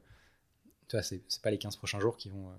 tu 0.89 0.97
vois, 0.97 1.03
c'est 1.03 1.23
pas 1.43 1.51
les 1.51 1.59
15 1.59 1.77
prochains 1.77 2.01
jours 2.01 2.17
qui 2.17 2.29
vont. 2.29 2.51
Euh, 2.51 2.55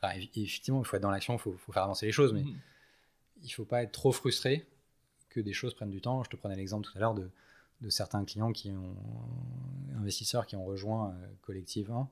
enfin, 0.00 0.14
effectivement, 0.14 0.80
il 0.80 0.86
faut 0.86 0.96
être 0.96 1.02
dans 1.02 1.10
l'action, 1.10 1.34
il 1.34 1.40
faut, 1.40 1.56
faut, 1.56 1.72
faire 1.72 1.82
avancer 1.82 2.06
les 2.06 2.12
choses, 2.12 2.32
mais 2.32 2.42
mhm. 2.42 2.56
il 3.42 3.50
faut 3.50 3.64
pas 3.64 3.82
être 3.82 3.92
trop 3.92 4.12
frustré 4.12 4.66
que 5.30 5.40
des 5.40 5.52
choses 5.52 5.74
prennent 5.74 5.90
du 5.90 6.00
temps. 6.00 6.22
Je 6.22 6.30
te 6.30 6.36
prenais 6.36 6.56
l'exemple 6.56 6.86
tout 6.86 6.96
à 6.96 7.00
l'heure 7.00 7.14
de, 7.14 7.30
de, 7.80 7.90
certains 7.90 8.24
clients 8.24 8.52
qui 8.52 8.70
ont. 8.70 8.96
investisseurs 9.96 10.46
qui 10.46 10.56
ont 10.56 10.64
rejoint 10.64 11.14
Collective 11.42 11.90
1. 11.90 12.08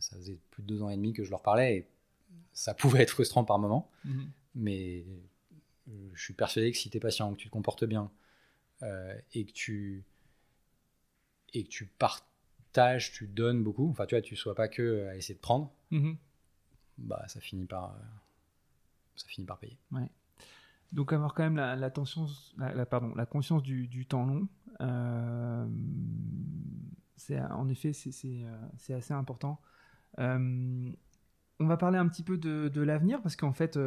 ça 0.00 0.16
faisait 0.16 0.38
plus 0.50 0.62
de 0.62 0.68
deux 0.68 0.82
ans 0.82 0.90
et 0.90 0.96
demi 0.96 1.12
que 1.12 1.24
je 1.24 1.30
leur 1.30 1.42
parlais 1.42 1.76
et 1.76 1.86
ça 2.52 2.74
pouvait 2.74 3.02
être 3.02 3.10
frustrant 3.10 3.44
par 3.44 3.58
moment, 3.58 3.90
mhm. 4.04 4.30
mais 4.54 5.04
je 6.12 6.22
suis 6.22 6.34
persuadé 6.34 6.70
que 6.72 6.78
si 6.78 6.90
tu 6.90 6.96
es 6.96 7.00
patient, 7.00 7.32
que 7.32 7.38
tu 7.38 7.48
te 7.48 7.52
comportes 7.52 7.84
bien, 7.84 8.10
euh, 8.82 9.18
et 9.34 9.44
que 9.44 9.52
tu 9.52 10.04
et 11.52 11.64
que 11.64 11.68
tu 11.68 11.86
partages, 11.86 13.12
tu 13.12 13.26
donnes 13.26 13.62
beaucoup, 13.62 13.90
enfin 13.90 14.06
tu 14.06 14.14
vois, 14.14 14.22
tu 14.22 14.36
sois 14.36 14.54
pas 14.54 14.68
que 14.68 15.08
à 15.08 15.16
essayer 15.16 15.34
de 15.34 15.40
prendre, 15.40 15.72
mhm. 15.90 16.16
bah 16.98 17.24
ça 17.28 17.40
finit 17.40 17.66
par 17.66 17.96
ça 19.16 19.26
finit 19.28 19.46
par 19.46 19.58
payer. 19.58 19.76
Ouais. 19.92 20.08
Donc 20.92 21.12
avoir 21.12 21.34
quand 21.34 21.42
même 21.42 21.56
la, 21.56 21.90
conscience 21.90 23.62
du, 23.62 24.06
temps 24.06 24.26
long, 24.26 24.48
euh, 24.80 25.66
c'est 27.16 27.40
en 27.40 27.68
effet 27.68 27.92
c'est 27.92 28.44
euh, 28.44 28.96
assez 28.96 29.14
important. 29.14 29.60
Euh, 30.18 30.90
on 31.60 31.66
va 31.66 31.76
parler 31.76 31.98
un 31.98 32.08
petit 32.08 32.22
peu 32.22 32.38
de, 32.38 32.80
l'avenir 32.80 33.20
parce 33.22 33.36
qu'en 33.36 33.52
fait, 33.52 33.78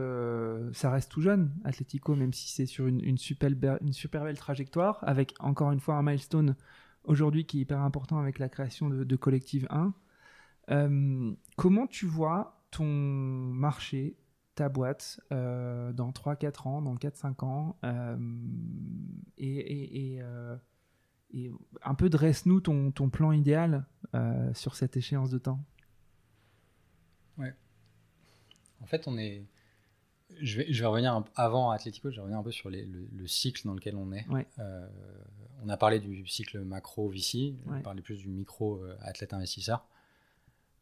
ça 0.74 0.92
reste 0.92 1.12
tout 1.12 1.22
jeune, 1.22 1.52
Atletico, 1.64 2.16
même 2.16 2.32
si 2.32 2.50
c'est 2.50 2.68
sur 2.68 2.86
une, 2.88 3.18
super 3.18 4.24
belle 4.24 4.38
trajectoire, 4.38 5.00
avec 5.02 5.34
encore 5.40 5.72
une 5.72 5.80
fois 5.80 5.96
un 5.96 6.04
milestone 6.04 6.56
aujourd'hui 7.06 7.46
qui 7.46 7.60
est 7.60 7.62
hyper 7.62 7.82
important 7.82 8.20
avec 8.20 8.40
la 8.40 8.50
création 8.50 8.90
de, 8.90 9.16
Collective 9.16 9.68
1. 9.70 9.94
Euh, 10.72 11.34
comment 11.58 11.88
tu 11.88 12.06
vois 12.06 12.64
ton 12.72 12.86
marché, 12.86 14.16
ta 14.56 14.70
boîte, 14.70 15.20
euh, 15.32 15.92
dans 15.94 16.12
3-4 16.12 16.68
ans, 16.68 16.82
dans 16.82 16.96
4-5 16.96 17.46
ans 17.46 17.78
et, 19.38 20.22
un 21.84 21.96
peu 21.96 22.10
dresse-nous 22.10 22.62
ton, 22.62 22.92
ton, 22.92 23.10
plan 23.10 23.32
idéal 23.32 23.86
sur 24.54 24.76
cette 24.76 24.98
échéance 24.98 25.30
de 25.30 25.38
temps 25.38 25.64
Ouais. 27.38 27.54
En 28.82 28.86
fait, 28.86 29.08
on 29.08 29.18
est. 29.18 29.46
Je 30.40 30.58
vais, 30.58 30.74
je 30.74 30.82
vais 30.82 30.88
revenir 30.88 31.24
avant 31.36 31.70
Atletico, 31.70 32.10
je 32.10 32.16
vais 32.16 32.22
revenir 32.22 32.40
un 32.40 32.44
peu 32.44 32.52
sur 32.52 32.70
le, 32.70 33.28
cycle 33.28 33.68
dans 33.68 33.74
lequel 33.74 33.96
on 33.96 34.12
est. 34.12 34.26
Euh, 34.60 34.88
on 35.62 35.70
a 35.70 35.78
parlé 35.78 36.00
du 36.00 36.26
cycle 36.26 36.62
macro 36.62 37.08
VC, 37.10 37.56
on 37.68 37.82
parlait 37.82 38.02
plus 38.02 38.18
du 38.18 38.30
micro 38.30 38.78
euh, 38.78 38.98
athlète 39.02 39.34
investisseur. 39.34 39.86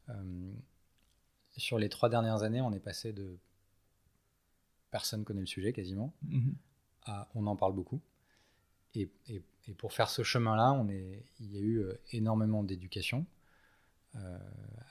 Euh, 0.10 0.54
sur 1.58 1.78
les 1.78 1.90
trois 1.90 2.10
dernières 2.10 2.44
années, 2.44 2.62
on 2.62 2.72
est 2.72 2.80
passé 2.80 3.12
de 3.12 3.38
personne 4.92 5.24
connaît 5.24 5.42
le 5.42 5.48
sujet 5.48 5.74
quasiment 5.74 6.14
mhm. 6.24 6.56
à 7.04 7.30
on 7.36 7.48
en 7.48 7.56
parle 7.56 7.74
beaucoup. 7.74 8.02
Et, 8.94 9.10
et, 9.28 9.42
et 9.68 9.74
pour 9.74 9.94
faire 9.94 10.10
ce 10.10 10.22
chemin-là, 10.22 10.74
on 10.74 10.90
est, 10.90 11.24
il 11.40 11.52
y 11.54 11.58
a 11.58 11.62
eu 11.62 11.86
énormément 12.12 12.64
d'éducation. 12.64 13.26
Euh, 14.18 14.38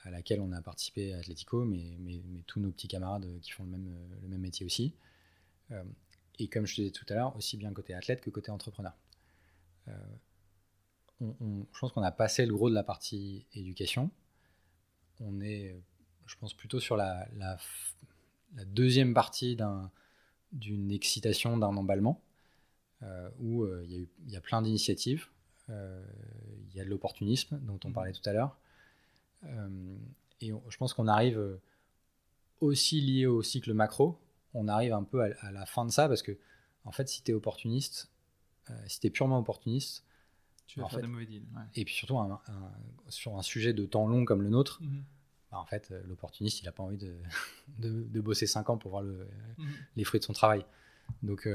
à 0.03 0.09
laquelle 0.09 0.41
on 0.41 0.51
a 0.51 0.63
participé 0.63 1.13
à 1.13 1.19
Atletico, 1.19 1.63
mais, 1.63 1.95
mais, 1.99 2.19
tous 2.47 2.59
nos 2.59 2.71
petits 2.71 2.87
camarades 2.87 3.27
qui 3.41 3.51
font 3.51 3.63
le 3.63 3.69
même, 3.69 3.95
le 4.23 4.27
même 4.27 4.41
métier 4.41 4.65
aussi. 4.65 4.95
Euh, 5.69 5.83
et 6.39 6.47
comme 6.47 6.65
je 6.65 6.75
te 6.75 6.81
disais 6.81 6.91
tout 6.91 7.05
à 7.09 7.13
l'heure, 7.13 7.35
aussi 7.35 7.55
bien 7.55 7.71
côté 7.71 7.93
athlète 7.93 8.21
que 8.21 8.31
côté 8.31 8.49
entrepreneur. 8.49 8.93
Euh, 9.89 9.93
je 11.21 11.79
pense 11.79 11.91
qu'on 11.91 12.01
a 12.01 12.11
passé 12.11 12.47
le 12.47 12.53
gros 12.53 12.67
de 12.67 12.73
la 12.73 12.81
partie 12.81 13.45
éducation. 13.53 14.09
On 15.19 15.39
est, 15.39 15.79
je 16.25 16.35
pense, 16.37 16.55
plutôt 16.55 16.79
sur 16.79 16.97
la, 16.97 17.27
la, 17.35 17.59
deuxième 18.65 19.13
partie 19.13 19.57
d'une 20.51 20.91
excitation, 20.91 21.57
d'un 21.57 21.75
emballement, 21.75 22.21
où 23.39 23.65
il 23.83 23.91
y, 23.91 24.31
y, 24.31 24.35
a 24.35 24.41
plein 24.41 24.61
d'initiatives. 24.61 25.27
Il 25.69 26.75
y 26.75 26.81
a 26.81 26.83
de 26.83 26.89
l'opportunisme 26.89 27.59
dont 27.63 27.79
on 27.83 27.89
mmh. 27.89 27.93
parlait 27.93 28.13
tout 28.13 28.27
à 28.29 28.33
l'heure. 28.33 28.57
Euh, 29.45 29.97
et 30.41 30.51
je 30.69 30.77
pense 30.77 30.93
qu'on 30.93 31.07
arrive 31.07 31.37
euh, 31.37 31.61
aussi 32.59 33.01
lié 33.01 33.25
au 33.25 33.41
cycle 33.41 33.73
macro, 33.73 34.19
on 34.53 34.67
arrive 34.67 34.93
un 34.93 35.03
peu 35.03 35.21
à, 35.21 35.51
la 35.51 35.65
fin 35.65 35.85
de 35.85 35.91
ça 35.91 36.07
parce 36.07 36.21
que, 36.21 36.37
en 36.83 36.91
fait, 36.91 37.07
si 37.07 37.23
tu 37.23 37.31
es 37.31 37.33
opportuniste, 37.33 38.11
euh, 38.69 38.73
si 38.87 38.99
tu 38.99 39.07
es 39.07 39.09
purement 39.09 39.39
opportuniste, 39.39 40.05
tu 40.67 40.79
vas 40.79 40.87
faire 40.87 41.01
des 41.01 41.07
mauvais 41.07 41.25
deals. 41.25 41.45
Et 41.75 41.85
puis 41.85 41.93
surtout, 41.93 42.17
sur 43.09 43.37
un 43.37 43.41
sujet 43.41 43.73
de 43.73 43.85
temps 43.85 44.07
long 44.07 44.25
comme 44.25 44.41
le 44.41 44.49
nôtre, 44.49 44.81
mhm. 44.81 45.03
Bah, 45.51 45.59
en 45.59 45.65
fait, 45.65 45.93
l'opportuniste, 46.05 46.61
il 46.61 46.65
n'a 46.65 46.71
pas 46.71 46.83
envie 46.83 46.97
de, 46.97 47.15
de, 47.79 48.21
bosser 48.21 48.47
5 48.47 48.69
ans 48.69 48.77
pour 48.77 48.91
voir 48.91 49.03
le, 49.03 49.27
mhm. 49.57 49.67
les 49.97 50.03
fruits 50.03 50.19
de 50.19 50.25
son 50.25 50.33
travail. 50.33 50.65
Donc, 51.23 51.47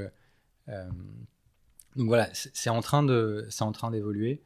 donc 1.95 2.07
voilà, 2.07 2.29
c'est 2.33 2.69
en 2.69 2.81
train 2.81 3.03
d'évoluer. 3.03 4.43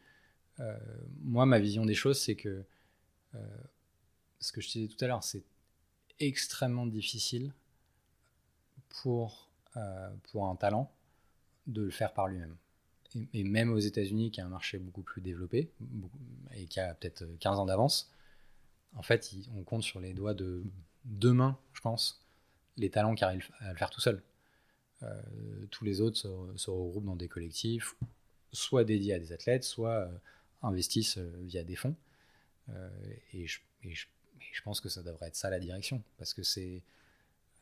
moi, 1.22 1.46
ma 1.46 1.60
vision 1.60 1.86
des 1.86 1.96
choses, 1.96 2.20
c'est 2.20 2.36
que 2.36 2.64
euh, 3.36 3.40
ce 4.40 4.52
que 4.52 4.62
je 4.62 4.70
disais 4.70 4.88
tout 4.88 5.04
à 5.04 5.08
l'heure, 5.08 5.24
c'est 5.24 5.44
extrêmement 6.20 6.86
difficile 6.86 7.54
pour, 8.90 9.50
euh, 9.78 10.10
pour 10.32 10.48
un 10.48 10.56
talent 10.56 10.92
de 11.68 11.84
le 11.84 11.92
faire 11.92 12.14
par 12.14 12.28
lui-même. 12.28 12.56
Et, 13.34 13.44
même 13.44 13.72
aux 13.72 13.80
États-Unis, 13.80 14.32
qui 14.32 14.42
a 14.42 14.46
un 14.46 14.50
marché 14.50 14.78
beaucoup 14.80 15.04
plus 15.04 15.22
développé 15.22 15.70
et 16.56 16.66
qui 16.66 16.80
a 16.80 16.94
peut-être 16.94 17.26
15 17.40 17.60
ans 17.60 17.66
d'avance, 17.66 18.12
en 18.96 19.04
fait, 19.04 19.34
on 19.56 19.64
compte 19.64 19.84
sur 19.84 20.00
les 20.00 20.14
doigts 20.14 20.34
de 20.34 20.64
deux 21.06 21.34
mains, 21.34 21.58
je 21.74 21.82
pense, 21.82 22.26
les 22.78 22.90
talents 22.90 23.16
qui 23.16 23.24
arrivent 23.24 23.50
à 23.60 23.72
le 23.72 23.78
faire 23.78 23.90
tout 23.90 24.02
seul. 24.02 24.22
Euh, 25.04 25.22
tous 25.72 25.84
les 25.84 26.02
autres 26.02 26.18
se, 26.18 26.70
regroupent 26.70 27.06
dans 27.06 27.16
des 27.16 27.28
collectifs, 27.28 27.96
soit 28.52 28.84
dédiés 28.84 29.14
à 29.14 29.20
des 29.20 29.34
athlètes, 29.34 29.64
soit 29.64 30.10
investissent 30.62 31.18
via 31.18 31.64
des 31.64 31.76
fonds. 31.76 31.96
Euh, 32.70 32.90
et, 33.34 33.48
je, 33.48 33.60
je, 33.84 34.62
pense 34.64 34.80
que 34.80 34.90
ça 34.90 35.02
devrait 35.02 35.28
être 35.28 35.36
ça 35.36 35.50
la 35.50 35.60
direction, 35.60 36.02
parce 36.18 36.34
que 36.34 36.44
c'est, 36.44 36.82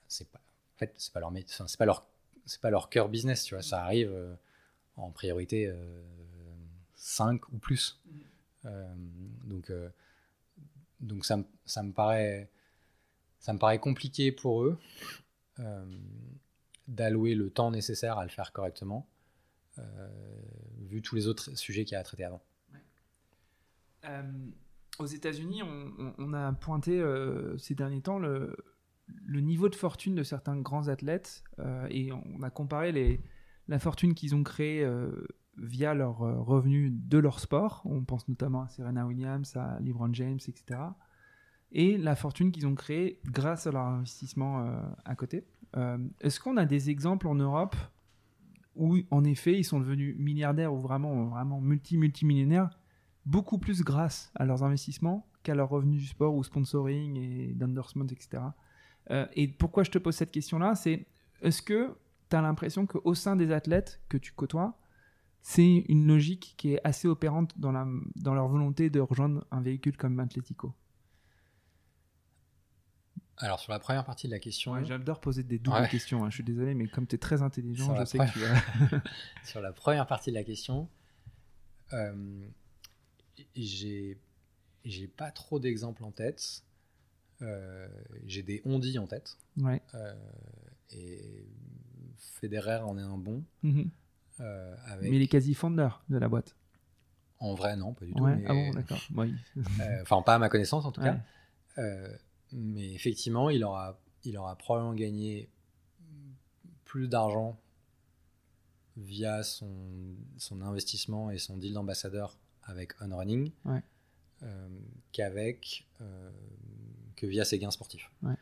c'est 0.07 0.29
pas, 0.29 0.39
en 0.39 0.77
fait, 0.77 0.93
c'est 0.97 1.13
pas 1.13 1.19
leur, 1.19 1.31
c'est 1.45 1.77
pas 1.77 1.85
leur, 1.85 2.05
c'est 2.45 2.61
pas 2.61 2.69
leur 2.69 2.89
cœur 2.89 3.09
business, 3.09 3.43
tu 3.43 3.55
vois. 3.55 3.63
Ça 3.63 3.83
arrive 3.83 4.11
euh, 4.11 4.35
en 4.97 5.11
priorité 5.11 5.71
5 6.95 7.41
euh, 7.41 7.45
ou 7.53 7.57
plus. 7.57 7.99
donc, 8.63 9.71
donc 10.99 11.25
ça, 11.25 11.37
me 11.37 11.91
paraît, 11.91 12.49
ça 13.39 13.53
me 13.53 13.59
paraît 13.59 13.79
compliqué 13.79 14.31
pour 14.31 14.63
eux 14.63 14.77
d'allouer 16.87 17.35
le 17.35 17.49
temps 17.49 17.69
nécessaire 17.69 18.17
à 18.17 18.23
le 18.23 18.29
faire 18.29 18.53
correctement. 18.53 19.07
vu 20.87 21.01
tous 21.01 21.15
les 21.15 21.27
autres 21.27 21.55
sujets 21.57 21.83
qu'il 21.83 21.93
y 21.93 21.95
a 21.95 21.99
à 21.99 22.03
traiter 22.03 22.23
avant. 22.23 22.41
aux 24.99 25.05
États-Unis, 25.05 25.61
on, 25.63 26.33
a 26.33 26.53
pointé 26.53 27.03
ces 27.57 27.75
derniers 27.75 28.01
temps 28.01 28.19
le, 28.19 28.55
le, 29.25 29.41
niveau 29.41 29.67
de 29.67 29.75
fortune 29.75 30.15
de 30.15 30.23
certains 30.23 30.57
grands 30.57 30.87
athlètes 30.87 31.43
et 31.89 32.11
on 32.11 32.41
a 32.41 32.49
comparé 32.49 32.91
les, 32.91 33.21
la 33.67 33.79
fortune 33.79 34.15
qu'ils 34.15 34.35
ont 34.35 34.43
créée 34.43 34.85
via 35.61 35.93
leurs 35.93 36.17
revenus 36.17 36.91
de 36.93 37.17
leur 37.17 37.39
sport. 37.39 37.81
On 37.85 38.03
pense 38.03 38.27
notamment 38.27 38.63
à 38.63 38.69
Serena 38.69 39.05
Williams, 39.05 39.55
à 39.55 39.79
LeBron 39.79 40.13
James, 40.13 40.39
etc 40.47 40.79
et 41.71 41.97
la 41.97 42.15
fortune 42.15 42.51
qu'ils 42.51 42.67
ont 42.67 42.75
créée 42.75 43.19
grâce 43.25 43.67
à 43.67 43.71
leur 43.71 43.85
investissement 43.85 44.65
euh, 44.65 44.81
à 45.05 45.15
côté. 45.15 45.45
Euh, 45.77 45.97
est-ce 46.21 46.39
qu'on 46.39 46.57
a 46.57 46.65
des 46.65 46.89
exemples 46.89 47.27
en 47.27 47.35
Europe 47.35 47.75
où, 48.75 48.97
en 49.11 49.23
effet, 49.23 49.57
ils 49.57 49.63
sont 49.63 49.79
devenus 49.79 50.15
milliardaires 50.17 50.73
ou 50.73 50.79
vraiment, 50.79 51.25
vraiment 51.25 51.59
multi-multimillionnaires 51.59 52.69
beaucoup 53.25 53.59
plus 53.59 53.83
grâce 53.83 54.31
à 54.35 54.45
leurs 54.45 54.63
investissements 54.63 55.27
qu'à 55.43 55.53
leurs 55.53 55.69
revenus 55.69 56.01
du 56.01 56.07
sport 56.07 56.33
ou 56.33 56.43
sponsoring 56.43 57.17
et 57.17 57.53
d'endorsement, 57.53 58.05
etc. 58.05 58.43
Euh, 59.11 59.27
et 59.33 59.47
pourquoi 59.47 59.83
je 59.83 59.91
te 59.91 59.97
pose 59.97 60.15
cette 60.15 60.31
question-là? 60.31 60.75
C'est 60.75 61.05
est-ce 61.41 61.61
que 61.61 61.95
tu 62.29 62.35
as 62.35 62.41
l'impression 62.41 62.85
qu'au 62.85 63.13
sein 63.13 63.35
des 63.35 63.51
athlètes 63.51 64.01
que 64.09 64.17
tu 64.17 64.31
côtoies, 64.31 64.77
c'est 65.41 65.85
une 65.87 66.07
logique 66.07 66.55
qui 66.57 66.73
est 66.73 66.81
assez 66.83 67.07
opérante 67.07 67.57
dans, 67.57 67.71
la, 67.71 67.87
dans 68.15 68.33
leur 68.33 68.47
volonté 68.47 68.89
de 68.89 68.99
rejoindre 68.99 69.45
un 69.51 69.61
véhicule 69.61 69.97
comme 69.97 70.19
Atletico 70.19 70.73
alors, 73.41 73.59
sur 73.59 73.71
la 73.71 73.79
première 73.79 74.03
partie 74.03 74.27
de 74.27 74.33
la 74.33 74.39
question. 74.39 74.83
J'adore 74.83 75.21
poser 75.21 75.43
des 75.43 75.59
doubles 75.59 75.87
questions. 75.87 76.25
Hein. 76.25 76.29
Je 76.29 76.35
suis 76.35 76.43
désolé, 76.43 76.75
mais 76.75 76.87
comme 76.87 77.07
tu 77.07 77.15
es 77.15 77.17
très 77.17 77.41
intelligent, 77.41 77.95
je 77.95 78.03
sais 78.03 78.17
que 78.17 78.33
tu 78.33 78.39
vas. 78.39 79.01
sur 79.45 79.61
la 79.61 79.71
première 79.71 80.05
partie 80.07 80.29
de 80.29 80.35
la 80.35 80.43
question, 80.43 80.89
euh, 81.93 82.47
j'ai 83.55 84.17
pas 85.15 85.31
trop 85.31 85.59
d'exemples 85.59 86.03
en 86.03 86.11
tête. 86.11 86.63
Euh, 87.41 87.87
j'ai 88.25 88.43
des 88.43 88.61
on 88.65 88.81
en 88.81 89.07
tête. 89.07 89.37
Ouais. 89.57 89.81
Euh, 89.93 90.13
et 90.91 91.47
Federer 92.17 92.79
en 92.83 92.97
est 92.97 93.01
un 93.01 93.17
bon. 93.17 93.45
Mm-hmm. 93.63 93.89
Euh, 94.39 94.75
mais 95.01 95.09
il 95.09 95.21
est 95.21 95.27
quasi 95.27 95.53
founder 95.53 95.89
de 96.09 96.17
la 96.17 96.29
boîte. 96.29 96.55
En 97.39 97.55
vrai, 97.55 97.75
non, 97.77 97.93
pas 97.93 98.05
du 98.05 98.13
tout. 98.13 98.25
Ah 98.25 98.53
bon, 98.53 98.71
d'accord. 98.71 98.99
Enfin, 100.01 100.21
pas 100.21 100.35
à 100.35 100.39
ma 100.39 100.49
connaissance 100.49 100.85
en 100.85 100.91
tout 100.91 101.01
cas 101.01 101.17
mais 102.51 102.93
effectivement, 102.93 103.49
il 103.49 103.63
aura, 103.63 103.99
il 104.23 104.37
aura 104.37 104.57
probablement 104.57 104.93
gagné 104.93 105.49
plus 106.83 107.07
d'argent 107.07 107.59
via 108.97 109.43
son, 109.43 110.15
son, 110.37 110.61
investissement 110.61 111.29
et 111.31 111.37
son 111.37 111.57
deal 111.57 111.73
d'ambassadeur 111.73 112.37
avec 112.63 112.93
On 113.01 113.15
Running 113.15 113.51
euh, 114.43 114.69
qu'avec 115.11 115.87
euh, 116.01 116.31
que 117.15 117.25
via 117.27 117.45
ses 117.45 117.59
gains 117.59 117.71
sportifs. 117.71 118.11
Ouais. 118.23 118.33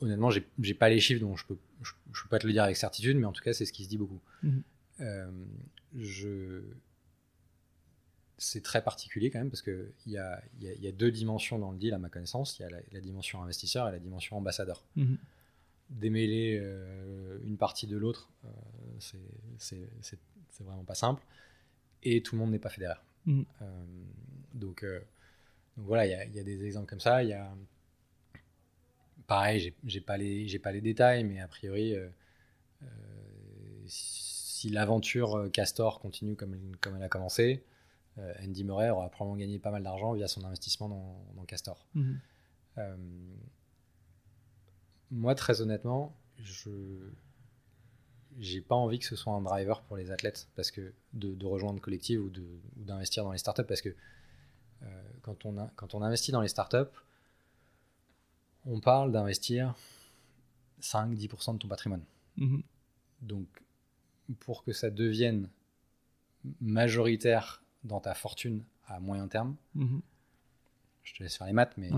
Honnêtement, 0.00 0.30
j'ai 0.30 0.74
pas 0.74 0.88
les 0.88 1.00
chiffres, 1.00 1.20
donc 1.20 1.36
je 1.36 1.44
peux, 1.44 1.58
je, 1.82 2.22
peux 2.22 2.28
pas 2.28 2.38
te 2.38 2.46
le 2.46 2.52
dire 2.52 2.62
avec 2.62 2.76
certitude, 2.76 3.16
mais 3.18 3.26
en 3.26 3.32
tout 3.32 3.42
cas, 3.42 3.52
c'est 3.52 3.66
ce 3.66 3.72
qui 3.72 3.84
se 3.84 3.88
dit 3.88 3.98
beaucoup. 3.98 4.20
Mhm. 4.42 4.62
Euh, 5.00 5.30
je 5.96 6.62
c'est 8.40 8.62
très 8.62 8.82
particulier 8.82 9.30
quand 9.30 9.38
même 9.38 9.50
parce 9.50 9.60
qu'il 9.60 9.92
y 10.06 10.16
a, 10.16 10.42
y, 10.60 10.88
a, 10.88 10.92
deux 10.92 11.10
dimensions 11.10 11.58
dans 11.58 11.72
le 11.72 11.78
deal 11.78 11.92
à 11.92 11.98
ma 11.98 12.08
connaissance. 12.08 12.58
Il 12.58 12.62
y 12.62 12.64
a 12.64 12.70
la, 12.70 13.00
dimension 13.00 13.42
investisseur 13.42 13.86
et 13.88 13.92
la 13.92 13.98
dimension 13.98 14.38
ambassadeur. 14.38 14.82
Mhm. 14.96 15.18
Démêler 15.90 16.58
euh, 16.58 17.38
une 17.44 17.58
partie 17.58 17.86
de 17.86 17.98
l'autre, 17.98 18.30
euh, 18.46 18.48
c'est 19.58 19.78
vraiment 20.60 20.84
pas 20.84 20.94
simple. 20.94 21.22
Et 22.02 22.22
tout 22.22 22.34
le 22.34 22.40
monde 22.40 22.50
n'est 22.50 22.58
pas 22.58 22.70
fédéraire. 22.70 23.04
Mhm. 23.26 23.44
Euh, 23.60 23.84
donc, 24.54 24.86
donc, 25.76 25.86
voilà, 25.86 26.06
il 26.06 26.32
y, 26.32 26.36
y, 26.36 26.40
a 26.40 26.42
des 26.42 26.64
exemples 26.64 26.88
comme 26.88 27.00
ça. 27.00 27.22
Il 27.22 27.28
y 27.28 27.34
a, 27.34 27.54
pareil, 29.30 29.72
j'ai 29.84 30.00
pas, 30.00 30.16
les, 30.16 30.58
pas 30.58 30.72
les 30.72 30.80
détails, 30.80 31.24
mais 31.24 31.40
a 31.40 31.46
priori, 31.46 31.94
si 33.86 34.68
l'aventure 34.68 35.48
Castor 35.52 36.00
continue 36.00 36.34
comme, 36.34 36.56
comme 36.80 36.96
elle 36.96 37.02
a 37.02 37.08
commencé, 37.08 37.64
euh, 38.18 38.32
Andy 38.42 38.64
Murray 38.64 38.90
aura 38.90 39.08
probablement 39.08 39.38
gagné 39.38 39.58
pas 39.58 39.70
mal 39.70 39.82
d'argent 39.82 40.12
via 40.12 40.28
son 40.28 40.44
investissement 40.44 40.88
dans, 40.88 41.44
Castor. 41.44 41.86
Mhm. 41.94 42.20
Euh, 42.78 42.96
moi, 45.10 45.34
très 45.34 45.60
honnêtement, 45.60 46.16
je 46.38 46.70
j'ai 48.38 48.60
pas 48.60 48.76
envie 48.76 49.00
que 49.00 49.04
ce 49.04 49.16
soit 49.16 49.32
un 49.32 49.40
driver 49.40 49.82
pour 49.82 49.96
les 49.96 50.12
athlètes 50.12 50.48
parce 50.54 50.70
que 50.70 50.92
de, 51.14 51.44
rejoindre 51.44 51.80
collective 51.80 52.22
ou 52.22 52.30
d'investir 52.76 53.24
dans 53.24 53.32
les 53.32 53.38
startups 53.38 53.64
parce 53.64 53.80
que 53.82 53.88
euh, 54.82 55.02
quand, 55.22 55.44
on 55.44 55.58
a, 55.58 55.68
quand 55.74 55.94
on 55.94 56.02
investit 56.02 56.30
dans 56.30 56.40
les 56.40 56.48
startups, 56.48 56.76
on 58.66 58.80
parle 58.80 59.12
d'investir 59.12 59.74
5-10% 60.80 61.54
de 61.54 61.58
ton 61.58 61.68
patrimoine. 61.68 62.04
Mhm. 62.36 62.62
Donc, 63.22 63.46
pour 64.40 64.64
que 64.64 64.72
ça 64.72 64.90
devienne 64.90 65.48
majoritaire 66.60 67.62
dans 67.84 68.00
ta 68.00 68.14
fortune 68.14 68.64
à 68.86 69.00
moyen 69.00 69.28
terme, 69.28 69.56
mhm. 69.74 70.00
je 71.02 71.14
te 71.14 71.22
laisse 71.22 71.36
faire 71.36 71.46
les 71.46 71.52
maths, 71.52 71.76
mais 71.76 71.90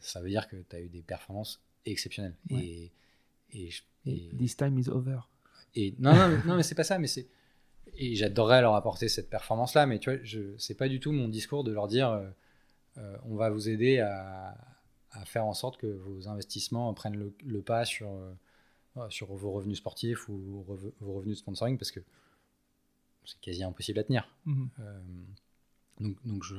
ça 0.00 0.20
veut 0.20 0.28
dire 0.28 0.48
que 0.48 0.56
tu 0.56 0.76
as 0.76 0.80
eu 0.80 0.88
des 0.88 1.02
performances 1.02 1.62
exceptionnelles. 1.84 2.36
Et, 2.50 2.92
et, 3.52 3.70
This 4.04 4.56
time 4.56 4.78
is 4.78 4.88
over. 4.88 5.20
Et, 5.74 5.94
non, 5.98 6.14
non, 6.14 6.42
non, 6.44 6.56
mais 6.56 6.62
c'est 6.62 6.74
pas 6.74 6.84
ça, 6.84 6.98
mais 6.98 7.06
c'est. 7.06 7.28
Et 7.94 8.14
j'adorerais 8.14 8.60
leur 8.62 8.74
apporter 8.74 9.08
cette 9.08 9.28
performance-là, 9.30 9.86
mais 9.86 9.98
tu 9.98 10.10
vois, 10.10 10.22
je, 10.22 10.56
c'est 10.56 10.74
pas 10.74 10.88
du 10.88 10.98
tout 10.98 11.12
mon 11.12 11.28
discours 11.28 11.62
de 11.62 11.72
leur 11.72 11.88
dire 11.88 12.08
euh, 12.08 12.28
euh, 12.98 13.16
on 13.24 13.36
va 13.36 13.50
vous 13.50 13.68
aider 13.68 14.00
à, 14.00 14.56
à, 15.12 15.24
faire 15.24 15.44
en 15.44 15.54
sorte 15.54 15.76
que 15.76 15.86
vos 15.86 16.28
investissements 16.28 16.92
prennent 16.94 17.32
le, 17.44 17.62
pas 17.62 17.84
sur, 17.84 18.10
euh, 18.10 19.08
sur 19.10 19.32
vos 19.34 19.52
revenus 19.52 19.78
sportifs 19.78 20.28
ou 20.28 20.62
vos 21.00 21.14
revenus 21.14 21.36
de 21.36 21.40
sponsoring, 21.40 21.78
parce 21.78 21.90
que 21.90 22.00
c'est 23.24 23.40
quasi 23.40 23.62
impossible 23.62 23.98
à 23.98 24.04
tenir. 24.04 24.28
Mhm. 24.46 24.68
Euh, 24.80 25.00
donc, 26.00 26.26
donc 26.26 26.42
je, 26.44 26.56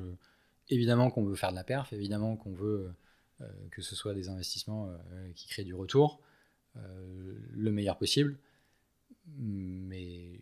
évidemment 0.69 1.11
qu'on 1.11 1.23
veut 1.23 1.35
faire 1.35 1.51
de 1.51 1.55
la 1.55 1.63
perf, 1.63 1.91
évidemment 1.93 2.37
qu'on 2.37 2.53
veut 2.53 2.93
euh, 3.41 3.47
que 3.71 3.81
ce 3.81 3.95
soit 3.95 4.13
des 4.13 4.29
investissements 4.29 4.89
qui 5.35 5.47
créent 5.47 5.65
du 5.65 5.73
retour 5.73 6.21
le 6.75 7.71
meilleur 7.71 7.97
possible, 7.97 8.37
mais 9.37 10.39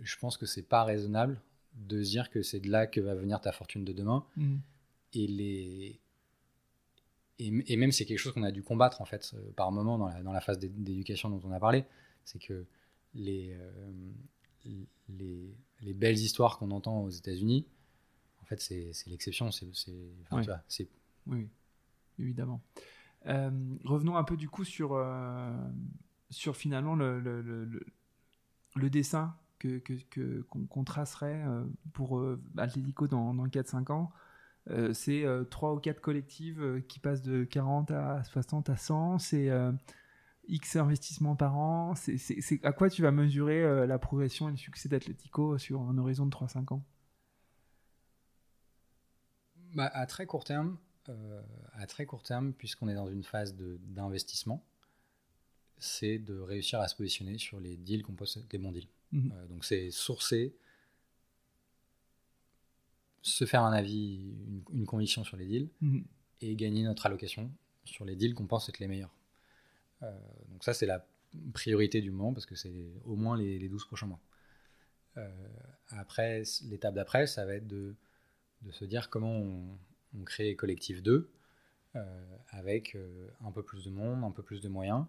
je 0.00 0.16
pense 0.18 0.36
que 0.36 0.46
c'est 0.46 0.62
pas 0.62 0.84
raisonnable 0.84 1.40
de 1.74 2.02
se 2.02 2.10
dire 2.10 2.30
que 2.30 2.42
c'est 2.42 2.60
de 2.60 2.70
là 2.70 2.86
que 2.86 3.00
va 3.00 3.14
venir 3.14 3.40
ta 3.40 3.52
fortune 3.52 3.84
de 3.84 3.92
demain. 3.92 4.24
Mhm. 4.36 4.60
Et 5.14 5.26
les 5.26 6.00
et, 7.38 7.76
même 7.76 7.92
c'est 7.92 8.04
quelque 8.06 8.18
chose 8.18 8.32
qu'on 8.32 8.42
a 8.42 8.52
dû 8.52 8.62
combattre 8.62 9.00
en 9.00 9.04
fait 9.04 9.34
par 9.56 9.70
moment 9.72 9.98
dans 9.98 10.08
la, 10.08 10.22
dans 10.22 10.32
la 10.32 10.40
phase 10.40 10.58
d'éducation 10.58 11.28
dont 11.30 11.40
on 11.44 11.52
a 11.52 11.60
parlé, 11.60 11.84
c'est 12.24 12.38
que 12.38 12.64
les 13.14 13.56
les, 15.08 15.56
les 15.82 15.94
belles 15.94 16.18
histoires 16.18 16.58
qu'on 16.58 16.70
entend 16.70 17.02
aux 17.02 17.10
États-Unis, 17.10 17.66
en 18.42 18.44
fait, 18.46 18.60
c'est 18.60 18.92
l'exception. 19.06 19.50
C'est, 19.50 19.68
oui. 21.26 21.48
évidemment. 22.18 22.62
Euh, 23.26 23.50
revenons 23.84 24.16
un 24.16 24.24
peu 24.24 24.36
du 24.36 24.48
coup 24.48 24.64
sur, 24.64 24.92
euh, 24.92 25.50
sur 26.30 26.56
finalement 26.56 26.94
le, 26.94 27.18
le, 27.18 27.42
le, 27.42 27.84
le 28.76 28.90
dessin 28.90 29.36
que, 29.58 29.78
que, 29.78 30.42
qu'on, 30.42 30.84
tracerait 30.84 31.42
euh, 31.44 31.64
pour 31.92 32.22
Atlético 32.56 33.08
dans, 33.08 33.34
dans 33.34 33.46
4-5 33.46 33.92
ans. 33.92 34.12
C'est 34.92 35.24
3 35.50 35.74
ou 35.74 35.78
4 35.78 36.00
collectives 36.00 36.82
qui 36.88 36.98
passent 36.98 37.22
de 37.22 37.44
40 37.44 37.90
à 37.90 38.24
60 38.24 38.70
à 38.70 38.76
100. 38.76 39.18
C'est 39.18 39.50
X 40.48 40.76
investissements 40.76 41.36
par 41.36 41.56
an 41.56 41.94
c'est, 41.94 42.64
À 42.64 42.72
quoi 42.72 42.90
tu 42.90 43.02
vas 43.02 43.10
mesurer 43.10 43.62
euh, 43.62 43.86
la 43.86 43.98
progression 43.98 44.48
et 44.48 44.52
le 44.52 44.56
succès 44.56 44.88
d'Atletico 44.88 45.58
sur 45.58 45.80
un 45.82 45.98
horizon 45.98 46.26
de 46.26 46.30
3-5 46.30 46.74
ans? 46.74 46.84
Bah, 49.74 49.86
À 49.86 50.06
très 50.06 50.26
court 50.26 50.44
terme, 50.44 50.78
euh, 51.08 51.42
à 51.72 51.86
très 51.86 52.06
court 52.06 52.22
terme, 52.22 52.52
puisqu'on 52.52 52.88
est 52.88 52.94
dans 52.94 53.08
une 53.08 53.24
phase 53.24 53.56
d'investissement, 53.56 54.64
c'est 55.78 56.18
de 56.18 56.38
réussir 56.38 56.80
à 56.80 56.88
se 56.88 56.96
positionner 56.96 57.38
sur 57.38 57.60
les 57.60 57.76
deals 57.76 58.02
qu'on 58.02 58.14
pose 58.14 58.46
des 58.48 58.58
bons 58.58 58.72
deals. 58.72 58.88
Mhm. 59.12 59.32
Euh, 59.34 59.46
donc 59.48 59.64
c'est 59.64 59.90
sourcer, 59.90 60.56
se 63.26 63.44
faire 63.44 63.62
un 63.62 63.72
avis, 63.72 64.32
une, 64.72 64.86
conviction 64.86 65.24
sur 65.24 65.36
les 65.36 65.46
deals 65.46 65.68
mhm. 65.80 66.04
et 66.42 66.54
gagner 66.54 66.84
notre 66.84 67.06
allocation 67.06 67.50
sur 67.84 68.04
les 68.04 68.14
deals 68.14 68.34
qu'on 68.34 68.46
pense 68.46 68.68
être 68.68 68.78
les 68.78 68.86
meilleurs. 68.86 69.14
Euh, 70.02 70.12
donc 70.48 70.62
ça, 70.62 70.74
c'est 70.74 70.86
la 70.86 71.06
priorité 71.52 72.00
du 72.00 72.10
moment 72.10 72.32
parce 72.32 72.46
que 72.46 72.54
c'est 72.54 72.92
au 73.04 73.16
moins 73.16 73.36
les, 73.36 73.58
les 73.58 73.68
12 73.68 73.84
prochains 73.84 74.06
mois. 74.06 74.20
Euh, 75.16 75.28
après, 75.88 76.42
l'étape 76.64 76.94
d'après, 76.94 77.26
ça 77.26 77.44
va 77.44 77.54
être 77.54 77.66
de, 77.66 77.96
de, 78.62 78.70
se 78.70 78.84
dire 78.84 79.10
comment 79.10 79.34
on, 79.34 80.24
crée 80.24 80.54
Collectif 80.56 81.02
2 81.02 81.30
euh, 81.96 82.36
avec 82.50 82.96
un 83.44 83.50
peu 83.50 83.62
plus 83.62 83.84
de 83.84 83.90
monde, 83.90 84.24
un 84.24 84.30
peu 84.30 84.42
plus 84.42 84.60
de 84.60 84.68
moyens. 84.68 85.04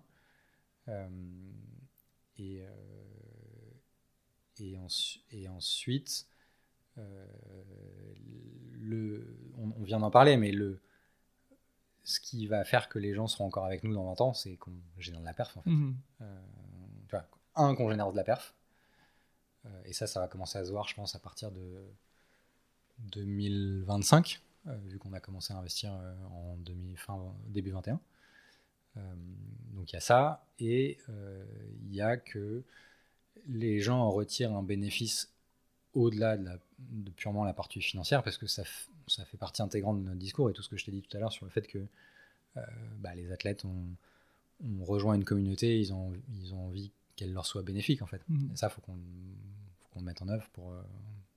et, 2.38 2.62
et, 4.60 4.78
et, 5.32 5.48
ensuite, 5.50 6.28
le, 8.80 9.38
on, 9.58 9.84
vient 9.84 10.00
d'en 10.00 10.12
parler, 10.12 10.38
mais 10.38 10.52
le, 10.52 10.80
ce 12.04 12.20
qui 12.20 12.48
va 12.48 12.64
faire 12.64 12.90
que 12.90 13.00
les 13.00 13.14
gens 13.14 13.28
seront 13.28 13.46
encore 13.46 13.66
avec 13.66 13.84
nous 13.84 13.94
dans 13.94 14.06
20 14.06 14.22
ans, 14.22 14.34
c'est 14.34 14.56
qu'on 14.56 14.74
génère 14.98 15.22
de 15.22 15.26
la 15.26 15.34
perf 15.34 15.58
en 15.58 15.62
fait. 15.62 15.70
Mhm. 15.70 15.96
tu 17.08 17.12
vois, 17.12 17.26
un, 17.56 17.76
qu'on 17.76 17.90
génère 17.90 18.12
de 18.12 18.18
la 18.18 18.24
perf. 18.24 18.54
et 19.86 19.94
ça, 19.94 20.08
ça 20.08 20.20
va 20.20 20.28
commencer 20.28 20.58
à 20.58 20.66
se 20.66 20.72
voir, 20.72 20.88
je 20.88 20.96
pense, 20.96 21.16
à 21.16 21.20
partir 21.20 21.52
de 21.52 21.84
2025, 23.00 24.42
vu 24.86 24.98
qu'on 24.98 25.14
a 25.14 25.20
commencé 25.20 25.54
à 25.54 25.58
investir 25.58 25.92
en 26.32 26.56
demi, 26.58 26.96
fin, 26.96 27.34
début 27.48 27.72
21. 27.72 28.00
Euh, 28.98 29.16
donc 29.74 29.92
il 29.92 29.96
y 29.96 29.98
a 29.98 30.02
ça, 30.02 30.46
et 30.60 30.98
euh, 31.10 31.46
il 31.84 31.96
y 31.96 32.02
a 32.02 32.18
que 32.18 32.64
les 33.48 33.80
gens 33.80 34.00
en 34.00 34.12
retirent 34.12 34.54
un 34.54 34.64
bénéfice 34.64 35.32
au-delà 35.98 36.38
de, 36.38 37.12
purement 37.16 37.44
la 37.44 37.54
partie 37.54 37.82
financière, 37.82 38.24
parce 38.24 38.38
que 38.38 38.48
ça, 38.48 38.64
ça, 39.08 39.26
fait 39.26 39.38
partie 39.38 39.62
intégrante 39.62 40.00
de 40.00 40.04
notre 40.04 40.20
discours 40.20 40.50
et 40.50 40.54
tout 40.54 40.62
ce 40.62 40.70
que 40.70 40.78
je 40.78 40.86
t'ai 40.86 40.92
dit 40.92 41.02
tout 41.02 41.16
à 41.16 41.20
l'heure 41.20 41.32
sur 41.32 41.46
le 41.46 41.52
fait 41.52 41.68
que 41.68 41.80
euh, 42.58 42.62
bah, 43.00 43.16
les 43.16 43.32
athlètes 43.32 43.66
ont, 43.66 43.96
rejoint 44.82 45.14
une 45.14 45.24
communauté, 45.24 45.80
ils 45.80 45.94
ont, 45.94 46.14
ils 46.42 46.54
ont 46.54 46.68
envie 46.68 46.92
qu'elle 47.16 47.32
leur 47.32 47.46
soit 47.46 47.62
bénéfique 47.62 48.02
en 48.02 48.08
fait. 48.08 48.22
Mmh. 48.28 48.52
Et 48.54 48.56
ça, 48.56 48.68
il 48.68 48.74
faut 48.74 48.82
qu'on 48.82 48.98
le 50.00 50.06
mette 50.06 50.22
en 50.22 50.28
œuvre 50.30 50.48
pour, 50.54 50.74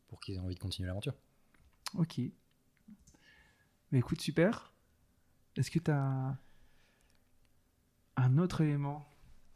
pour 0.08 0.20
qu'ils 0.20 0.36
aient 0.36 0.40
envie 0.40 0.54
de 0.54 0.60
continuer 0.60 0.86
l'aventure. 0.86 1.14
Ok. 1.94 2.20
Mais 3.92 3.98
écoute, 3.98 4.20
super. 4.20 4.72
Est-ce 5.56 5.70
que 5.70 5.78
tu 5.78 5.90
as 5.90 6.36
un 8.16 8.38
autre 8.38 8.60
élément 8.60 9.08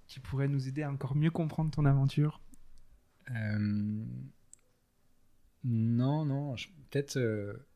qui 0.07 0.21
pourrait 0.21 0.49
nous 0.49 0.69
aider 0.69 0.83
à 0.83 0.91
encore 0.91 1.15
mieux 1.15 1.31
comprendre 1.31 1.71
ton 1.71 1.85
aventure? 1.85 2.41
Euh, 3.31 4.05
Non, 5.65 6.25
non, 6.25 6.55
peut-être. 6.91 7.17
Euh, 7.17 7.67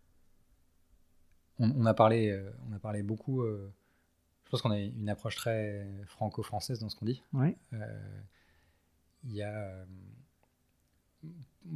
on, 1.59 1.87
a 1.87 1.95
parlé, 1.95 2.31
euh, 2.31 2.51
on 2.69 2.73
a 2.73 2.79
parlé 2.79 3.03
beaucoup. 3.03 3.45
je 3.45 4.51
pense 4.51 4.63
qu'on 4.63 4.71
a 4.71 4.79
une 4.79 5.09
approche 5.09 5.37
très 5.37 5.87
franco-française 6.07 6.79
dans 6.79 6.89
ce 6.89 6.97
qu'on 6.97 7.07
dit. 7.07 7.23
Ouais. 7.33 7.57
Il 9.25 9.35
y 9.35 9.43
a, 9.43 9.85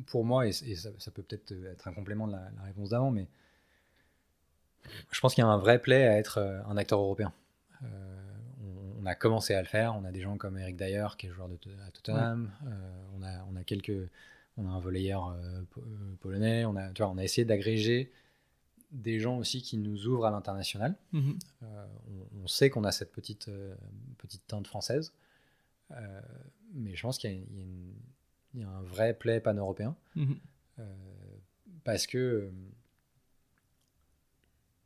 pour 0.07 0.25
moi, 0.25 0.47
et, 0.47 0.53
ça, 0.53 1.11
peut 1.11 1.23
peut-être 1.23 1.53
être 1.67 1.89
un 1.89 1.93
complément 1.93 2.27
de 2.27 2.33
la, 2.33 2.51
la 2.57 2.63
réponse 2.63 2.91
d'avant, 2.91 3.11
mais 3.11 3.27
je 5.11 5.21
pense 5.21 5.35
qu'il 5.35 5.43
y 5.43 5.47
a 5.47 5.51
un 5.51 5.59
vrai 5.59 5.81
play 5.81 6.07
à 6.07 6.17
être 6.19 6.39
un 6.39 6.77
acteur 6.77 7.01
européen 7.01 7.33
on 9.03 9.07
a 9.07 9.15
commencé 9.15 9.55
à 9.55 9.61
le 9.61 9.67
faire. 9.67 9.95
On 9.97 10.05
a 10.05 10.13
des 10.13 10.21
gens 10.21 10.37
comme 10.37 10.59
Eric 10.59 10.77
Dyer, 10.77 11.07
qui 11.19 11.27
est 11.27 11.31
joueur 11.31 11.49
de, 11.49 11.57
à 11.87 11.91
Tottenham. 11.91 12.53
Euh, 12.67 13.03
on, 13.17 13.23
a, 13.23 13.45
on 13.51 13.57
a 13.57 13.65
quelques, 13.65 14.11
on 14.57 14.67
a 14.67 14.71
un 14.71 14.81
volleyeur 14.81 15.29
euh, 15.29 15.63
euh, 15.79 16.15
polonais. 16.21 16.65
On 16.65 16.77
a, 16.77 16.91
tu 16.91 17.03
vois, 17.03 17.11
on 17.11 17.19
a 17.19 17.25
essayé 17.25 17.45
d'agréger 17.45 18.13
des 18.91 19.21
gens 19.21 19.39
aussi 19.39 19.63
qui 19.63 19.79
nous 19.79 20.07
ouvrent 20.07 20.27
à 20.27 20.31
l'international. 20.31 20.97
Mhm. 21.13 21.39
on, 22.43 22.47
sait 22.47 22.69
qu'on 22.69 22.85
a 22.85 22.93
cette 22.93 23.11
petite, 23.11 23.51
petite 24.19 24.47
teinte 24.47 24.67
française, 24.67 25.15
mais 26.75 26.95
je 26.95 27.01
pense 27.01 27.17
qu'il 27.17 27.47
y, 28.55 28.63
a 28.63 28.69
un 28.69 28.83
vrai 28.83 29.15
play 29.15 29.41
pan-européen. 29.41 29.97
Mhm. 30.15 30.37
parce 31.85 32.07
que 32.07 32.53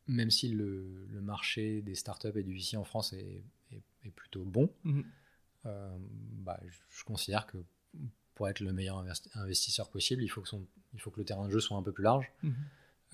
même 0.06 0.30
si 0.30 0.48
le, 0.48 1.06
le, 1.10 1.20
marché 1.20 1.82
des 1.82 1.94
startups 1.94 2.36
et 2.36 2.42
du 2.42 2.54
VC 2.54 2.76
en 2.76 2.84
France 2.84 3.12
est, 3.12 3.42
est, 4.04 4.10
plutôt 4.10 4.44
bon, 4.44 4.70
mhm. 4.84 5.04
euh, 5.66 5.96
bah, 5.98 6.60
je, 6.90 7.04
considère 7.04 7.46
que 7.46 7.58
pour 8.36 8.48
être 8.48 8.60
le 8.60 8.72
meilleur 8.72 9.04
investisseur 9.34 9.88
possible, 9.88 10.22
il 10.22 10.28
faut, 10.28 10.42
que 10.42 10.48
son, 10.48 10.64
il 10.94 11.00
faut 11.00 11.10
que 11.10 11.18
le 11.18 11.24
terrain 11.24 11.46
de 11.46 11.50
jeu 11.50 11.58
soit 11.58 11.76
un 11.76 11.82
peu 11.82 11.90
plus 11.90 12.04
large, 12.04 12.30
mhm. 12.42 12.54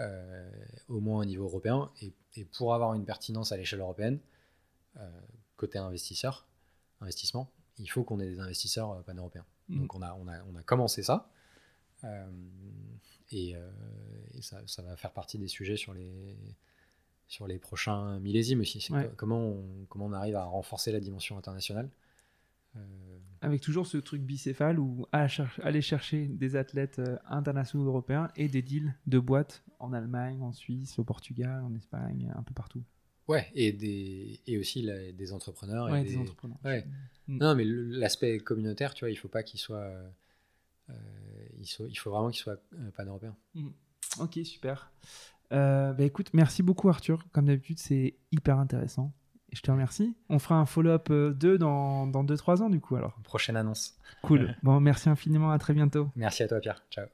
euh, 0.01 0.51
au 0.89 1.01
moins 1.01 1.21
au 1.21 1.25
niveau 1.25 1.45
européen. 1.45 1.91
Et, 2.03 2.13
et 2.35 2.45
pour 2.45 2.75
avoir 2.75 2.93
une 2.95 3.05
pertinence 3.05 3.53
à 3.53 3.57
l'échelle 3.57 3.81
européenne, 3.81 4.19
euh, 4.99 5.09
côté 5.57 5.79
investisseur, 5.79 6.47
investissement, 7.01 7.51
il 7.79 7.89
faut 7.89 8.03
qu'on 8.03 8.21
ait 8.21 8.29
des 8.29 8.41
investisseurs 8.41 9.03
pan-européens. 9.05 9.47
Mhm. 9.69 9.81
Donc 9.81 9.95
on 9.95 10.03
a, 10.03 10.13
on, 10.15 10.27
a, 10.27 10.43
on 10.53 10.57
a 10.57 10.63
commencé 10.65 11.05
ça. 11.05 11.31
et, 13.31 13.55
et 14.35 14.43
ça, 14.43 14.61
ça, 14.67 14.83
va 14.83 14.97
faire 14.97 15.13
partie 15.13 15.39
des 15.39 15.47
sujets 15.47 15.77
sur 15.77 15.95
les, 15.95 16.37
sur 17.29 17.47
les 17.47 17.61
prochains 17.61 18.19
millésimes 18.19 18.61
aussi. 18.61 18.87
Comment, 19.17 19.39
on, 19.39 19.87
comment 19.89 20.07
on 20.07 20.13
arrive 20.13 20.35
à 20.35 20.45
renforcer 20.45 20.91
la 20.91 20.99
dimension 20.99 21.39
internationale 21.39 21.89
euh, 21.89 22.02
Avec 23.41 23.61
toujours 23.61 23.89
ce 23.89 23.99
truc 23.99 24.23
bicéphale 24.23 24.79
où 24.79 25.05
aller 25.11 25.83
chercher 25.83 26.27
des 26.29 26.55
athlètes 26.55 27.01
euh, 27.01 27.19
internationaux 27.29 27.87
européens 27.87 28.29
et 28.37 28.47
des 28.47 28.63
deals 28.63 28.95
de 29.07 29.19
boîtes 29.19 29.65
en 29.81 29.93
Allemagne, 29.93 30.41
en 30.43 30.53
Suisse, 30.53 30.97
au 31.01 31.05
Portugal, 31.05 31.65
en 31.65 31.75
Espagne, 31.75 32.33
un 32.37 32.43
peu 32.45 32.55
partout. 32.55 32.85
Ouais, 33.27 33.51
et, 33.55 33.73
des, 33.73 34.41
et 34.47 34.59
aussi 34.59 34.89
des 35.15 35.33
entrepreneurs. 35.33 35.91
Ouais, 35.91 36.05
des... 36.05 36.17
entrepreneurs. 36.17 36.59
Mm. 37.27 37.39
Non, 37.39 37.55
mais 37.57 37.65
l'aspect 37.65 38.39
communautaire, 38.39 38.95
tu 38.95 39.05
vois, 39.05 39.11
il 39.11 39.17
faut 39.17 39.29
pas 39.29 39.43
qu'il 39.43 39.59
soit. 39.59 39.91
Euh, 40.91 40.95
il, 41.59 41.67
faut, 41.67 41.87
il 41.87 41.97
faut 41.97 42.11
vraiment 42.11 42.31
qu'il 42.31 42.43
soit 42.43 42.63
pan-européen. 42.97 43.37
Mm. 43.55 43.71
Ok, 44.21 44.39
super. 44.45 44.93
Euh, 45.53 45.93
bah 45.93 46.05
écoute, 46.05 46.31
merci 46.33 46.63
beaucoup 46.63 46.89
Arthur. 46.89 47.27
Comme 47.33 47.47
d'habitude, 47.47 47.79
c'est 47.79 48.15
hyper 48.31 48.59
intéressant. 48.59 49.13
Et 49.53 49.57
je 49.57 49.63
te 49.63 49.71
remercie. 49.71 50.17
On 50.29 50.39
fera 50.39 50.57
un 50.57 50.67
follow-up 50.67 51.09
2 51.11 51.13
euh, 51.13 51.59
dans 51.59 52.07
2-3 52.07 52.63
ans 52.63 52.71
du 52.71 52.81
coup 52.81 52.97
alors. 52.97 53.19
Prochaine 53.23 53.57
annonce. 53.57 53.97
Cool. 54.23 54.57
bon, 54.63 54.81
merci 54.81 55.09
infiniment. 55.09 55.51
À 55.51 55.59
très 55.59 55.75
bientôt. 55.75 56.09
Merci 56.17 56.43
à 56.43 56.49
toi 56.49 56.61
Pierre. 56.61 56.83
Ciao. 56.91 57.07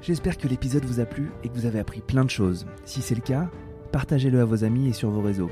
J'espère 0.00 0.38
que 0.38 0.46
l'épisode 0.46 0.84
vous 0.84 1.00
a 1.00 1.06
plu 1.06 1.30
et 1.42 1.48
que 1.48 1.54
vous 1.54 1.66
avez 1.66 1.80
appris 1.80 2.00
plein 2.00 2.24
de 2.24 2.30
choses. 2.30 2.66
Si 2.84 3.02
c'est 3.02 3.16
le 3.16 3.20
cas, 3.20 3.50
partagez-le 3.90 4.40
à 4.40 4.44
vos 4.44 4.62
amis 4.62 4.88
et 4.88 4.92
sur 4.92 5.10
vos 5.10 5.22
réseaux. 5.22 5.50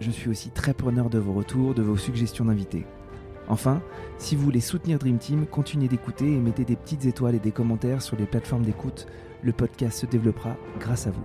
Je 0.00 0.10
suis 0.10 0.28
aussi 0.28 0.50
très 0.50 0.74
preneur 0.74 1.10
de 1.10 1.18
vos 1.18 1.32
retours, 1.32 1.74
de 1.74 1.82
vos 1.82 1.96
suggestions 1.96 2.46
d'invités. 2.46 2.86
Enfin, 3.46 3.82
si 4.18 4.34
vous 4.34 4.42
voulez 4.42 4.60
soutenir 4.60 4.98
Dream 4.98 5.18
Team, 5.18 5.46
continuez 5.46 5.86
d'écouter 5.86 6.32
et 6.32 6.40
mettez 6.40 6.64
des 6.64 6.76
petites 6.76 7.04
étoiles 7.04 7.36
et 7.36 7.40
des 7.40 7.52
commentaires 7.52 8.02
sur 8.02 8.16
les 8.16 8.26
plateformes 8.26 8.64
d'écoute 8.64 9.06
le 9.44 9.52
podcast 9.52 10.00
se 10.00 10.06
développera 10.06 10.56
grâce 10.80 11.06
à 11.06 11.10
vous. 11.10 11.24